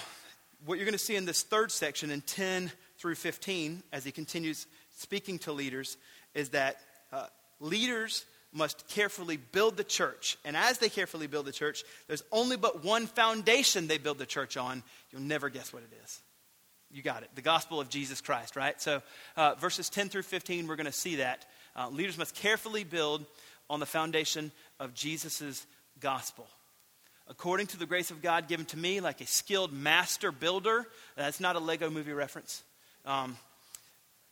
what 0.66 0.74
you're 0.74 0.84
going 0.84 0.92
to 0.92 0.98
see 0.98 1.16
in 1.16 1.24
this 1.24 1.42
third 1.42 1.72
section 1.72 2.10
in 2.10 2.20
10 2.20 2.70
through 2.98 3.14
15, 3.14 3.82
as 3.94 4.04
he 4.04 4.12
continues 4.12 4.66
speaking 4.98 5.38
to 5.40 5.52
leaders, 5.52 5.96
is 6.34 6.50
that 6.50 6.76
uh, 7.10 7.28
leaders 7.58 8.26
must 8.52 8.86
carefully 8.88 9.38
build 9.38 9.78
the 9.78 9.84
church. 9.84 10.36
And 10.44 10.54
as 10.54 10.76
they 10.76 10.90
carefully 10.90 11.28
build 11.28 11.46
the 11.46 11.52
church, 11.52 11.82
there's 12.08 12.22
only 12.30 12.58
but 12.58 12.84
one 12.84 13.06
foundation 13.06 13.86
they 13.86 13.96
build 13.96 14.18
the 14.18 14.26
church 14.26 14.58
on. 14.58 14.82
You'll 15.10 15.22
never 15.22 15.48
guess 15.48 15.72
what 15.72 15.82
it 15.82 15.96
is. 16.04 16.20
You 16.94 17.02
got 17.02 17.24
it. 17.24 17.30
The 17.34 17.42
gospel 17.42 17.80
of 17.80 17.88
Jesus 17.88 18.20
Christ, 18.20 18.54
right? 18.54 18.80
So, 18.80 19.02
uh, 19.36 19.56
verses 19.56 19.90
10 19.90 20.10
through 20.10 20.22
15, 20.22 20.68
we're 20.68 20.76
going 20.76 20.86
to 20.86 20.92
see 20.92 21.16
that. 21.16 21.44
Uh, 21.74 21.88
leaders 21.88 22.16
must 22.16 22.36
carefully 22.36 22.84
build 22.84 23.26
on 23.68 23.80
the 23.80 23.86
foundation 23.86 24.52
of 24.78 24.94
Jesus' 24.94 25.66
gospel. 25.98 26.46
According 27.26 27.66
to 27.68 27.78
the 27.78 27.84
grace 27.84 28.12
of 28.12 28.22
God 28.22 28.46
given 28.46 28.64
to 28.66 28.78
me, 28.78 29.00
like 29.00 29.20
a 29.20 29.26
skilled 29.26 29.72
master 29.72 30.30
builder, 30.30 30.86
that's 31.16 31.40
not 31.40 31.56
a 31.56 31.58
Lego 31.58 31.90
movie 31.90 32.12
reference. 32.12 32.62
Um, 33.04 33.38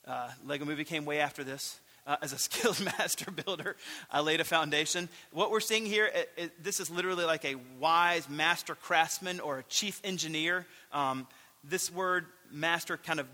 uh, 0.07 0.31
Lego 0.47 0.65
movie 0.65 0.85
came 0.85 1.05
way 1.05 1.19
after 1.19 1.43
this. 1.43 1.81
Uh, 2.07 2.15
as 2.23 2.33
a 2.33 2.39
skilled 2.39 2.79
master 2.85 3.33
builder, 3.33 3.75
I 4.09 4.21
laid 4.21 4.41
a 4.41 4.45
foundation. 4.45 5.09
What 5.33 5.51
we're 5.51 5.59
seeing 5.59 5.85
here, 5.85 6.07
it, 6.07 6.31
it, 6.37 6.63
this 6.63 6.79
is 6.79 6.91
literally 6.91 7.25
like 7.25 7.45
a 7.45 7.57
wise 7.81 8.29
master 8.29 8.77
craftsman 8.77 9.41
or 9.41 9.59
a 9.59 9.63
chief 9.65 10.01
engineer. 10.05 10.65
Um, 10.93 11.27
this 11.65 11.93
word 11.93 12.27
master 12.53 12.97
kind 12.97 13.21
of 13.21 13.27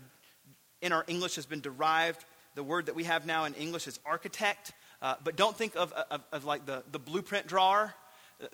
in 0.81 0.91
our 0.91 1.03
English 1.07 1.35
has 1.35 1.45
been 1.45 1.61
derived. 1.61 2.23
The 2.55 2.63
word 2.63 2.87
that 2.87 2.95
we 2.95 3.03
have 3.03 3.25
now 3.25 3.45
in 3.45 3.53
English 3.53 3.87
is 3.87 3.99
architect. 4.05 4.73
Uh, 5.01 5.15
but 5.23 5.35
don't 5.35 5.55
think 5.55 5.75
of, 5.75 5.93
of, 5.93 6.21
of, 6.31 6.45
like 6.45 6.65
the, 6.65 6.83
the 6.91 6.99
blueprint 6.99 7.47
drawer. 7.47 7.93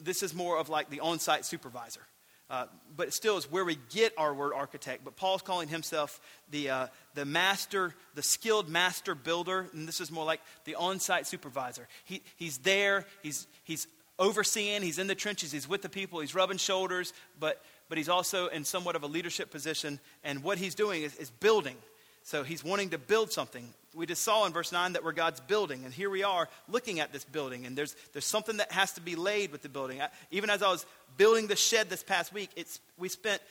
This 0.02 0.24
is 0.24 0.34
more 0.34 0.58
of 0.58 0.70
like 0.70 0.90
the 0.90 1.00
on 1.00 1.20
site 1.20 1.46
supervisor. 1.46 2.02
Uh, 2.48 2.68
but 2.96 3.12
still 3.12 3.38
is 3.38 3.52
where 3.52 3.66
we 3.66 3.78
get 3.90 4.14
our 4.18 4.32
word 4.32 4.54
architect. 4.54 5.04
But 5.04 5.16
Paul's 5.16 5.42
calling 5.42 5.68
himself 5.68 6.22
the, 6.52 6.70
uh, 6.70 6.88
the 7.16 7.26
master, 7.26 7.96
the 8.14 8.22
skilled 8.22 8.70
master 8.70 9.16
builder, 9.16 9.68
and 9.74 9.88
this 9.88 10.00
is 10.00 10.12
more 10.12 10.26
like 10.26 10.42
the 10.66 10.76
on 10.76 11.00
site 11.00 11.26
supervisor. 11.26 11.88
He, 12.04 12.22
he's 12.36 12.60
there, 12.60 13.06
he's, 13.24 13.48
he's 13.64 13.88
overseeing, 14.20 14.84
he's 14.84 15.00
in 15.00 15.08
the 15.08 15.16
trenches, 15.16 15.52
he's 15.52 15.68
with 15.68 15.82
the 15.82 15.90
people, 15.90 16.20
he's 16.20 16.36
rubbing 16.36 16.58
shoulders, 16.58 17.14
but, 17.40 17.64
but 17.90 17.98
he's 17.98 18.10
also 18.10 18.48
in 18.48 18.64
somewhat 18.64 18.96
of 18.96 19.04
a 19.04 19.08
leadership 19.08 19.52
position. 19.52 20.00
And 20.24 20.44
what 20.44 20.58
he's 20.58 20.76
doing 20.76 21.04
is, 21.04 21.16
is 21.16 21.30
building. 21.30 21.76
So 22.24 22.44
he's 22.44 22.64
wanting 22.64 22.90
to 22.90 22.98
build 22.98 23.32
something. 23.32 23.72
We 23.94 24.06
just 24.06 24.24
saw 24.24 24.46
in 24.46 24.52
verse 24.52 24.72
9 24.72 24.94
that 24.94 25.04
we're 25.04 25.14
God's 25.14 25.40
building, 25.40 25.86
and 25.86 25.94
here 25.94 26.10
we 26.10 26.24
are 26.24 26.50
looking 26.68 27.00
at 27.00 27.14
this 27.14 27.24
building, 27.24 27.66
and 27.66 27.78
there's, 27.78 27.96
there's 28.14 28.26
something 28.26 28.58
that 28.58 28.72
has 28.72 28.94
to 28.94 29.02
be 29.02 29.16
laid 29.16 29.52
with 29.52 29.62
the 29.62 29.70
building. 29.70 30.02
I, 30.02 30.10
even 30.32 30.50
as 30.50 30.64
I 30.64 30.70
was 30.70 30.86
building 31.18 31.48
the 31.48 31.56
shed 31.56 31.90
this 31.90 32.04
past 32.04 32.34
week, 32.34 32.50
it's, 32.56 32.82
we 32.98 33.10
spent 33.10 33.42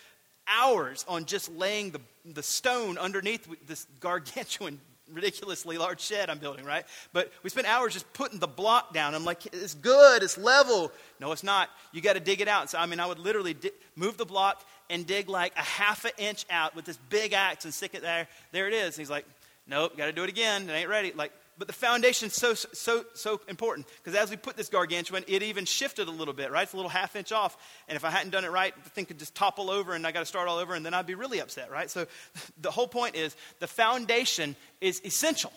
hours 0.46 1.04
on 1.08 1.24
just 1.24 1.50
laying 1.52 1.92
the, 1.92 2.00
the 2.26 2.42
stone 2.42 2.98
underneath 2.98 3.48
this 3.66 3.86
gargantuan 4.00 4.80
ridiculously 5.12 5.78
large 5.78 6.00
shed 6.00 6.30
I'm 6.30 6.38
building, 6.38 6.64
right? 6.64 6.84
But 7.12 7.32
we 7.42 7.50
spent 7.50 7.66
hours 7.66 7.92
just 7.92 8.10
putting 8.12 8.38
the 8.38 8.46
block 8.46 8.94
down. 8.94 9.14
I'm 9.14 9.24
like, 9.24 9.46
it's 9.46 9.74
good, 9.74 10.22
it's 10.22 10.38
level. 10.38 10.92
No, 11.20 11.32
it's 11.32 11.42
not. 11.42 11.70
You 11.92 12.00
got 12.00 12.14
to 12.14 12.20
dig 12.20 12.40
it 12.40 12.48
out. 12.48 12.70
So, 12.70 12.78
I 12.78 12.86
mean, 12.86 13.00
I 13.00 13.06
would 13.06 13.18
literally 13.18 13.54
di- 13.54 13.70
move 13.96 14.16
the 14.16 14.24
block 14.24 14.64
and 14.90 15.06
dig 15.06 15.28
like 15.28 15.54
a 15.56 15.62
half 15.62 16.04
an 16.04 16.12
inch 16.18 16.46
out 16.50 16.74
with 16.74 16.84
this 16.84 16.98
big 17.08 17.32
axe 17.32 17.64
and 17.64 17.72
stick 17.72 17.94
it 17.94 18.02
there. 18.02 18.28
There 18.52 18.66
it 18.66 18.74
is. 18.74 18.96
And 18.96 19.02
he's 19.02 19.10
like, 19.10 19.26
nope, 19.66 19.96
got 19.96 20.06
to 20.06 20.12
do 20.12 20.24
it 20.24 20.30
again. 20.30 20.68
It 20.68 20.72
ain't 20.72 20.88
ready. 20.88 21.12
Like, 21.12 21.32
but 21.58 21.66
the 21.66 21.72
foundation's 21.72 22.34
so 22.34 22.54
so 22.54 23.04
so 23.14 23.40
important 23.48 23.86
because 24.02 24.18
as 24.18 24.30
we 24.30 24.36
put 24.36 24.56
this 24.56 24.68
gargantuan, 24.68 25.24
it 25.28 25.42
even 25.42 25.64
shifted 25.64 26.08
a 26.08 26.10
little 26.10 26.34
bit, 26.34 26.50
right? 26.50 26.64
It's 26.64 26.72
a 26.72 26.76
little 26.76 26.90
half 26.90 27.14
inch 27.16 27.32
off, 27.32 27.56
and 27.88 27.96
if 27.96 28.04
I 28.04 28.10
hadn't 28.10 28.30
done 28.30 28.44
it 28.44 28.50
right, 28.50 28.74
the 28.82 28.90
thing 28.90 29.06
could 29.06 29.18
just 29.18 29.34
topple 29.34 29.70
over, 29.70 29.94
and 29.94 30.06
I 30.06 30.12
got 30.12 30.20
to 30.20 30.26
start 30.26 30.48
all 30.48 30.58
over, 30.58 30.74
and 30.74 30.84
then 30.84 30.94
I'd 30.94 31.06
be 31.06 31.14
really 31.14 31.40
upset, 31.40 31.70
right? 31.70 31.90
So, 31.90 32.06
the 32.60 32.70
whole 32.70 32.88
point 32.88 33.14
is 33.14 33.36
the 33.60 33.66
foundation 33.66 34.56
is 34.80 35.00
essential. 35.04 35.52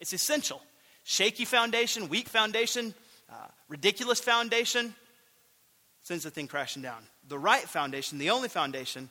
It's 0.00 0.12
essential. 0.12 0.62
Shaky 1.04 1.44
foundation, 1.44 2.08
weak 2.08 2.28
foundation, 2.28 2.94
uh, 3.30 3.34
ridiculous 3.68 4.20
foundation 4.20 4.94
sends 6.02 6.24
the 6.24 6.30
thing 6.30 6.48
crashing 6.48 6.82
down. 6.82 7.02
The 7.28 7.38
right 7.38 7.62
foundation, 7.62 8.18
the 8.18 8.30
only 8.30 8.48
foundation, 8.48 9.08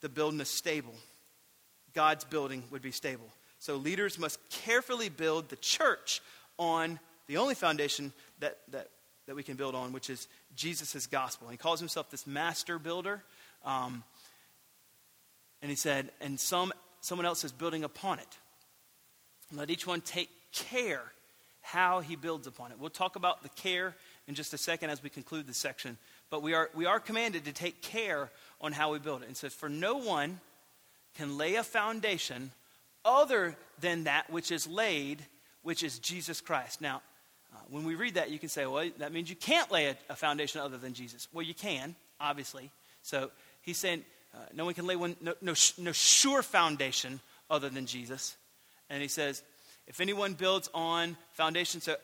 the 0.00 0.08
building 0.08 0.40
is 0.40 0.48
stable. 0.48 0.94
God's 1.94 2.24
building 2.24 2.62
would 2.70 2.82
be 2.82 2.92
stable. 2.92 3.30
So 3.58 3.76
leaders 3.76 4.18
must 4.18 4.38
carefully 4.50 5.08
build 5.08 5.48
the 5.48 5.56
church 5.56 6.20
on 6.58 6.98
the 7.26 7.36
only 7.36 7.54
foundation 7.54 8.12
that, 8.40 8.58
that, 8.70 8.88
that 9.26 9.36
we 9.36 9.42
can 9.42 9.56
build 9.56 9.74
on, 9.74 9.92
which 9.92 10.10
is 10.10 10.28
Jesus' 10.56 11.06
gospel. 11.06 11.48
He 11.48 11.56
calls 11.56 11.80
himself 11.80 12.10
this 12.10 12.26
master 12.26 12.78
builder. 12.78 13.22
Um, 13.64 14.02
and 15.60 15.70
he 15.70 15.76
said, 15.76 16.10
and 16.20 16.38
some, 16.38 16.72
someone 17.00 17.26
else 17.26 17.44
is 17.44 17.52
building 17.52 17.84
upon 17.84 18.18
it. 18.18 18.38
Let 19.52 19.70
each 19.70 19.86
one 19.86 20.00
take 20.00 20.30
care 20.52 21.02
how 21.60 22.00
he 22.00 22.16
builds 22.16 22.46
upon 22.46 22.70
it. 22.72 22.78
We'll 22.78 22.90
talk 22.90 23.16
about 23.16 23.42
the 23.42 23.48
care 23.50 23.94
in 24.26 24.34
just 24.34 24.54
a 24.54 24.58
second 24.58 24.90
as 24.90 25.02
we 25.02 25.10
conclude 25.10 25.46
this 25.46 25.58
section. 25.58 25.98
But 26.30 26.42
we 26.42 26.54
are, 26.54 26.70
we 26.74 26.86
are 26.86 27.00
commanded 27.00 27.44
to 27.46 27.52
take 27.52 27.82
care 27.82 28.30
on 28.60 28.72
how 28.72 28.92
we 28.92 28.98
build 28.98 29.22
it. 29.22 29.28
And 29.28 29.36
says, 29.36 29.52
For 29.52 29.68
no 29.68 29.96
one 29.96 30.40
can 31.14 31.36
lay 31.36 31.56
a 31.56 31.62
foundation 31.62 32.52
other 33.08 33.56
than 33.80 34.04
that 34.04 34.30
which 34.30 34.52
is 34.52 34.66
laid, 34.66 35.24
which 35.62 35.82
is 35.82 35.98
Jesus 35.98 36.40
Christ. 36.40 36.80
Now, 36.80 37.02
uh, 37.54 37.58
when 37.70 37.84
we 37.84 37.94
read 37.94 38.14
that, 38.14 38.30
you 38.30 38.38
can 38.38 38.48
say, 38.48 38.66
well, 38.66 38.88
that 38.98 39.12
means 39.12 39.30
you 39.30 39.36
can't 39.36 39.70
lay 39.72 39.86
a, 39.86 39.96
a, 40.10 40.16
foundation 40.16 40.60
other 40.60 40.76
than 40.76 40.92
Jesus. 40.92 41.28
Well, 41.32 41.44
you 41.44 41.54
can, 41.54 41.96
obviously. 42.20 42.70
So 43.02 43.30
he's 43.62 43.78
saying 43.78 44.04
uh, 44.34 44.38
no 44.54 44.66
one 44.66 44.74
can 44.74 44.86
lay 44.86 44.96
one, 44.96 45.16
no, 45.20 45.34
no, 45.40 45.54
no 45.78 45.92
sure 45.92 46.42
foundation 46.42 47.20
other 47.48 47.70
than 47.70 47.86
Jesus. 47.86 48.36
And 48.90 49.00
he 49.00 49.08
says, 49.08 49.42
if 49.86 50.00
anyone 50.00 50.34
builds 50.34 50.68
on 50.74 51.16
foundation, 51.32 51.80
so 51.80 51.96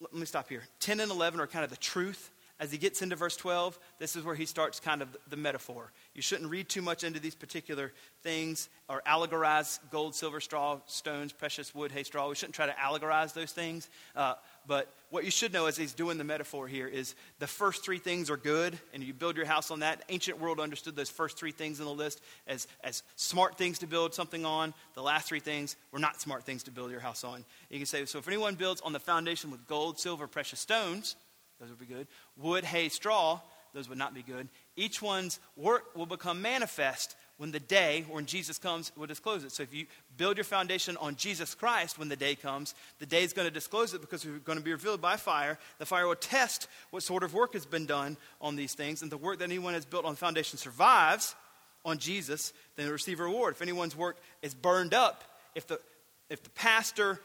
let 0.00 0.14
me 0.14 0.26
stop 0.26 0.48
here. 0.48 0.62
10 0.80 1.00
and 1.00 1.10
11 1.10 1.40
are 1.40 1.48
kind 1.48 1.64
of 1.64 1.70
the 1.70 1.76
truth 1.76 2.30
as 2.60 2.72
he 2.72 2.78
gets 2.78 3.02
into 3.02 3.14
verse 3.14 3.36
12, 3.36 3.78
this 3.98 4.16
is 4.16 4.24
where 4.24 4.34
he 4.34 4.44
starts 4.44 4.80
kind 4.80 5.00
of 5.00 5.16
the 5.28 5.36
metaphor. 5.36 5.92
You 6.14 6.22
shouldn't 6.22 6.50
read 6.50 6.68
too 6.68 6.82
much 6.82 7.04
into 7.04 7.20
these 7.20 7.36
particular 7.36 7.92
things 8.22 8.68
or 8.88 9.00
allegorize 9.06 9.78
gold, 9.92 10.14
silver, 10.16 10.40
straw, 10.40 10.80
stones, 10.86 11.32
precious 11.32 11.72
wood, 11.72 11.92
hay, 11.92 12.02
straw. 12.02 12.28
We 12.28 12.34
shouldn't 12.34 12.56
try 12.56 12.66
to 12.66 12.72
allegorize 12.72 13.32
those 13.32 13.52
things. 13.52 13.88
Uh, 14.16 14.34
but 14.66 14.92
what 15.10 15.24
you 15.24 15.30
should 15.30 15.52
know 15.52 15.66
as 15.66 15.76
he's 15.76 15.94
doing 15.94 16.18
the 16.18 16.24
metaphor 16.24 16.66
here 16.66 16.88
is 16.88 17.14
the 17.38 17.46
first 17.46 17.84
three 17.84 17.98
things 17.98 18.28
are 18.28 18.36
good, 18.36 18.76
and 18.92 19.04
you 19.04 19.14
build 19.14 19.36
your 19.36 19.46
house 19.46 19.70
on 19.70 19.80
that. 19.80 20.02
Ancient 20.08 20.40
world 20.40 20.58
understood 20.58 20.96
those 20.96 21.08
first 21.08 21.38
three 21.38 21.52
things 21.52 21.78
in 21.78 21.86
the 21.86 21.92
list 21.92 22.20
as, 22.48 22.66
as 22.82 23.04
smart 23.14 23.56
things 23.56 23.78
to 23.78 23.86
build 23.86 24.14
something 24.14 24.44
on. 24.44 24.74
The 24.94 25.02
last 25.02 25.28
three 25.28 25.40
things 25.40 25.76
were 25.92 26.00
not 26.00 26.20
smart 26.20 26.42
things 26.42 26.64
to 26.64 26.72
build 26.72 26.90
your 26.90 27.00
house 27.00 27.22
on. 27.22 27.44
You 27.70 27.78
can 27.78 27.86
say, 27.86 28.04
so 28.04 28.18
if 28.18 28.26
anyone 28.26 28.56
builds 28.56 28.80
on 28.80 28.92
the 28.92 29.00
foundation 29.00 29.52
with 29.52 29.66
gold, 29.68 30.00
silver, 30.00 30.26
precious 30.26 30.58
stones, 30.58 31.14
those 31.60 31.70
would 31.70 31.78
be 31.78 31.86
good. 31.86 32.06
Wood, 32.36 32.64
hay, 32.64 32.88
straw, 32.88 33.40
those 33.74 33.88
would 33.88 33.98
not 33.98 34.14
be 34.14 34.22
good. 34.22 34.48
Each 34.76 35.02
one's 35.02 35.40
work 35.56 35.96
will 35.96 36.06
become 36.06 36.40
manifest 36.40 37.16
when 37.36 37.52
the 37.52 37.60
day, 37.60 38.04
or 38.08 38.16
when 38.16 38.26
Jesus 38.26 38.58
comes, 38.58 38.90
will 38.96 39.06
disclose 39.06 39.44
it. 39.44 39.52
So 39.52 39.62
if 39.62 39.72
you 39.72 39.86
build 40.16 40.36
your 40.36 40.44
foundation 40.44 40.96
on 40.96 41.14
Jesus 41.14 41.54
Christ 41.54 41.98
when 41.98 42.08
the 42.08 42.16
day 42.16 42.34
comes, 42.34 42.74
the 42.98 43.06
day 43.06 43.22
is 43.22 43.32
going 43.32 43.46
to 43.46 43.54
disclose 43.54 43.94
it 43.94 44.00
because 44.00 44.24
we're 44.24 44.38
going 44.38 44.58
to 44.58 44.64
be 44.64 44.72
revealed 44.72 45.00
by 45.00 45.16
fire. 45.16 45.58
The 45.78 45.86
fire 45.86 46.08
will 46.08 46.16
test 46.16 46.66
what 46.90 47.04
sort 47.04 47.22
of 47.22 47.34
work 47.34 47.52
has 47.52 47.64
been 47.64 47.86
done 47.86 48.16
on 48.40 48.56
these 48.56 48.74
things. 48.74 49.02
And 49.02 49.12
the 49.12 49.16
work 49.16 49.38
that 49.38 49.44
anyone 49.44 49.74
has 49.74 49.84
built 49.84 50.04
on 50.04 50.12
the 50.12 50.18
foundation 50.18 50.58
survives 50.58 51.36
on 51.84 51.98
Jesus, 51.98 52.52
then 52.76 52.86
they 52.86 52.92
receive 52.92 53.20
a 53.20 53.24
reward. 53.24 53.54
If 53.54 53.62
anyone's 53.62 53.96
work 53.96 54.16
is 54.42 54.52
burned 54.52 54.92
up, 54.92 55.22
if 55.54 55.66
the, 55.68 55.80
if 56.28 56.42
the 56.42 56.50
pastor, 56.50 57.20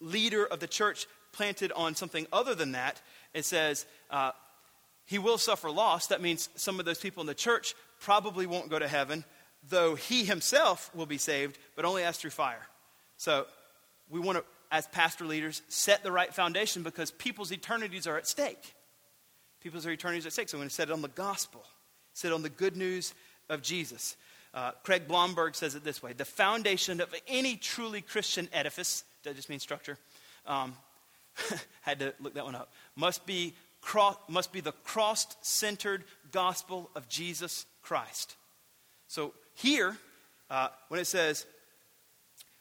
leader 0.00 0.46
of 0.46 0.60
the 0.60 0.66
church 0.66 1.06
planted 1.32 1.72
on 1.72 1.94
something 1.94 2.26
other 2.32 2.54
than 2.54 2.72
that, 2.72 3.00
it 3.34 3.44
says 3.44 3.86
uh, 4.10 4.32
he 5.04 5.18
will 5.18 5.38
suffer 5.38 5.70
loss. 5.70 6.08
That 6.08 6.20
means 6.20 6.48
some 6.56 6.78
of 6.78 6.84
those 6.84 6.98
people 6.98 7.20
in 7.20 7.26
the 7.26 7.34
church 7.34 7.74
probably 8.00 8.46
won't 8.46 8.70
go 8.70 8.78
to 8.78 8.88
heaven, 8.88 9.24
though 9.68 9.94
he 9.94 10.24
himself 10.24 10.90
will 10.94 11.06
be 11.06 11.18
saved, 11.18 11.58
but 11.76 11.84
only 11.84 12.02
as 12.02 12.18
through 12.18 12.30
fire. 12.30 12.66
So 13.16 13.46
we 14.10 14.20
want 14.20 14.38
to, 14.38 14.44
as 14.70 14.86
pastor 14.88 15.24
leaders, 15.24 15.62
set 15.68 16.02
the 16.02 16.12
right 16.12 16.32
foundation 16.32 16.82
because 16.82 17.10
people's 17.10 17.52
eternities 17.52 18.06
are 18.06 18.16
at 18.16 18.26
stake. 18.26 18.74
People's 19.60 19.86
eternities 19.86 20.24
are 20.24 20.28
at 20.28 20.32
stake. 20.32 20.48
So 20.48 20.58
we're 20.58 20.62
going 20.62 20.68
to 20.70 20.74
set 20.74 20.88
it 20.88 20.92
on 20.92 21.02
the 21.02 21.08
gospel, 21.08 21.64
set 22.12 22.32
it 22.32 22.34
on 22.34 22.42
the 22.42 22.50
good 22.50 22.76
news 22.76 23.14
of 23.48 23.62
Jesus. 23.62 24.16
Uh, 24.54 24.72
Craig 24.82 25.08
Blomberg 25.08 25.54
says 25.54 25.74
it 25.74 25.84
this 25.84 26.02
way 26.02 26.12
The 26.12 26.24
foundation 26.24 27.00
of 27.00 27.14
any 27.26 27.56
truly 27.56 28.02
Christian 28.02 28.48
edifice, 28.52 29.04
that 29.22 29.36
just 29.36 29.48
means 29.48 29.62
structure, 29.62 29.98
um, 30.46 30.74
had 31.80 31.98
to 32.00 32.14
look 32.20 32.34
that 32.34 32.44
one 32.44 32.54
up, 32.54 32.72
must 32.96 33.26
be, 33.26 33.54
cro- 33.80 34.18
must 34.28 34.52
be 34.52 34.60
the 34.60 34.72
cross 34.72 35.26
centered 35.42 36.04
gospel 36.30 36.90
of 36.94 37.08
Jesus 37.08 37.66
Christ. 37.82 38.36
So 39.08 39.34
here, 39.54 39.96
uh, 40.50 40.68
when 40.88 41.00
it 41.00 41.06
says, 41.06 41.46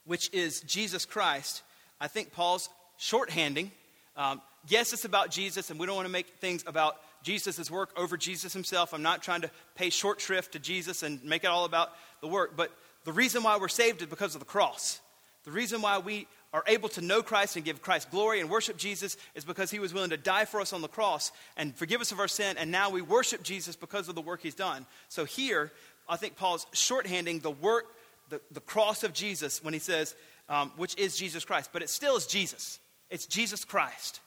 which 0.05 0.33
is 0.33 0.61
Jesus 0.61 1.05
Christ, 1.05 1.63
I 1.99 2.07
think 2.07 2.33
Paul's 2.33 2.69
shorthanding. 2.99 3.69
Um, 4.15 4.41
yes, 4.67 4.93
it's 4.93 5.05
about 5.05 5.31
Jesus, 5.31 5.69
and 5.69 5.79
we 5.79 5.85
don't 5.85 5.95
want 5.95 6.07
to 6.07 6.11
make 6.11 6.27
things 6.39 6.63
about 6.67 6.97
Jesus' 7.23 7.69
work 7.69 7.91
over 7.95 8.17
Jesus 8.17 8.53
himself. 8.53 8.93
I'm 8.93 9.03
not 9.03 9.21
trying 9.21 9.41
to 9.41 9.51
pay 9.75 9.89
short 9.89 10.19
shrift 10.19 10.53
to 10.53 10.59
Jesus 10.59 11.03
and 11.03 11.23
make 11.23 11.43
it 11.43 11.47
all 11.47 11.65
about 11.65 11.91
the 12.21 12.27
work, 12.27 12.55
but 12.55 12.71
the 13.03 13.13
reason 13.13 13.43
why 13.43 13.57
we're 13.57 13.67
saved 13.67 14.01
is 14.01 14.07
because 14.07 14.35
of 14.35 14.39
the 14.39 14.45
cross. 14.45 14.99
The 15.43 15.51
reason 15.51 15.81
why 15.81 15.97
we 15.97 16.27
are 16.53 16.63
able 16.67 16.89
to 16.89 17.01
know 17.01 17.21
Christ 17.21 17.55
and 17.55 17.63
give 17.63 17.81
Christ 17.81 18.11
glory 18.11 18.41
and 18.41 18.49
worship 18.49 18.77
Jesus 18.77 19.15
is 19.35 19.45
because 19.45 19.71
he 19.71 19.79
was 19.79 19.93
willing 19.93 20.09
to 20.09 20.17
die 20.17 20.45
for 20.45 20.59
us 20.59 20.73
on 20.73 20.81
the 20.81 20.87
cross 20.87 21.31
and 21.55 21.75
forgive 21.75 22.01
us 22.01 22.11
of 22.11 22.19
our 22.19 22.27
sin, 22.27 22.57
and 22.57 22.71
now 22.71 22.89
we 22.89 23.01
worship 23.01 23.41
Jesus 23.41 23.75
because 23.75 24.09
of 24.09 24.15
the 24.15 24.21
work 24.21 24.41
he's 24.41 24.55
done. 24.55 24.85
So 25.07 25.23
here, 25.23 25.71
I 26.09 26.17
think 26.17 26.35
Paul's 26.35 26.65
shorthanding 26.73 27.41
the 27.41 27.51
work, 27.51 27.85
the, 28.29 28.41
the 28.51 28.59
cross 28.59 29.03
of 29.03 29.13
Jesus 29.13 29.63
when 29.63 29.73
he 29.73 29.79
says, 29.79 30.15
um, 30.49 30.71
which 30.75 30.97
is 30.97 31.15
Jesus 31.15 31.45
Christ, 31.45 31.69
but 31.71 31.81
it 31.81 31.89
still 31.89 32.17
is 32.17 32.27
Jesus. 32.27 32.79
It's 33.09 33.25
Jesus 33.25 33.63
Christ. 33.63 34.19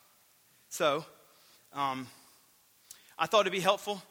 So, 0.70 1.05
um, 1.75 2.07
I 3.18 3.27
thought 3.27 3.43
it'd 3.43 3.53
be 3.53 3.61
helpful 3.61 4.03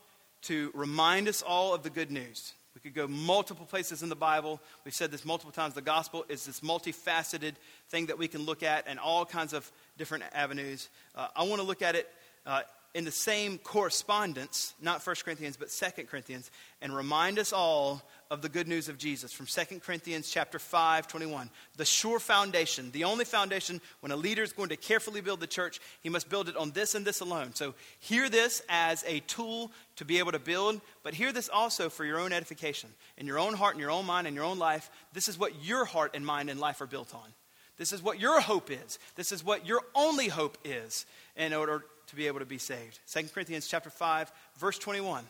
to 0.43 0.71
remind 0.73 1.27
us 1.27 1.41
all 1.41 1.73
of 1.73 1.83
the 1.83 1.89
good 1.89 2.11
news. 2.11 2.53
We 2.73 2.81
could 2.81 2.95
go 2.95 3.07
multiple 3.07 3.65
places 3.65 4.01
in 4.01 4.09
the 4.09 4.15
Bible. 4.15 4.59
We've 4.83 4.93
said 4.93 5.11
this 5.11 5.25
multiple 5.25 5.51
times. 5.51 5.75
The 5.75 5.81
gospel 5.81 6.25
is 6.27 6.45
this 6.45 6.61
multifaceted 6.61 7.53
thing 7.89 8.07
that 8.07 8.17
we 8.17 8.27
can 8.27 8.41
look 8.41 8.63
at 8.63 8.87
in 8.87 8.97
all 8.97 9.25
kinds 9.25 9.53
of 9.53 9.71
different 9.97 10.23
avenues. 10.33 10.89
Uh, 11.15 11.27
I 11.35 11.43
want 11.43 11.61
to 11.61 11.67
look 11.67 11.81
at 11.81 11.95
it 11.95 12.09
uh, 12.45 12.61
in 12.93 13.05
the 13.05 13.11
same 13.11 13.57
correspondence, 13.57 14.75
not 14.79 15.05
1 15.05 15.15
Corinthians, 15.25 15.57
but 15.57 15.69
2 15.69 16.03
Corinthians, 16.03 16.51
and 16.81 16.95
remind 16.95 17.39
us 17.39 17.51
all 17.51 18.03
of 18.29 18.41
the 18.41 18.49
good 18.49 18.67
news 18.67 18.87
of 18.87 18.99
Jesus 18.99 19.33
from 19.33 19.47
2 19.47 19.79
Corinthians 19.79 20.29
chapter 20.29 20.59
5, 20.59 21.07
21. 21.07 21.49
The 21.77 21.85
sure 21.85 22.19
foundation, 22.19 22.91
the 22.91 23.03
only 23.05 23.25
foundation 23.25 23.81
when 24.01 24.11
a 24.11 24.15
leader 24.15 24.43
is 24.43 24.53
going 24.53 24.69
to 24.69 24.75
carefully 24.75 25.21
build 25.21 25.39
the 25.39 25.47
church, 25.47 25.79
he 26.01 26.09
must 26.09 26.29
build 26.29 26.49
it 26.49 26.57
on 26.57 26.71
this 26.71 26.93
and 26.93 27.03
this 27.03 27.19
alone. 27.19 27.55
So 27.55 27.73
hear 27.99 28.29
this 28.29 28.61
as 28.69 29.03
a 29.07 29.21
tool 29.21 29.71
to 29.95 30.05
be 30.05 30.19
able 30.19 30.31
to 30.31 30.39
build, 30.39 30.79
but 31.01 31.15
hear 31.15 31.31
this 31.31 31.49
also 31.49 31.89
for 31.89 32.05
your 32.05 32.19
own 32.19 32.31
edification, 32.31 32.89
in 33.17 33.25
your 33.25 33.39
own 33.39 33.55
heart, 33.55 33.73
in 33.73 33.79
your 33.79 33.91
own 33.91 34.05
mind, 34.05 34.27
in 34.27 34.35
your 34.35 34.45
own 34.45 34.59
life. 34.59 34.91
This 35.13 35.27
is 35.27 35.37
what 35.39 35.63
your 35.63 35.85
heart 35.85 36.11
and 36.13 36.25
mind 36.25 36.51
and 36.51 36.59
life 36.59 36.79
are 36.81 36.87
built 36.87 37.13
on. 37.15 37.33
This 37.77 37.91
is 37.91 38.03
what 38.03 38.19
your 38.19 38.39
hope 38.39 38.69
is. 38.69 38.99
This 39.15 39.31
is 39.31 39.43
what 39.43 39.65
your 39.65 39.81
only 39.95 40.27
hope 40.27 40.59
is 40.63 41.07
in 41.35 41.53
order 41.53 41.83
to 42.07 42.15
be 42.15 42.27
able 42.27 42.39
to 42.39 42.45
be 42.45 42.57
saved. 42.57 42.99
2 43.11 43.23
Corinthians 43.33 43.67
chapter 43.67 43.89
5, 43.89 44.31
verse 44.57 44.77
21. 44.77 45.23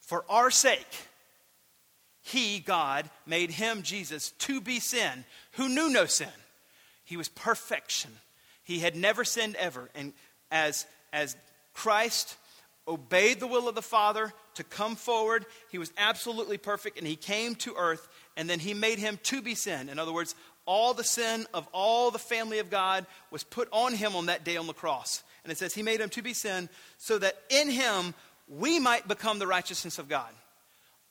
For 0.00 0.24
our 0.28 0.50
sake, 0.50 0.86
he, 2.22 2.58
God, 2.58 3.08
made 3.26 3.50
him, 3.50 3.82
Jesus, 3.82 4.30
to 4.30 4.60
be 4.60 4.80
sin, 4.80 5.24
who 5.52 5.68
knew 5.68 5.90
no 5.90 6.06
sin. 6.06 6.28
He 7.04 7.16
was 7.16 7.28
perfection. 7.28 8.10
He 8.62 8.78
had 8.78 8.96
never 8.96 9.24
sinned 9.24 9.56
ever. 9.56 9.90
And 9.94 10.12
as, 10.50 10.86
as 11.12 11.36
Christ 11.74 12.36
obeyed 12.88 13.40
the 13.40 13.46
will 13.46 13.68
of 13.68 13.74
the 13.74 13.82
Father 13.82 14.32
to 14.54 14.64
come 14.64 14.96
forward, 14.96 15.44
he 15.70 15.78
was 15.78 15.92
absolutely 15.98 16.58
perfect, 16.58 16.98
and 16.98 17.06
he 17.06 17.16
came 17.16 17.54
to 17.56 17.74
earth, 17.76 18.08
and 18.36 18.48
then 18.48 18.58
he 18.58 18.74
made 18.74 18.98
him 18.98 19.18
to 19.24 19.42
be 19.42 19.54
sin. 19.54 19.88
In 19.88 19.98
other 19.98 20.12
words, 20.12 20.34
all 20.66 20.94
the 20.94 21.04
sin 21.04 21.46
of 21.52 21.68
all 21.72 22.10
the 22.10 22.18
family 22.18 22.58
of 22.58 22.70
God 22.70 23.06
was 23.30 23.42
put 23.42 23.68
on 23.70 23.92
him 23.92 24.16
on 24.16 24.26
that 24.26 24.44
day 24.44 24.56
on 24.56 24.66
the 24.66 24.72
cross. 24.72 25.22
And 25.44 25.52
it 25.52 25.58
says 25.58 25.74
he 25.74 25.82
made 25.82 26.00
him 26.00 26.08
to 26.10 26.22
be 26.22 26.32
sin 26.32 26.68
so 26.98 27.18
that 27.18 27.36
in 27.50 27.70
him 27.70 28.14
we 28.48 28.78
might 28.78 29.06
become 29.06 29.38
the 29.38 29.46
righteousness 29.46 29.98
of 29.98 30.08
God. 30.08 30.30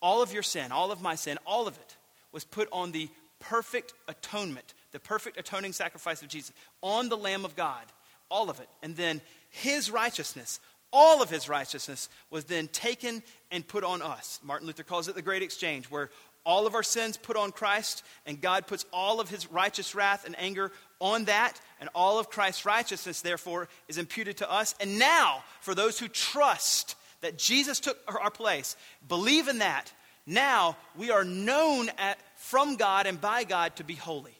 All 0.01 0.21
of 0.21 0.33
your 0.33 0.43
sin, 0.43 0.71
all 0.71 0.91
of 0.91 1.01
my 1.01 1.15
sin, 1.15 1.37
all 1.45 1.67
of 1.67 1.77
it 1.77 1.95
was 2.31 2.43
put 2.43 2.67
on 2.71 2.91
the 2.91 3.09
perfect 3.39 3.93
atonement, 4.07 4.73
the 4.91 4.99
perfect 4.99 5.39
atoning 5.39 5.73
sacrifice 5.73 6.21
of 6.21 6.27
Jesus, 6.27 6.51
on 6.81 7.09
the 7.09 7.17
Lamb 7.17 7.45
of 7.45 7.55
God, 7.55 7.83
all 8.29 8.49
of 8.49 8.59
it. 8.59 8.67
And 8.81 8.95
then 8.95 9.21
his 9.49 9.91
righteousness, 9.91 10.59
all 10.91 11.21
of 11.21 11.29
his 11.29 11.47
righteousness, 11.47 12.09
was 12.29 12.45
then 12.45 12.67
taken 12.67 13.23
and 13.51 13.67
put 13.67 13.83
on 13.83 14.01
us. 14.01 14.39
Martin 14.43 14.67
Luther 14.67 14.83
calls 14.83 15.07
it 15.07 15.15
the 15.15 15.21
great 15.21 15.43
exchange, 15.43 15.85
where 15.85 16.09
all 16.45 16.67
of 16.67 16.75
our 16.75 16.83
sins 16.83 17.15
put 17.15 17.37
on 17.37 17.51
Christ, 17.51 18.03
and 18.25 18.41
God 18.41 18.67
puts 18.67 18.85
all 18.91 19.19
of 19.19 19.29
his 19.29 19.49
righteous 19.49 19.95
wrath 19.95 20.25
and 20.25 20.35
anger 20.37 20.71
on 21.03 21.25
that, 21.25 21.59
and 21.81 21.89
all 21.93 22.17
of 22.17 22.29
Christ's 22.29 22.65
righteousness, 22.65 23.21
therefore, 23.21 23.67
is 23.89 23.97
imputed 23.97 24.37
to 24.37 24.49
us. 24.49 24.73
And 24.79 24.97
now, 24.97 25.43
for 25.59 25.75
those 25.75 25.99
who 25.99 26.07
trust 26.07 26.95
that 27.19 27.37
Jesus 27.37 27.81
took 27.81 27.97
our 28.07 28.31
place, 28.31 28.77
believe 29.07 29.49
in 29.49 29.59
that, 29.59 29.91
now 30.25 30.77
we 30.95 31.11
are 31.11 31.25
known 31.25 31.89
at, 31.97 32.17
from 32.37 32.77
God 32.77 33.05
and 33.05 33.19
by 33.19 33.43
God 33.43 33.75
to 33.75 33.83
be 33.83 33.95
holy. 33.95 34.37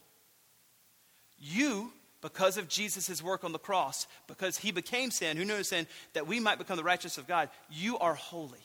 You, 1.38 1.92
because 2.22 2.56
of 2.56 2.68
Jesus' 2.68 3.22
work 3.22 3.44
on 3.44 3.52
the 3.52 3.58
cross, 3.58 4.06
because 4.26 4.56
he 4.56 4.72
became 4.72 5.10
sin, 5.10 5.36
who 5.36 5.44
knew 5.44 5.62
sin, 5.62 5.86
that 6.14 6.26
we 6.26 6.40
might 6.40 6.56
become 6.56 6.78
the 6.78 6.82
righteousness 6.82 7.18
of 7.18 7.28
God, 7.28 7.50
you 7.70 7.98
are 7.98 8.14
holy. 8.14 8.64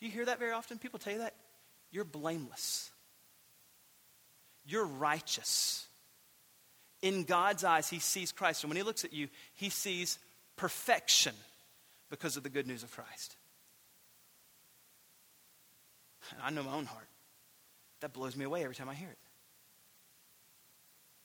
Do 0.00 0.06
you 0.06 0.12
hear 0.12 0.26
that 0.26 0.38
very 0.38 0.52
often? 0.52 0.78
People 0.78 0.98
tell 0.98 1.14
you 1.14 1.20
that. 1.20 1.32
You're 1.90 2.04
blameless. 2.04 2.90
You're 4.66 4.86
righteous. 4.86 5.86
In 7.02 7.24
God's 7.24 7.64
eyes, 7.64 7.88
He 7.88 7.98
sees 7.98 8.32
Christ. 8.32 8.64
And 8.64 8.70
when 8.70 8.76
He 8.76 8.82
looks 8.82 9.04
at 9.04 9.12
you, 9.12 9.28
He 9.54 9.68
sees 9.68 10.18
perfection 10.56 11.34
because 12.10 12.36
of 12.36 12.42
the 12.42 12.48
good 12.48 12.66
news 12.66 12.82
of 12.82 12.90
Christ. 12.90 13.36
And 16.32 16.40
I 16.42 16.50
know 16.50 16.62
my 16.62 16.74
own 16.74 16.86
heart. 16.86 17.08
That 18.00 18.12
blows 18.12 18.36
me 18.36 18.44
away 18.44 18.62
every 18.62 18.74
time 18.74 18.88
I 18.88 18.94
hear 18.94 19.08
it. 19.08 19.18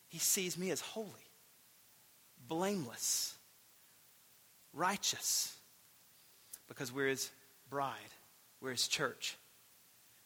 He 0.07 0.19
sees 0.19 0.57
me 0.57 0.71
as 0.71 0.81
holy, 0.81 1.07
blameless, 2.47 3.35
righteous, 4.73 5.55
because 6.67 6.91
we're 6.91 7.07
His 7.07 7.29
bride. 7.69 7.97
We're 8.61 8.71
his 8.71 8.87
church. 8.87 9.37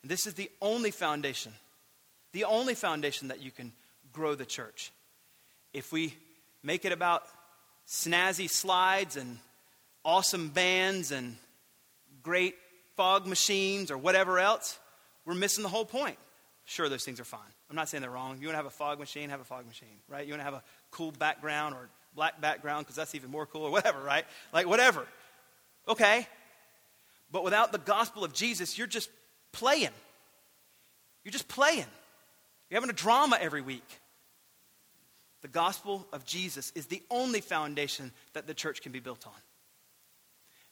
And 0.01 0.11
this 0.11 0.28
is 0.28 0.34
the 0.34 0.51
only 0.61 0.91
foundation, 0.91 1.53
the 2.36 2.43
only 2.43 2.75
foundation 2.75 3.29
that 3.29 3.41
you 3.41 3.49
can 3.49 3.71
grow 4.11 4.36
the 4.36 4.45
church. 4.45 4.91
If 5.73 5.93
we 5.93 6.13
make 6.63 6.83
it 6.83 6.91
about 6.91 7.23
snazzy 7.88 8.49
slides 8.49 9.15
and 9.15 9.39
awesome 10.03 10.49
bands 10.49 11.13
and 11.13 11.38
great 12.23 12.55
fog 12.97 13.25
machines 13.25 13.89
or 13.89 13.97
whatever 13.97 14.38
else, 14.38 14.77
we're 15.23 15.33
missing 15.33 15.63
the 15.63 15.69
whole 15.69 15.86
point. 15.86 16.17
Sure, 16.65 16.89
those 16.89 17.05
things 17.05 17.21
are 17.21 17.25
fine. 17.25 17.39
I'm 17.69 17.77
not 17.77 17.88
saying 17.88 18.01
they're 18.01 18.11
wrong. 18.11 18.38
You 18.41 18.47
want 18.47 18.55
to 18.55 18.57
have 18.57 18.65
a 18.65 18.69
fog 18.69 18.99
machine, 18.99 19.29
have 19.29 19.39
a 19.39 19.45
fog 19.45 19.65
machine, 19.65 19.88
right? 20.09 20.25
You 20.25 20.33
want 20.33 20.41
to 20.41 20.45
have 20.45 20.55
a 20.55 20.63
cool 20.91 21.11
background 21.11 21.73
or 21.73 21.88
black 22.15 22.41
background 22.41 22.86
because 22.86 22.97
that's 22.97 23.15
even 23.15 23.31
more 23.31 23.45
cool 23.45 23.63
or 23.63 23.71
whatever, 23.71 24.01
right? 24.01 24.25
Like, 24.51 24.67
whatever. 24.67 25.07
Okay. 25.88 26.27
But 27.31 27.45
without 27.45 27.71
the 27.71 27.77
gospel 27.77 28.25
of 28.25 28.33
Jesus, 28.33 28.77
you're 28.77 28.88
just 28.88 29.09
playing. 29.53 29.95
You're 31.23 31.31
just 31.31 31.47
playing. 31.47 31.86
You're 32.70 32.78
having 32.78 32.89
a 32.89 32.93
drama 32.93 33.38
every 33.39 33.61
week. 33.61 33.88
The 35.41 35.47
gospel 35.47 36.07
of 36.11 36.26
Jesus 36.26 36.72
is 36.76 36.88
the 36.88 37.03
only 37.11 37.41
foundation 37.41 38.11
that 38.34 38.47
the 38.47 38.53
church 38.53 38.82
can 38.82 38.91
be 38.91 38.99
built 38.99 39.28
on. 39.28 39.34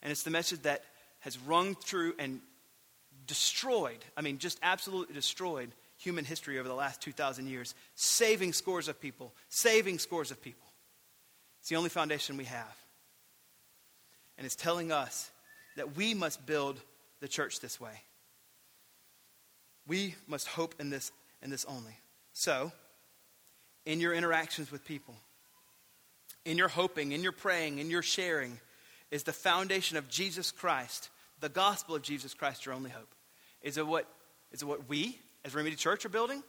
And 0.01 0.11
it's 0.11 0.23
the 0.23 0.31
message 0.31 0.63
that 0.63 0.83
has 1.19 1.37
rung 1.37 1.75
through 1.75 2.15
and 2.19 2.41
destroyed, 3.27 4.03
I 4.17 4.21
mean, 4.21 4.39
just 4.39 4.59
absolutely 4.63 5.13
destroyed 5.13 5.71
human 5.97 6.25
history 6.25 6.59
over 6.59 6.67
the 6.67 6.73
last 6.73 7.01
2,000 7.01 7.47
years, 7.47 7.75
saving 7.95 8.53
scores 8.53 8.87
of 8.87 8.99
people, 8.99 9.33
saving 9.49 9.99
scores 9.99 10.31
of 10.31 10.41
people. 10.41 10.67
It's 11.61 11.69
the 11.69 11.77
only 11.77 11.89
foundation 11.89 12.35
we 12.35 12.45
have. 12.45 12.77
And 14.37 14.45
it's 14.45 14.55
telling 14.55 14.91
us 14.91 15.31
that 15.77 15.95
we 15.95 16.13
must 16.13 16.45
build 16.45 16.81
the 17.21 17.27
church 17.27 17.59
this 17.61 17.79
way. 17.79 18.01
We 19.87 20.15
must 20.27 20.47
hope 20.47 20.75
in 20.79 20.89
this 20.89 21.11
and 21.43 21.51
this 21.51 21.65
only. 21.65 21.95
So, 22.31 22.71
in 23.85 23.99
your 23.99 24.13
interactions 24.13 24.71
with 24.71 24.83
people, 24.85 25.13
in 26.45 26.57
your 26.57 26.69
hoping, 26.69 27.11
in 27.11 27.21
your 27.21 27.33
praying, 27.33 27.79
in 27.79 27.89
your 27.89 28.01
sharing, 28.01 28.59
is 29.11 29.23
the 29.23 29.33
foundation 29.33 29.97
of 29.97 30.09
Jesus 30.09 30.51
Christ, 30.51 31.09
the 31.39 31.49
gospel 31.49 31.95
of 31.95 32.01
Jesus 32.01 32.33
Christ, 32.33 32.65
your 32.65 32.73
only 32.73 32.89
hope. 32.89 33.13
Is 33.61 33.77
it 33.77 33.85
what, 33.85 34.07
is 34.51 34.61
it 34.61 34.65
what 34.65 34.89
we 34.89 35.19
as 35.45 35.53
Remedy 35.53 35.75
Church 35.75 36.05
are 36.05 36.09
building? 36.09 36.41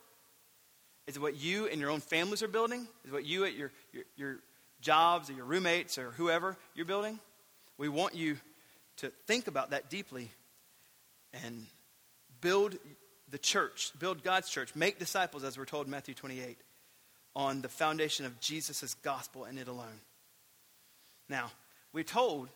Is 1.07 1.17
it 1.17 1.23
what 1.23 1.37
you 1.37 1.67
and 1.67 1.81
your 1.81 1.91
own 1.91 2.01
families 2.01 2.43
are 2.43 2.49
building? 2.49 2.87
Is 3.05 3.13
what 3.13 3.27
you 3.27 3.45
at 3.45 3.55
your, 3.55 3.73
your, 3.93 4.05
your 4.17 4.37
jobs 4.81 5.29
or 5.29 5.35
your 5.35 5.45
roommates 5.45 5.99
or 5.99 6.13
whoever 6.13 6.57
you're 6.75 6.87
building? 6.87 7.19
We 7.77 7.89
want 7.89 8.15
you 8.15 8.39
to 8.99 9.11
think 9.27 9.49
about 9.49 9.71
that 9.71 9.91
deeply 9.91 10.31
and 11.45 11.67
build 12.41 12.77
the 13.35 13.39
church, 13.39 13.91
build 13.99 14.23
God's 14.23 14.49
church, 14.49 14.77
make 14.77 15.01
disciples, 15.01 15.43
as 15.43 15.59
we're 15.59 15.65
told 15.65 15.87
in 15.87 15.91
Matthew 15.91 16.15
28, 16.15 16.57
on 17.35 17.63
the 17.63 17.69
foundation 17.69 18.27
of 18.27 18.39
Jesus' 18.39 18.95
gospel 19.03 19.43
and 19.43 19.59
it 19.59 19.67
alone. 19.67 19.99
Now, 21.29 21.51
we're 21.93 22.05
told 22.05 22.49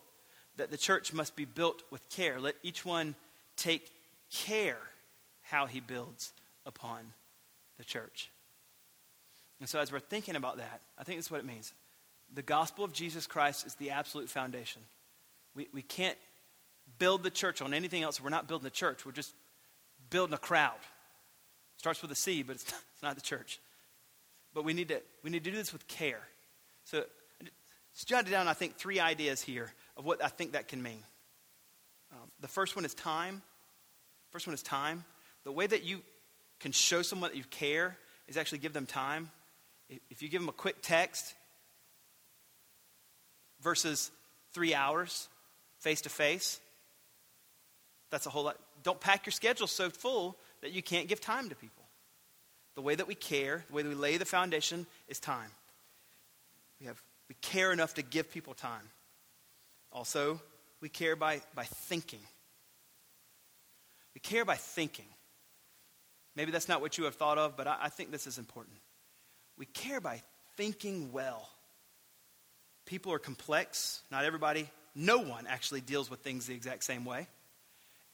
that 0.54 0.70
the 0.70 0.76
church 0.76 1.12
must 1.12 1.34
be 1.34 1.44
built 1.44 1.82
with 1.90 2.08
care. 2.10 2.38
Let 2.38 2.54
each 2.62 2.84
one 2.84 3.16
take 3.56 3.90
care 4.30 4.78
how 5.42 5.66
he 5.66 5.80
builds 5.80 6.32
upon 6.64 7.12
the 7.76 7.84
church. 7.84 8.30
And 9.58 9.68
so, 9.68 9.80
as 9.80 9.90
we're 9.90 9.98
thinking 9.98 10.36
about 10.36 10.58
that, 10.58 10.80
I 10.96 11.02
think 11.02 11.18
that's 11.18 11.28
what 11.28 11.40
it 11.40 11.44
means. 11.44 11.74
The 12.32 12.42
gospel 12.42 12.84
of 12.84 12.92
Jesus 12.92 13.26
Christ 13.26 13.66
is 13.66 13.74
the 13.74 13.90
absolute 13.90 14.28
foundation. 14.28 14.82
We, 15.56 15.66
we 15.74 15.82
can't 15.82 16.18
build 17.00 17.24
the 17.24 17.30
church 17.30 17.62
on 17.62 17.74
anything 17.74 18.04
else. 18.04 18.20
We're 18.20 18.30
not 18.30 18.46
building 18.46 18.62
the 18.62 18.70
church, 18.70 19.04
we're 19.04 19.10
just 19.10 19.34
building 20.10 20.34
a 20.34 20.38
crowd. 20.38 20.78
It 21.76 21.80
starts 21.80 22.02
with 22.02 22.10
a 22.10 22.16
C, 22.16 22.42
but 22.42 22.56
it's 22.56 22.70
not, 22.70 22.80
it's 22.94 23.02
not 23.02 23.14
the 23.14 23.20
church. 23.20 23.60
But 24.54 24.64
we 24.64 24.72
need, 24.72 24.88
to, 24.88 25.02
we 25.22 25.30
need 25.30 25.44
to 25.44 25.50
do 25.50 25.56
this 25.56 25.72
with 25.72 25.86
care. 25.86 26.20
So, 26.84 27.04
just 27.94 28.08
jotted 28.08 28.30
down, 28.30 28.48
I 28.48 28.54
think, 28.54 28.76
three 28.76 29.00
ideas 29.00 29.42
here 29.42 29.72
of 29.96 30.04
what 30.04 30.24
I 30.24 30.28
think 30.28 30.52
that 30.52 30.68
can 30.68 30.82
mean. 30.82 31.02
Um, 32.12 32.30
the 32.40 32.48
first 32.48 32.76
one 32.76 32.84
is 32.84 32.94
time. 32.94 33.42
First 34.30 34.46
one 34.46 34.54
is 34.54 34.62
time. 34.62 35.04
The 35.44 35.52
way 35.52 35.66
that 35.66 35.84
you 35.84 36.02
can 36.60 36.72
show 36.72 37.02
someone 37.02 37.30
that 37.30 37.36
you 37.36 37.44
care 37.44 37.96
is 38.26 38.36
actually 38.36 38.58
give 38.58 38.72
them 38.72 38.86
time. 38.86 39.30
If 40.10 40.22
you 40.22 40.28
give 40.28 40.40
them 40.40 40.48
a 40.48 40.52
quick 40.52 40.76
text 40.82 41.34
versus 43.62 44.10
three 44.52 44.74
hours 44.74 45.28
face 45.78 46.02
to 46.02 46.08
face, 46.08 46.60
that's 48.10 48.26
a 48.26 48.30
whole 48.30 48.44
lot. 48.44 48.56
Don't 48.82 49.00
pack 49.00 49.26
your 49.26 49.32
schedule 49.32 49.66
so 49.66 49.90
full 49.90 50.36
that 50.60 50.72
you 50.72 50.82
can't 50.82 51.08
give 51.08 51.20
time 51.20 51.48
to 51.48 51.54
people. 51.54 51.84
The 52.74 52.82
way 52.82 52.94
that 52.94 53.08
we 53.08 53.14
care, 53.14 53.64
the 53.68 53.74
way 53.74 53.82
that 53.82 53.88
we 53.88 53.94
lay 53.94 54.16
the 54.16 54.24
foundation 54.24 54.86
is 55.08 55.18
time. 55.18 55.50
We, 56.80 56.86
have, 56.86 57.02
we 57.28 57.34
care 57.40 57.72
enough 57.72 57.94
to 57.94 58.02
give 58.02 58.30
people 58.30 58.54
time. 58.54 58.88
Also, 59.92 60.40
we 60.80 60.88
care 60.88 61.16
by, 61.16 61.40
by 61.54 61.64
thinking. 61.64 62.20
We 64.14 64.20
care 64.20 64.44
by 64.44 64.56
thinking. 64.56 65.06
Maybe 66.36 66.52
that's 66.52 66.68
not 66.68 66.80
what 66.80 66.98
you 66.98 67.04
have 67.04 67.16
thought 67.16 67.38
of, 67.38 67.56
but 67.56 67.66
I, 67.66 67.76
I 67.82 67.88
think 67.88 68.12
this 68.12 68.26
is 68.26 68.38
important. 68.38 68.76
We 69.56 69.66
care 69.66 70.00
by 70.00 70.22
thinking 70.56 71.10
well. 71.10 71.48
People 72.86 73.12
are 73.12 73.18
complex. 73.18 74.02
Not 74.10 74.24
everybody, 74.24 74.68
no 74.94 75.18
one 75.18 75.46
actually 75.48 75.80
deals 75.80 76.10
with 76.10 76.20
things 76.20 76.46
the 76.46 76.54
exact 76.54 76.84
same 76.84 77.04
way. 77.04 77.26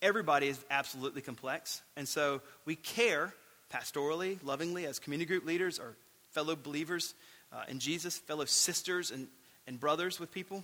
Everybody 0.05 0.48
is 0.48 0.62
absolutely 0.70 1.22
complex. 1.22 1.80
And 1.96 2.07
so 2.07 2.42
we 2.66 2.76
care 2.76 3.32
pastorally, 3.72 4.38
lovingly, 4.44 4.84
as 4.84 4.98
community 4.98 5.26
group 5.26 5.46
leaders 5.46 5.78
or 5.78 5.96
fellow 6.32 6.55
believers 6.55 7.14
uh, 7.50 7.62
in 7.68 7.78
Jesus, 7.78 8.18
fellow 8.18 8.44
sisters 8.44 9.11
and, 9.11 9.28
and 9.66 9.80
brothers 9.80 10.20
with 10.20 10.30
people. 10.30 10.62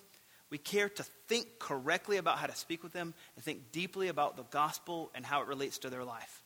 We 0.51 0.59
care 0.59 0.91
to 0.91 1.03
think 1.26 1.59
correctly 1.59 2.18
about 2.18 2.36
how 2.36 2.49
to 2.49 2.55
speak 2.55 2.82
with 2.82 2.93
them 2.93 3.14
and 3.34 3.43
think 3.43 3.72
deeply 3.72 4.09
about 4.09 4.36
the 4.36 4.43
gospel 4.51 5.11
and 5.14 5.24
how 5.24 5.41
it 5.41 5.49
relates 5.49 5.78
to 5.78 5.91
their 5.91 6.05
life. 6.05 6.43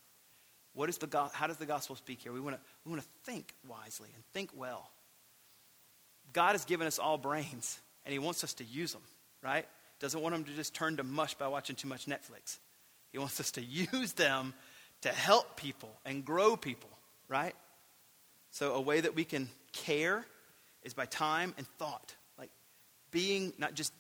What 0.73 0.89
is 0.89 0.99
the 0.99 1.09
go- 1.09 1.31
how 1.33 1.49
does 1.49 1.57
the 1.57 1.67
gospel 1.67 1.97
speak 1.97 2.21
here? 2.21 2.33
We 2.33 2.41
want 2.41 2.55
to 2.55 2.63
we 2.85 2.91
want 2.91 3.03
to 3.03 3.09
think 3.25 3.53
wisely 3.67 4.11
and 4.15 4.23
think 4.33 4.51
well. 4.55 4.89
God 6.33 6.53
has 6.53 6.65
given 6.65 6.87
us 6.87 7.01
all 7.01 7.19
brains, 7.19 7.81
and 8.05 8.13
He 8.13 8.21
wants 8.21 8.45
us 8.45 8.55
to 8.55 8.65
use 8.65 8.93
them, 8.93 9.03
right? 9.43 9.67
Doesn't 9.99 10.21
want 10.21 10.35
them 10.35 10.45
to 10.45 10.53
just 10.53 10.75
turn 10.75 10.97
to 10.99 11.03
mush 11.03 11.35
by 11.35 11.49
watching 11.49 11.75
too 11.75 11.89
much 11.89 12.07
Netflix. 12.07 12.59
He 13.15 13.19
wants 13.19 13.39
us 13.39 13.53
to 13.53 13.63
use 13.63 14.13
them 14.15 14.55
to 15.03 15.09
help 15.09 15.57
people 15.57 15.93
and 16.05 16.25
grow 16.25 16.57
people, 16.57 16.91
right? 17.29 17.55
So, 18.51 18.75
a 18.75 18.81
way 18.81 19.01
that 19.03 19.15
we 19.15 19.25
can 19.25 19.49
care 19.73 20.27
is 20.83 20.95
by 20.95 21.07
time 21.07 21.55
and 21.57 21.65
thought. 21.79 22.17
Like 22.37 22.51
being 23.13 23.53
not 23.57 23.75
just 23.75 23.93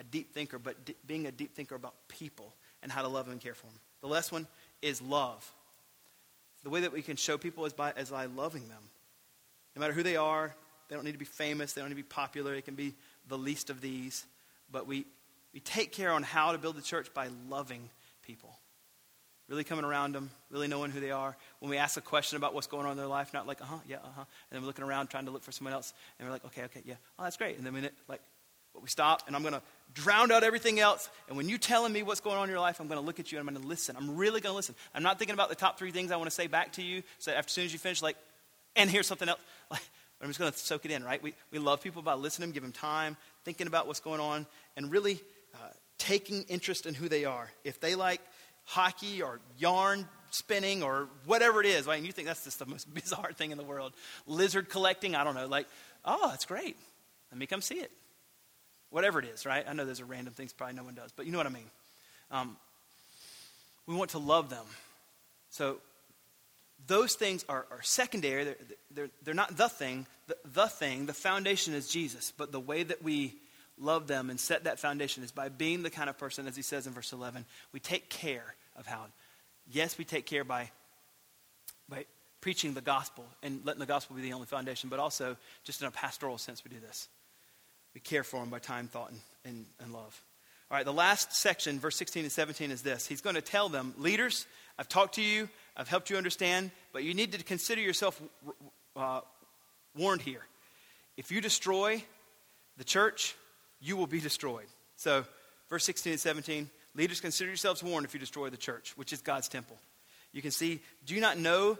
a 0.00 0.02
deep 0.02 0.32
thinker, 0.32 0.58
but 0.58 0.82
d- 0.86 0.96
being 1.06 1.26
a 1.26 1.30
deep 1.30 1.54
thinker 1.54 1.74
about 1.74 1.92
people 2.08 2.54
and 2.82 2.90
how 2.90 3.02
to 3.02 3.08
love 3.08 3.26
them 3.26 3.32
and 3.32 3.40
care 3.40 3.52
for 3.52 3.66
them. 3.66 3.74
The 4.00 4.08
last 4.08 4.32
one 4.32 4.46
is 4.80 5.02
love. 5.02 5.52
The 6.64 6.70
way 6.70 6.80
that 6.80 6.92
we 6.92 7.02
can 7.02 7.16
show 7.16 7.36
people 7.36 7.66
is 7.66 7.74
by, 7.74 7.92
is 7.98 8.08
by 8.08 8.26
loving 8.26 8.66
them. 8.68 8.82
No 9.76 9.80
matter 9.80 9.92
who 9.92 10.02
they 10.02 10.16
are, 10.16 10.54
they 10.88 10.96
don't 10.96 11.04
need 11.04 11.12
to 11.12 11.18
be 11.18 11.26
famous, 11.26 11.74
they 11.74 11.82
don't 11.82 11.90
need 11.90 11.96
to 11.96 12.02
be 12.02 12.08
popular, 12.08 12.54
it 12.54 12.64
can 12.64 12.76
be 12.76 12.94
the 13.28 13.36
least 13.36 13.68
of 13.68 13.82
these. 13.82 14.24
But 14.72 14.86
we, 14.86 15.04
we 15.52 15.60
take 15.60 15.92
care 15.92 16.12
on 16.12 16.22
how 16.22 16.52
to 16.52 16.58
build 16.58 16.76
the 16.76 16.82
church 16.82 17.12
by 17.12 17.28
loving 17.50 17.90
people. 18.28 18.56
Really 19.48 19.64
coming 19.64 19.86
around 19.86 20.14
them, 20.14 20.30
really 20.50 20.68
knowing 20.68 20.90
who 20.90 21.00
they 21.00 21.10
are. 21.10 21.34
When 21.60 21.70
we 21.70 21.78
ask 21.78 21.96
a 21.96 22.02
question 22.02 22.36
about 22.36 22.52
what's 22.52 22.66
going 22.66 22.84
on 22.84 22.92
in 22.92 22.98
their 22.98 23.06
life, 23.06 23.32
not 23.32 23.46
like, 23.46 23.62
uh 23.62 23.64
huh, 23.64 23.78
yeah, 23.88 23.96
uh 23.96 24.08
huh. 24.14 24.24
And 24.50 24.56
then 24.56 24.62
we're 24.62 24.66
looking 24.66 24.84
around 24.84 25.08
trying 25.08 25.24
to 25.24 25.30
look 25.30 25.42
for 25.42 25.50
someone 25.50 25.72
else, 25.72 25.94
and 26.18 26.28
we're 26.28 26.32
like, 26.32 26.44
okay, 26.44 26.64
okay, 26.64 26.82
yeah, 26.84 26.94
oh, 27.18 27.24
that's 27.24 27.38
great. 27.38 27.56
And 27.56 27.64
then 27.64 27.72
we 27.72 27.80
like, 28.06 28.20
but 28.74 28.82
we 28.82 28.88
stop, 28.90 29.22
and 29.26 29.34
I'm 29.34 29.40
going 29.40 29.54
to 29.54 29.62
drown 29.94 30.30
out 30.30 30.42
everything 30.42 30.78
else. 30.78 31.08
And 31.28 31.36
when 31.38 31.48
you're 31.48 31.58
telling 31.58 31.92
me 31.94 32.02
what's 32.02 32.20
going 32.20 32.36
on 32.36 32.44
in 32.44 32.50
your 32.50 32.60
life, 32.60 32.78
I'm 32.80 32.88
going 32.88 33.00
to 33.00 33.06
look 33.06 33.18
at 33.18 33.32
you 33.32 33.38
and 33.38 33.48
I'm 33.48 33.54
going 33.54 33.62
to 33.62 33.68
listen. 33.68 33.96
I'm 33.96 34.16
really 34.16 34.42
going 34.42 34.52
to 34.52 34.56
listen. 34.56 34.74
I'm 34.94 35.02
not 35.02 35.18
thinking 35.18 35.32
about 35.34 35.48
the 35.48 35.54
top 35.54 35.78
three 35.78 35.90
things 35.90 36.12
I 36.12 36.16
want 36.16 36.28
to 36.28 36.34
say 36.34 36.46
back 36.46 36.72
to 36.74 36.82
you. 36.82 37.02
So 37.18 37.32
after, 37.32 37.48
as 37.48 37.52
soon 37.52 37.64
as 37.64 37.72
you 37.72 37.78
finish, 37.78 38.02
like, 38.02 38.16
and 38.76 38.90
here's 38.90 39.06
something 39.06 39.28
else. 39.28 39.40
Like, 39.70 39.82
I'm 40.20 40.28
just 40.28 40.38
going 40.40 40.50
to 40.50 40.58
soak 40.58 40.84
it 40.84 40.90
in, 40.90 41.04
right? 41.04 41.22
We, 41.22 41.34
we 41.52 41.58
love 41.60 41.80
people 41.80 42.02
by 42.02 42.14
listening, 42.14 42.50
give 42.50 42.62
them 42.62 42.72
time, 42.72 43.16
thinking 43.44 43.68
about 43.68 43.86
what's 43.86 44.00
going 44.00 44.20
on, 44.20 44.46
and 44.76 44.90
really 44.90 45.20
uh, 45.54 45.68
taking 46.08 46.42
interest 46.44 46.86
in 46.86 46.94
who 46.94 47.06
they 47.06 47.26
are. 47.26 47.50
If 47.64 47.80
they 47.80 47.94
like 47.94 48.22
hockey 48.64 49.20
or 49.20 49.40
yarn 49.58 50.08
spinning 50.30 50.82
or 50.82 51.08
whatever 51.26 51.60
it 51.60 51.66
is, 51.66 51.86
right? 51.86 51.96
And 51.96 52.06
you 52.06 52.12
think 52.12 52.28
that's 52.28 52.44
just 52.44 52.58
the 52.58 52.66
most 52.66 52.92
bizarre 52.94 53.32
thing 53.32 53.50
in 53.50 53.58
the 53.58 53.64
world. 53.64 53.92
Lizard 54.26 54.70
collecting, 54.70 55.14
I 55.14 55.22
don't 55.22 55.34
know. 55.34 55.46
Like, 55.46 55.66
oh, 56.06 56.28
that's 56.30 56.46
great. 56.46 56.76
Let 57.30 57.38
me 57.38 57.46
come 57.46 57.60
see 57.60 57.76
it. 57.76 57.90
Whatever 58.88 59.18
it 59.18 59.26
is, 59.26 59.44
right? 59.44 59.64
I 59.68 59.74
know 59.74 59.84
those 59.84 60.00
are 60.00 60.06
random 60.06 60.32
things, 60.32 60.54
probably 60.54 60.76
no 60.76 60.84
one 60.84 60.94
does, 60.94 61.12
but 61.12 61.26
you 61.26 61.32
know 61.32 61.38
what 61.38 61.46
I 61.46 61.50
mean. 61.50 61.70
Um, 62.30 62.56
we 63.86 63.94
want 63.94 64.10
to 64.10 64.18
love 64.18 64.48
them. 64.48 64.64
So 65.50 65.76
those 66.86 67.14
things 67.16 67.44
are, 67.50 67.66
are 67.70 67.82
secondary. 67.82 68.44
They're, 68.44 68.56
they're, 68.94 69.10
they're, 69.24 69.34
not 69.34 69.58
the 69.58 69.68
thing. 69.68 70.06
The, 70.26 70.36
the 70.54 70.66
thing, 70.68 71.04
the 71.04 71.12
foundation 71.12 71.74
is 71.74 71.86
Jesus. 71.88 72.32
But 72.34 72.50
the 72.50 72.60
way 72.60 72.82
that 72.82 73.02
we 73.02 73.34
love 73.80 74.06
them 74.06 74.30
and 74.30 74.38
set 74.38 74.64
that 74.64 74.78
foundation 74.78 75.22
is 75.22 75.32
by 75.32 75.48
being 75.48 75.82
the 75.82 75.90
kind 75.90 76.10
of 76.10 76.18
person, 76.18 76.46
as 76.46 76.56
he 76.56 76.62
says 76.62 76.86
in 76.86 76.92
verse 76.92 77.12
11, 77.12 77.44
we 77.72 77.80
take 77.80 78.08
care 78.08 78.54
of 78.76 78.86
how. 78.86 79.06
Yes, 79.70 79.98
we 79.98 80.04
take 80.04 80.26
care 80.26 80.44
by, 80.44 80.70
by 81.88 82.06
preaching 82.40 82.74
the 82.74 82.80
gospel 82.80 83.24
and 83.42 83.60
letting 83.64 83.80
the 83.80 83.86
gospel 83.86 84.16
be 84.16 84.22
the 84.22 84.32
only 84.32 84.46
foundation, 84.46 84.88
but 84.88 84.98
also 84.98 85.36
just 85.64 85.82
in 85.82 85.88
a 85.88 85.90
pastoral 85.90 86.38
sense, 86.38 86.64
we 86.64 86.70
do 86.70 86.80
this. 86.80 87.08
We 87.94 88.00
care 88.00 88.24
for 88.24 88.40
them 88.40 88.50
by 88.50 88.58
time, 88.58 88.88
thought, 88.88 89.10
and, 89.10 89.20
and, 89.44 89.66
and 89.80 89.92
love. 89.92 90.22
All 90.70 90.76
right, 90.76 90.84
the 90.84 90.92
last 90.92 91.34
section, 91.34 91.80
verse 91.80 91.96
16 91.96 92.24
and 92.24 92.32
17, 92.32 92.70
is 92.70 92.82
this. 92.82 93.06
He's 93.06 93.22
going 93.22 93.36
to 93.36 93.42
tell 93.42 93.68
them, 93.68 93.94
leaders, 93.96 94.46
I've 94.78 94.88
talked 94.88 95.14
to 95.14 95.22
you, 95.22 95.48
I've 95.76 95.88
helped 95.88 96.10
you 96.10 96.16
understand, 96.16 96.70
but 96.92 97.04
you 97.04 97.14
need 97.14 97.32
to 97.32 97.42
consider 97.42 97.80
yourself 97.80 98.20
uh, 98.94 99.20
warned 99.96 100.22
here. 100.22 100.42
If 101.16 101.32
you 101.32 101.40
destroy 101.40 102.02
the 102.76 102.84
church, 102.84 103.34
you 103.80 103.96
will 103.96 104.06
be 104.06 104.20
destroyed. 104.20 104.66
So, 104.96 105.24
verse 105.68 105.84
16 105.84 106.12
and 106.12 106.20
17, 106.20 106.70
leaders, 106.94 107.20
consider 107.20 107.50
yourselves 107.50 107.82
warned 107.82 108.06
if 108.06 108.14
you 108.14 108.20
destroy 108.20 108.50
the 108.50 108.56
church, 108.56 108.92
which 108.96 109.12
is 109.12 109.20
God's 109.20 109.48
temple. 109.48 109.76
You 110.32 110.42
can 110.42 110.50
see, 110.50 110.80
do 111.06 111.14
you 111.14 111.20
not 111.20 111.38
know? 111.38 111.78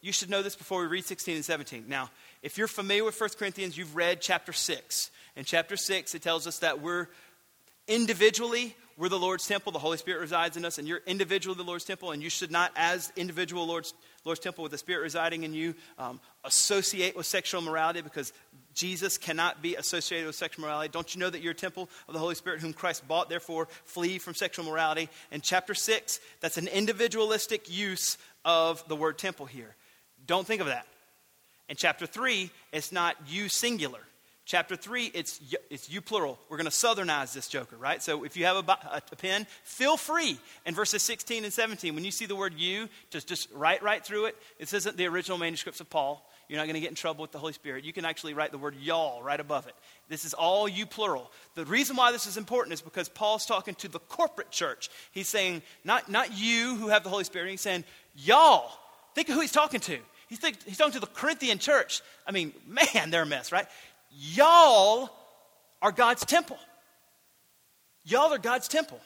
You 0.00 0.12
should 0.12 0.30
know 0.30 0.42
this 0.42 0.56
before 0.56 0.80
we 0.80 0.86
read 0.86 1.04
16 1.04 1.34
and 1.34 1.44
17. 1.44 1.84
Now, 1.86 2.10
if 2.42 2.56
you're 2.56 2.68
familiar 2.68 3.04
with 3.04 3.20
1 3.20 3.30
Corinthians, 3.38 3.76
you've 3.76 3.94
read 3.94 4.20
chapter 4.20 4.52
6. 4.52 5.10
In 5.36 5.44
chapter 5.44 5.76
6, 5.76 6.14
it 6.14 6.22
tells 6.22 6.46
us 6.46 6.60
that 6.60 6.80
we're 6.80 7.08
individually, 7.86 8.74
we're 8.96 9.08
the 9.08 9.18
Lord's 9.18 9.46
temple. 9.46 9.72
The 9.72 9.78
Holy 9.78 9.98
Spirit 9.98 10.20
resides 10.20 10.56
in 10.56 10.64
us, 10.64 10.78
and 10.78 10.88
you're 10.88 11.02
individually 11.06 11.56
the 11.56 11.64
Lord's 11.64 11.84
temple, 11.84 12.12
and 12.12 12.22
you 12.22 12.30
should 12.30 12.50
not, 12.50 12.72
as 12.76 13.12
individual 13.16 13.66
Lord's, 13.66 13.92
Lord's 14.24 14.40
temple 14.40 14.62
with 14.62 14.72
the 14.72 14.78
Spirit 14.78 15.02
residing 15.02 15.42
in 15.42 15.52
you, 15.52 15.74
um, 15.98 16.20
associate 16.44 17.16
with 17.16 17.26
sexual 17.26 17.60
morality 17.60 18.00
because 18.00 18.32
Jesus 18.74 19.18
cannot 19.18 19.62
be 19.62 19.76
associated 19.76 20.26
with 20.26 20.36
sexual 20.36 20.64
morality. 20.64 20.90
Don't 20.92 21.14
you 21.14 21.20
know 21.20 21.30
that 21.30 21.42
you're 21.42 21.52
a 21.52 21.56
temple 21.56 21.88
of 22.06 22.14
the 22.14 22.20
Holy 22.20 22.34
Spirit 22.34 22.60
whom 22.60 22.72
Christ 22.72 23.06
bought? 23.06 23.28
Therefore, 23.28 23.68
flee 23.84 24.18
from 24.18 24.34
sexual 24.34 24.64
morality. 24.64 25.08
In 25.32 25.40
chapter 25.40 25.74
6, 25.74 26.20
that's 26.40 26.56
an 26.56 26.68
individualistic 26.68 27.70
use 27.70 28.16
of 28.44 28.86
the 28.88 28.96
word 28.96 29.18
temple 29.18 29.46
here. 29.46 29.74
Don't 30.26 30.46
think 30.46 30.60
of 30.60 30.68
that. 30.68 30.86
In 31.68 31.76
chapter 31.76 32.06
3, 32.06 32.50
it's 32.72 32.92
not 32.92 33.16
you 33.28 33.48
singular. 33.48 34.00
Chapter 34.50 34.74
3, 34.74 35.12
it's, 35.14 35.40
it's 35.70 35.88
you 35.88 36.00
plural. 36.00 36.36
We're 36.48 36.56
going 36.56 36.64
to 36.64 36.72
southernize 36.72 37.32
this 37.32 37.46
joker, 37.46 37.76
right? 37.76 38.02
So 38.02 38.24
if 38.24 38.36
you 38.36 38.46
have 38.46 38.56
a, 38.56 38.72
a, 38.72 39.02
a, 39.12 39.16
pen, 39.16 39.46
feel 39.62 39.96
free 39.96 40.38
in 40.66 40.74
verses 40.74 41.04
16 41.04 41.44
and 41.44 41.52
17. 41.52 41.94
When 41.94 42.04
you 42.04 42.10
see 42.10 42.26
the 42.26 42.34
word 42.34 42.54
you, 42.56 42.88
just, 43.10 43.28
just 43.28 43.48
write 43.52 43.84
right 43.84 44.04
through 44.04 44.24
it. 44.24 44.36
This 44.58 44.72
isn't 44.72 44.96
the 44.96 45.06
original 45.06 45.38
manuscripts 45.38 45.80
of 45.80 45.88
Paul. 45.88 46.28
You're 46.50 46.58
not 46.58 46.64
going 46.64 46.74
to 46.74 46.80
get 46.80 46.88
in 46.88 46.96
trouble 46.96 47.22
with 47.22 47.30
the 47.30 47.38
Holy 47.38 47.52
Spirit. 47.52 47.84
You 47.84 47.92
can 47.92 48.04
actually 48.04 48.34
write 48.34 48.50
the 48.50 48.58
word 48.58 48.74
y'all 48.74 49.22
right 49.22 49.38
above 49.38 49.68
it. 49.68 49.74
This 50.08 50.24
is 50.24 50.34
all 50.34 50.68
you 50.68 50.84
plural. 50.84 51.30
The 51.54 51.64
reason 51.64 51.94
why 51.94 52.10
this 52.10 52.26
is 52.26 52.36
important 52.36 52.74
is 52.74 52.80
because 52.80 53.08
Paul's 53.08 53.46
talking 53.46 53.76
to 53.76 53.86
the 53.86 54.00
corporate 54.00 54.50
church. 54.50 54.90
He's 55.12 55.28
saying, 55.28 55.62
not, 55.84 56.10
not 56.10 56.36
you 56.36 56.74
who 56.74 56.88
have 56.88 57.04
the 57.04 57.08
Holy 57.08 57.22
Spirit, 57.22 57.50
he's 57.52 57.60
saying, 57.60 57.84
y'all. 58.16 58.68
Think 59.14 59.28
of 59.28 59.36
who 59.36 59.42
he's 59.42 59.52
talking 59.52 59.78
to. 59.78 59.96
He's, 60.28 60.40
think, 60.40 60.60
he's 60.64 60.76
talking 60.76 60.94
to 60.94 60.98
the 60.98 61.06
Corinthian 61.06 61.60
church. 61.60 62.02
I 62.26 62.32
mean, 62.32 62.52
man, 62.66 63.10
they're 63.10 63.22
a 63.22 63.26
mess, 63.26 63.52
right? 63.52 63.68
Y'all 64.10 65.08
are 65.80 65.92
God's 65.92 66.24
temple. 66.24 66.58
Y'all 68.04 68.32
are 68.32 68.38
God's 68.38 68.66
temple. 68.66 68.98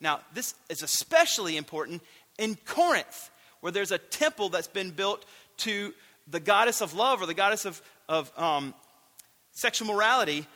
Now, 0.00 0.18
this 0.34 0.56
is 0.68 0.82
especially 0.82 1.56
important 1.56 2.02
in 2.40 2.56
Corinth, 2.64 3.30
where 3.60 3.70
there's 3.70 3.92
a 3.92 3.98
temple 3.98 4.48
that's 4.48 4.66
been 4.66 4.90
built 4.90 5.24
to 5.58 5.94
the 6.26 6.40
goddess 6.40 6.80
of 6.80 6.94
love 6.94 7.20
or 7.22 7.26
the 7.26 7.34
goddess 7.34 7.64
of, 7.64 7.80
of 8.08 8.32
um, 8.38 8.74
sexual 9.52 9.88
morality 9.88 10.46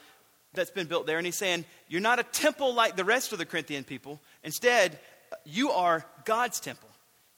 that's 0.55 0.71
been 0.71 0.87
built 0.87 1.07
there. 1.07 1.19
And 1.19 1.27
he's 1.27 1.37
saying, 1.37 1.65
You're 1.89 2.01
not 2.01 2.19
a 2.19 2.25
temple 2.25 2.75
like 2.75 2.97
the 2.97 3.05
rest 3.05 3.33
of 3.33 3.39
the 3.39 3.47
Corinthian 3.47 3.85
people. 3.85 4.21
Instead, 4.43 4.99
you 5.45 5.71
are 5.71 6.05
God's 6.25 6.61
temple. 6.61 6.89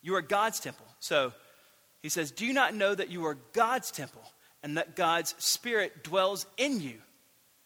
You 0.03 0.15
are 0.15 0.23
God's 0.23 0.61
temple. 0.61 0.87
So 1.01 1.33
he 2.01 2.09
says, 2.09 2.31
Do 2.31 2.47
you 2.47 2.53
not 2.53 2.75
know 2.75 2.95
that 2.95 3.11
you 3.11 3.27
are 3.27 3.37
God's 3.53 3.91
temple 3.91 4.23
and 4.63 4.77
that 4.77 4.97
God's 4.97 5.35
Spirit 5.39 6.03
dwells 6.05 6.47
in 6.57 6.81
you. 6.81 6.95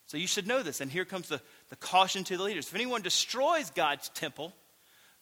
So 0.07 0.19
you 0.19 0.27
should 0.27 0.47
know 0.47 0.63
this. 0.63 0.81
And 0.81 0.91
here 0.91 1.05
comes 1.05 1.29
the, 1.29 1.41
the 1.71 1.77
caution 1.77 2.25
to 2.25 2.37
the 2.37 2.43
leaders. 2.43 2.69
If 2.69 2.75
anyone 2.75 3.03
destroys 3.03 3.71
God's 3.71 4.11
temple, 4.11 4.53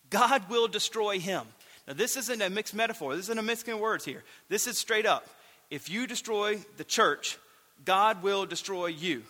God 0.08 0.48
will 0.50 0.66
destroy 0.66 1.20
him. 1.20 1.46
Now, 1.90 1.96
this 1.96 2.16
isn't 2.16 2.40
a 2.40 2.48
mixed 2.48 2.72
metaphor. 2.72 3.16
This 3.16 3.24
isn't 3.24 3.38
a 3.40 3.42
mixing 3.42 3.74
of 3.74 3.80
words 3.80 4.04
here. 4.04 4.22
This 4.48 4.68
is 4.68 4.78
straight 4.78 5.06
up. 5.06 5.26
If 5.70 5.90
you 5.90 6.06
destroy 6.06 6.58
the 6.76 6.84
church, 6.84 7.36
God 7.84 8.22
will 8.22 8.46
destroy 8.46 8.86
you, 8.86 9.24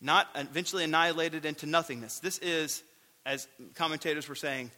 not 0.00 0.26
eventually 0.34 0.82
annihilated 0.82 1.46
into 1.46 1.66
nothingness. 1.66 2.18
This 2.18 2.38
is, 2.38 2.82
as 3.24 3.46
commentators 3.76 4.28
were 4.28 4.34
saying, 4.34 4.72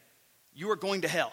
you 0.55 0.71
are 0.73 0.77
going 0.77 1.01
to 1.03 1.09
hell. 1.09 1.33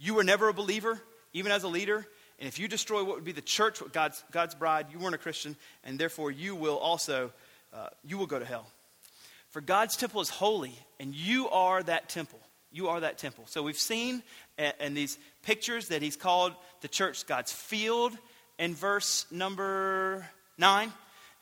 You 0.00 0.14
were 0.14 0.24
never 0.24 0.48
a 0.48 0.52
believer, 0.52 1.00
even 1.32 1.52
as 1.52 1.62
a 1.62 1.68
leader. 1.68 2.04
And 2.40 2.48
if 2.48 2.58
you 2.58 2.66
destroy 2.66 3.04
what 3.04 3.14
would 3.14 3.24
be 3.24 3.30
the 3.30 3.40
church, 3.40 3.80
God's, 3.92 4.24
God's 4.32 4.56
bride, 4.56 4.86
you 4.92 4.98
weren't 4.98 5.14
a 5.14 5.18
Christian, 5.18 5.54
and 5.84 5.96
therefore 5.96 6.32
you 6.32 6.56
will 6.56 6.78
also, 6.78 7.30
uh, 7.72 7.86
you 8.04 8.18
will 8.18 8.26
go 8.26 8.40
to 8.40 8.44
hell. 8.44 8.66
For 9.50 9.60
God's 9.60 9.96
temple 9.96 10.22
is 10.22 10.28
holy, 10.28 10.74
and 10.98 11.14
you 11.14 11.48
are 11.50 11.84
that 11.84 12.08
temple. 12.08 12.40
You 12.72 12.88
are 12.88 13.00
that 13.00 13.18
temple. 13.18 13.44
So 13.46 13.62
we've 13.62 13.78
seen 13.78 14.22
uh, 14.58 14.70
in 14.80 14.94
these 14.94 15.18
pictures 15.42 15.88
that 15.88 16.02
he's 16.02 16.16
called 16.16 16.54
the 16.82 16.88
church 16.88 17.26
God's 17.26 17.52
field 17.52 18.16
in 18.58 18.74
verse 18.74 19.26
number 19.30 20.26
9. 20.58 20.92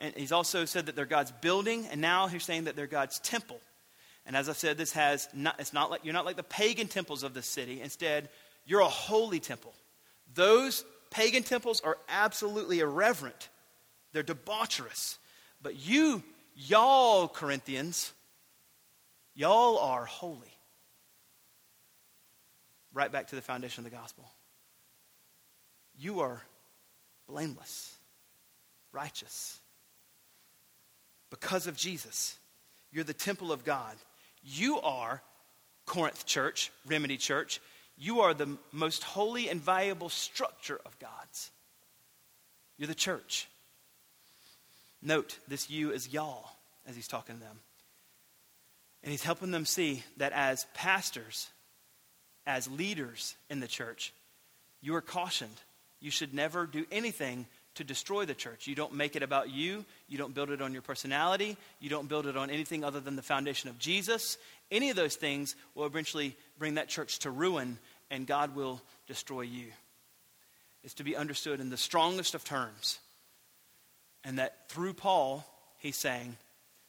And 0.00 0.14
he's 0.14 0.32
also 0.32 0.64
said 0.64 0.86
that 0.86 0.96
they're 0.96 1.04
God's 1.04 1.32
building, 1.32 1.86
and 1.90 2.00
now 2.00 2.28
he's 2.28 2.44
saying 2.44 2.64
that 2.64 2.76
they're 2.76 2.86
God's 2.86 3.18
temple. 3.18 3.60
And 4.24 4.36
as 4.36 4.48
I 4.48 4.52
said, 4.52 4.78
this 4.78 4.92
has 4.92 5.28
not, 5.34 5.56
it's 5.58 5.72
not 5.72 5.90
like 5.90 6.04
you're 6.04 6.14
not 6.14 6.24
like 6.24 6.36
the 6.36 6.42
pagan 6.42 6.86
temples 6.86 7.22
of 7.22 7.34
the 7.34 7.42
city. 7.42 7.80
Instead, 7.80 8.28
you're 8.64 8.80
a 8.80 8.88
holy 8.88 9.40
temple. 9.40 9.74
Those 10.34 10.84
pagan 11.10 11.42
temples 11.42 11.80
are 11.80 11.98
absolutely 12.08 12.80
irreverent, 12.80 13.48
they're 14.12 14.22
debaucherous. 14.22 15.18
But 15.60 15.74
you, 15.76 16.22
y'all, 16.54 17.26
Corinthians, 17.26 18.12
y'all 19.34 19.78
are 19.78 20.04
holy. 20.04 20.57
Right 22.94 23.10
back 23.10 23.28
to 23.28 23.36
the 23.36 23.42
foundation 23.42 23.84
of 23.84 23.90
the 23.90 23.96
gospel. 23.96 24.30
You 25.98 26.20
are 26.20 26.42
blameless, 27.28 27.96
righteous. 28.92 29.58
Because 31.30 31.66
of 31.66 31.76
Jesus, 31.76 32.38
you're 32.90 33.04
the 33.04 33.12
temple 33.12 33.52
of 33.52 33.64
God. 33.64 33.96
You 34.42 34.80
are 34.80 35.22
Corinth 35.84 36.24
Church, 36.24 36.70
Remedy 36.86 37.16
Church. 37.16 37.60
You 37.96 38.20
are 38.20 38.32
the 38.32 38.56
most 38.72 39.02
holy 39.02 39.48
and 39.48 39.60
valuable 39.60 40.08
structure 40.08 40.80
of 40.86 40.98
God's. 40.98 41.50
You're 42.78 42.88
the 42.88 42.94
church. 42.94 43.48
Note 45.02 45.38
this 45.48 45.68
you 45.68 45.90
is 45.90 46.12
y'all 46.12 46.48
as 46.86 46.96
he's 46.96 47.08
talking 47.08 47.36
to 47.36 47.40
them. 47.40 47.58
And 49.02 49.10
he's 49.10 49.22
helping 49.22 49.50
them 49.50 49.64
see 49.64 50.02
that 50.16 50.32
as 50.32 50.66
pastors, 50.74 51.48
as 52.48 52.66
leaders 52.66 53.36
in 53.50 53.60
the 53.60 53.68
church, 53.68 54.14
you 54.80 54.94
are 54.94 55.02
cautioned. 55.02 55.60
You 56.00 56.10
should 56.10 56.32
never 56.32 56.66
do 56.66 56.86
anything 56.90 57.46
to 57.74 57.84
destroy 57.84 58.24
the 58.24 58.34
church. 58.34 58.66
You 58.66 58.74
don't 58.74 58.94
make 58.94 59.16
it 59.16 59.22
about 59.22 59.50
you. 59.50 59.84
You 60.08 60.16
don't 60.16 60.34
build 60.34 60.50
it 60.50 60.62
on 60.62 60.72
your 60.72 60.82
personality. 60.82 61.58
You 61.78 61.90
don't 61.90 62.08
build 62.08 62.26
it 62.26 62.36
on 62.36 62.48
anything 62.48 62.84
other 62.84 63.00
than 63.00 63.16
the 63.16 63.22
foundation 63.22 63.68
of 63.68 63.78
Jesus. 63.78 64.38
Any 64.70 64.88
of 64.88 64.96
those 64.96 65.14
things 65.14 65.56
will 65.74 65.84
eventually 65.84 66.36
bring 66.58 66.74
that 66.74 66.88
church 66.88 67.18
to 67.20 67.30
ruin, 67.30 67.78
and 68.10 68.26
God 68.26 68.56
will 68.56 68.80
destroy 69.06 69.42
you. 69.42 69.66
It's 70.82 70.94
to 70.94 71.04
be 71.04 71.16
understood 71.16 71.60
in 71.60 71.68
the 71.68 71.76
strongest 71.76 72.34
of 72.34 72.44
terms. 72.44 72.98
And 74.24 74.38
that 74.38 74.70
through 74.70 74.94
Paul, 74.94 75.44
he's 75.76 75.96
saying, 75.96 76.36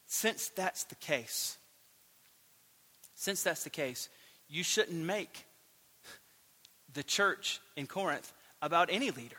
since 0.06 0.48
that's 0.48 0.84
the 0.84 0.94
case, 0.94 1.58
since 3.14 3.42
that's 3.42 3.62
the 3.62 3.70
case, 3.70 4.08
you 4.48 4.62
shouldn't 4.64 5.04
make 5.04 5.44
the 6.94 7.02
church 7.02 7.60
in 7.76 7.86
Corinth 7.86 8.32
about 8.62 8.88
any 8.90 9.10
leader 9.10 9.36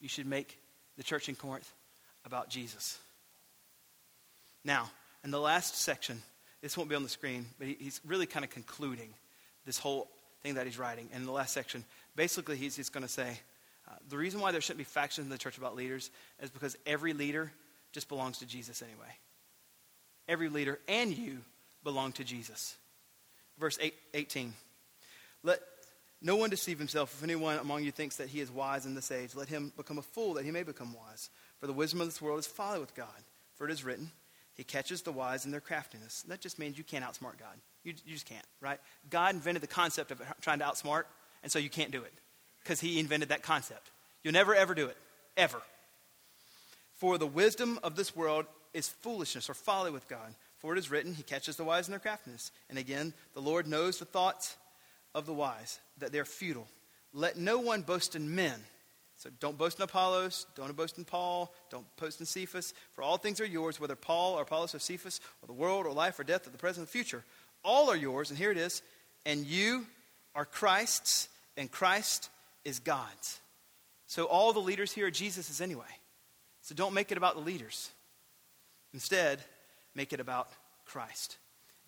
you 0.00 0.08
should 0.08 0.26
make 0.26 0.58
the 0.96 1.02
church 1.02 1.28
in 1.28 1.34
Corinth 1.34 1.72
about 2.24 2.48
Jesus. 2.48 2.98
Now, 4.64 4.90
in 5.24 5.30
the 5.30 5.40
last 5.40 5.76
section, 5.76 6.22
this 6.62 6.76
won't 6.76 6.88
be 6.88 6.96
on 6.96 7.02
the 7.02 7.08
screen, 7.08 7.46
but 7.58 7.68
he's 7.68 8.00
really 8.06 8.26
kind 8.26 8.44
of 8.44 8.50
concluding 8.50 9.10
this 9.64 9.78
whole 9.78 10.08
thing 10.42 10.54
that 10.54 10.66
he's 10.66 10.78
writing. 10.78 11.08
In 11.14 11.24
the 11.24 11.32
last 11.32 11.52
section, 11.52 11.84
basically, 12.16 12.56
he's 12.56 12.76
just 12.76 12.92
going 12.92 13.02
to 13.02 13.12
say 13.12 13.40
uh, 13.88 13.94
the 14.08 14.16
reason 14.16 14.40
why 14.40 14.52
there 14.52 14.60
shouldn't 14.60 14.78
be 14.78 14.84
factions 14.84 15.26
in 15.26 15.30
the 15.30 15.38
church 15.38 15.58
about 15.58 15.74
leaders 15.74 16.10
is 16.40 16.50
because 16.50 16.76
every 16.86 17.12
leader 17.12 17.52
just 17.92 18.08
belongs 18.08 18.38
to 18.38 18.46
Jesus 18.46 18.82
anyway. 18.82 19.14
Every 20.28 20.48
leader 20.48 20.78
and 20.88 21.16
you 21.16 21.38
belong 21.84 22.12
to 22.12 22.24
Jesus. 22.24 22.76
Verse 23.58 23.78
eight, 23.80 23.94
18. 24.14 24.52
Let 25.42 25.60
no 26.20 26.36
one 26.36 26.50
deceive 26.50 26.78
himself. 26.78 27.14
If 27.14 27.22
anyone 27.22 27.58
among 27.58 27.84
you 27.84 27.92
thinks 27.92 28.16
that 28.16 28.28
he 28.28 28.40
is 28.40 28.50
wise 28.50 28.86
in 28.86 28.94
this 28.94 29.10
age, 29.10 29.34
let 29.34 29.48
him 29.48 29.72
become 29.76 29.98
a 29.98 30.02
fool 30.02 30.34
that 30.34 30.44
he 30.44 30.50
may 30.50 30.64
become 30.64 30.92
wise. 30.92 31.30
For 31.60 31.66
the 31.66 31.72
wisdom 31.72 32.00
of 32.00 32.08
this 32.08 32.20
world 32.20 32.40
is 32.40 32.46
folly 32.46 32.80
with 32.80 32.94
God. 32.94 33.06
For 33.56 33.68
it 33.68 33.72
is 33.72 33.84
written, 33.84 34.10
He 34.54 34.64
catches 34.64 35.02
the 35.02 35.12
wise 35.12 35.44
in 35.44 35.50
their 35.50 35.60
craftiness. 35.60 36.22
That 36.28 36.40
just 36.40 36.58
means 36.58 36.78
you 36.78 36.84
can't 36.84 37.04
outsmart 37.04 37.38
God. 37.38 37.56
You, 37.84 37.94
you 38.04 38.14
just 38.14 38.26
can't, 38.26 38.44
right? 38.60 38.78
God 39.10 39.34
invented 39.34 39.62
the 39.62 39.68
concept 39.68 40.10
of 40.10 40.20
trying 40.40 40.58
to 40.58 40.64
outsmart, 40.64 41.04
and 41.42 41.50
so 41.50 41.58
you 41.58 41.70
can't 41.70 41.92
do 41.92 42.02
it 42.02 42.12
because 42.62 42.80
He 42.80 42.98
invented 42.98 43.28
that 43.28 43.42
concept. 43.42 43.90
You'll 44.22 44.34
never, 44.34 44.54
ever 44.54 44.74
do 44.74 44.86
it. 44.86 44.96
Ever. 45.36 45.60
For 46.96 47.16
the 47.16 47.26
wisdom 47.26 47.78
of 47.84 47.94
this 47.94 48.16
world 48.16 48.46
is 48.74 48.88
foolishness 48.88 49.48
or 49.48 49.54
folly 49.54 49.92
with 49.92 50.08
God. 50.08 50.34
For 50.58 50.72
it 50.72 50.78
is 50.78 50.90
written, 50.90 51.14
He 51.14 51.22
catches 51.22 51.56
the 51.56 51.64
wise 51.64 51.86
in 51.86 51.92
their 51.92 52.00
craftiness. 52.00 52.50
And 52.68 52.78
again, 52.78 53.14
the 53.34 53.40
Lord 53.40 53.68
knows 53.68 53.98
the 53.98 54.04
thoughts 54.04 54.56
of 55.14 55.26
the 55.26 55.32
wise, 55.32 55.80
that 55.98 56.12
they're 56.12 56.24
futile. 56.24 56.68
Let 57.12 57.36
no 57.36 57.58
one 57.58 57.82
boast 57.82 58.14
in 58.14 58.34
men. 58.34 58.60
So 59.16 59.30
don't 59.40 59.58
boast 59.58 59.78
in 59.78 59.82
Apollos, 59.82 60.46
don't 60.54 60.76
boast 60.76 60.96
in 60.96 61.04
Paul, 61.04 61.52
don't 61.70 61.84
boast 61.96 62.20
in 62.20 62.26
Cephas, 62.26 62.72
for 62.92 63.02
all 63.02 63.16
things 63.16 63.40
are 63.40 63.46
yours, 63.46 63.80
whether 63.80 63.96
Paul 63.96 64.34
or 64.34 64.42
Apollos 64.42 64.76
or 64.76 64.78
Cephas, 64.78 65.20
or 65.42 65.48
the 65.48 65.52
world 65.52 65.86
or 65.86 65.92
life 65.92 66.20
or 66.20 66.24
death 66.24 66.46
or 66.46 66.50
the 66.50 66.58
present 66.58 66.84
or 66.84 66.86
the 66.86 66.92
future. 66.92 67.24
All 67.64 67.90
are 67.90 67.96
yours, 67.96 68.30
and 68.30 68.38
here 68.38 68.52
it 68.52 68.56
is, 68.56 68.80
and 69.26 69.44
you 69.44 69.86
are 70.36 70.44
Christ's, 70.44 71.28
and 71.56 71.68
Christ 71.68 72.30
is 72.64 72.78
God's. 72.78 73.40
So 74.06 74.26
all 74.26 74.52
the 74.52 74.60
leaders 74.60 74.92
here 74.92 75.06
are 75.06 75.10
Jesus's 75.10 75.60
anyway. 75.60 75.84
So 76.62 76.74
don't 76.76 76.94
make 76.94 77.10
it 77.10 77.18
about 77.18 77.34
the 77.34 77.40
leaders. 77.40 77.90
Instead, 78.94 79.40
make 79.94 80.12
it 80.12 80.20
about 80.20 80.48
Christ. 80.86 81.38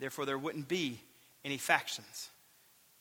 Therefore, 0.01 0.27
there 0.27 0.39
wouldn't 0.39 0.67
be 0.67 0.99
any 1.45 1.59
factions. 1.59 2.29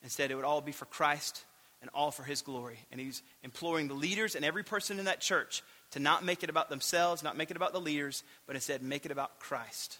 Instead, 0.02 0.30
it 0.30 0.34
would 0.34 0.44
all 0.44 0.60
be 0.60 0.72
for 0.72 0.86
Christ 0.86 1.44
and 1.80 1.90
all 1.94 2.10
for 2.10 2.22
his 2.22 2.42
glory. 2.42 2.78
And 2.90 3.00
he's 3.00 3.22
imploring 3.42 3.88
the 3.88 3.94
leaders 3.94 4.34
and 4.34 4.44
every 4.44 4.62
person 4.62 4.98
in 4.98 5.06
that 5.06 5.20
church 5.20 5.62
to 5.92 5.98
not 5.98 6.24
make 6.24 6.42
it 6.42 6.50
about 6.50 6.70
themselves, 6.70 7.22
not 7.22 7.36
make 7.36 7.50
it 7.50 7.56
about 7.56 7.72
the 7.72 7.80
leaders, 7.80 8.22
but 8.46 8.54
instead 8.54 8.82
make 8.82 9.04
it 9.04 9.12
about 9.12 9.38
Christ. 9.38 9.98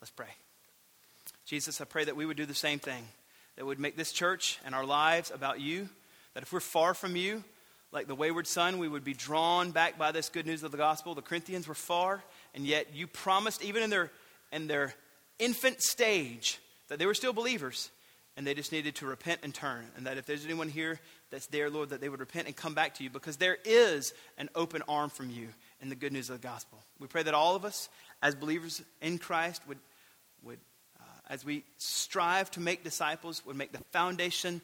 Let's 0.00 0.10
pray. 0.10 0.26
Jesus, 1.44 1.80
I 1.80 1.84
pray 1.84 2.04
that 2.04 2.16
we 2.16 2.26
would 2.26 2.36
do 2.36 2.46
the 2.46 2.54
same 2.54 2.78
thing, 2.78 3.04
that 3.56 3.64
would 3.64 3.78
make 3.78 3.96
this 3.96 4.12
church 4.12 4.58
and 4.64 4.74
our 4.74 4.84
lives 4.84 5.30
about 5.30 5.60
you, 5.60 5.88
that 6.34 6.42
if 6.42 6.52
we're 6.52 6.60
far 6.60 6.94
from 6.94 7.16
you, 7.16 7.44
like 7.92 8.08
the 8.08 8.14
wayward 8.14 8.46
son, 8.46 8.78
we 8.78 8.88
would 8.88 9.04
be 9.04 9.14
drawn 9.14 9.70
back 9.70 9.96
by 9.96 10.12
this 10.12 10.28
good 10.28 10.46
news 10.46 10.62
of 10.62 10.70
the 10.72 10.76
gospel. 10.76 11.14
The 11.14 11.22
Corinthians 11.22 11.68
were 11.68 11.74
far, 11.74 12.22
and 12.54 12.66
yet 12.66 12.94
you 12.94 13.06
promised, 13.06 13.64
even 13.64 13.82
in 13.82 13.90
their, 13.90 14.10
in 14.52 14.66
their 14.66 14.92
infant 15.38 15.80
stage, 15.80 16.58
that 16.88 16.98
they 16.98 17.06
were 17.06 17.14
still 17.14 17.32
believers, 17.32 17.90
and 18.36 18.46
they 18.46 18.54
just 18.54 18.72
needed 18.72 18.94
to 18.96 19.06
repent 19.06 19.40
and 19.42 19.54
turn. 19.54 19.86
And 19.96 20.06
that 20.06 20.18
if 20.18 20.26
there's 20.26 20.44
anyone 20.44 20.68
here 20.68 21.00
that's 21.30 21.46
there, 21.46 21.70
Lord, 21.70 21.88
that 21.88 22.00
they 22.00 22.08
would 22.08 22.20
repent 22.20 22.46
and 22.46 22.54
come 22.54 22.74
back 22.74 22.94
to 22.96 23.04
you, 23.04 23.10
because 23.10 23.38
there 23.38 23.56
is 23.64 24.12
an 24.36 24.50
open 24.54 24.82
arm 24.88 25.10
from 25.10 25.30
you 25.30 25.48
in 25.80 25.88
the 25.88 25.94
good 25.94 26.12
news 26.12 26.28
of 26.28 26.40
the 26.40 26.46
gospel. 26.46 26.78
We 26.98 27.06
pray 27.06 27.22
that 27.22 27.34
all 27.34 27.56
of 27.56 27.64
us, 27.64 27.88
as 28.22 28.34
believers 28.34 28.82
in 29.00 29.18
Christ, 29.18 29.62
would, 29.66 29.78
would 30.42 30.58
uh, 31.00 31.04
as 31.30 31.44
we 31.44 31.64
strive 31.78 32.50
to 32.52 32.60
make 32.60 32.84
disciples, 32.84 33.44
would 33.46 33.56
make 33.56 33.72
the 33.72 33.84
foundation 33.92 34.60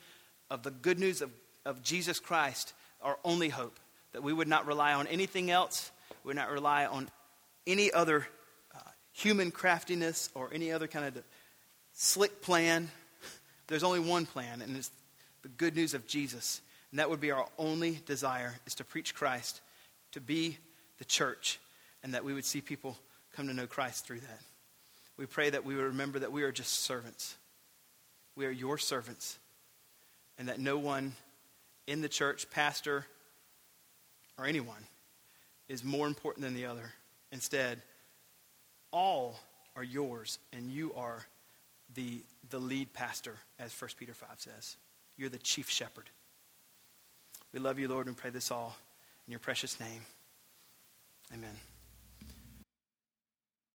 of 0.51 0.63
the 0.63 0.71
good 0.71 0.99
news 0.99 1.23
of, 1.23 1.31
of 1.65 1.83
Jesus 1.83 2.21
Christ 2.21 2.75
our 3.01 3.19
only 3.25 3.49
hope. 3.49 3.79
That 4.13 4.23
we 4.23 4.35
would 4.35 4.49
not 4.49 4.67
rely 4.67 4.93
on 4.93 5.07
anything 5.07 5.51
else, 5.51 5.91
we 6.25 6.29
would 6.29 6.37
not 6.37 6.51
rely 6.51 6.85
on 6.85 7.09
any 7.67 7.91
other 7.91 8.27
uh, 8.75 8.81
human 9.13 9.51
craftiness 9.51 10.29
or 10.35 10.51
any 10.53 10.73
other 10.73 10.87
kind 10.87 11.07
of 11.07 11.23
slick 11.95 12.43
plan. 12.43 12.91
There's 13.73 13.85
only 13.85 14.01
one 14.01 14.27
plan, 14.27 14.61
and 14.61 14.77
it's 14.77 14.91
the 15.41 15.49
good 15.49 15.75
news 15.75 15.95
of 15.95 16.07
Jesus. 16.07 16.61
And 16.91 16.99
that 16.99 17.09
would 17.09 17.23
be 17.23 17.31
our 17.31 17.47
only 17.57 18.03
desire 18.05 18.53
is 18.67 18.75
to 18.75 18.85
preach 18.85 19.15
Christ, 19.15 19.63
to 20.11 20.21
be 20.21 20.59
the 20.99 21.07
church, 21.07 21.59
and 22.03 22.13
that 22.13 22.23
we 22.23 22.35
would 22.35 22.45
see 22.45 22.61
people 22.61 22.99
come 23.35 23.47
to 23.47 23.55
know 23.55 23.67
Christ 23.67 24.05
through 24.05 24.21
that. 24.21 24.41
We 25.17 25.25
pray 25.25 25.49
that 25.49 25.65
we 25.65 25.75
would 25.75 25.87
remember 25.87 26.19
that 26.19 26.31
we 26.31 26.43
are 26.43 26.53
just 26.53 26.81
servants. 26.81 27.35
We 28.37 28.45
are 28.45 28.51
your 28.51 28.77
servants, 28.77 29.39
and 30.37 30.49
that 30.49 30.61
no 30.61 30.77
one 30.77 31.15
in 31.87 32.03
the 32.03 32.11
church, 32.11 32.51
pastor, 32.51 33.07
or 34.37 34.45
anyone, 34.45 34.85
is 35.71 35.83
more 35.83 36.07
important 36.07 36.45
than 36.45 36.53
the 36.53 36.67
other. 36.67 36.93
Instead, 37.31 37.81
all 38.91 39.41
are 39.75 39.83
yours, 39.83 40.39
and 40.53 40.71
you 40.71 40.93
are 40.93 41.25
the, 41.95 42.21
the 42.53 42.59
lead 42.59 42.93
pastor, 42.93 43.35
as 43.59 43.73
1 43.73 43.91
Peter 43.99 44.15
5 44.15 44.29
says. 44.37 44.77
You're 45.17 45.31
the 45.31 45.39
chief 45.39 45.69
shepherd. 45.69 46.11
We 47.53 47.59
love 47.59 47.79
you, 47.79 47.89
Lord, 47.89 48.07
and 48.07 48.17
pray 48.17 48.31
this 48.31 48.51
all 48.51 48.77
in 49.27 49.33
your 49.33 49.41
precious 49.41 49.81
name. 49.81 50.03
Amen. 51.35 51.57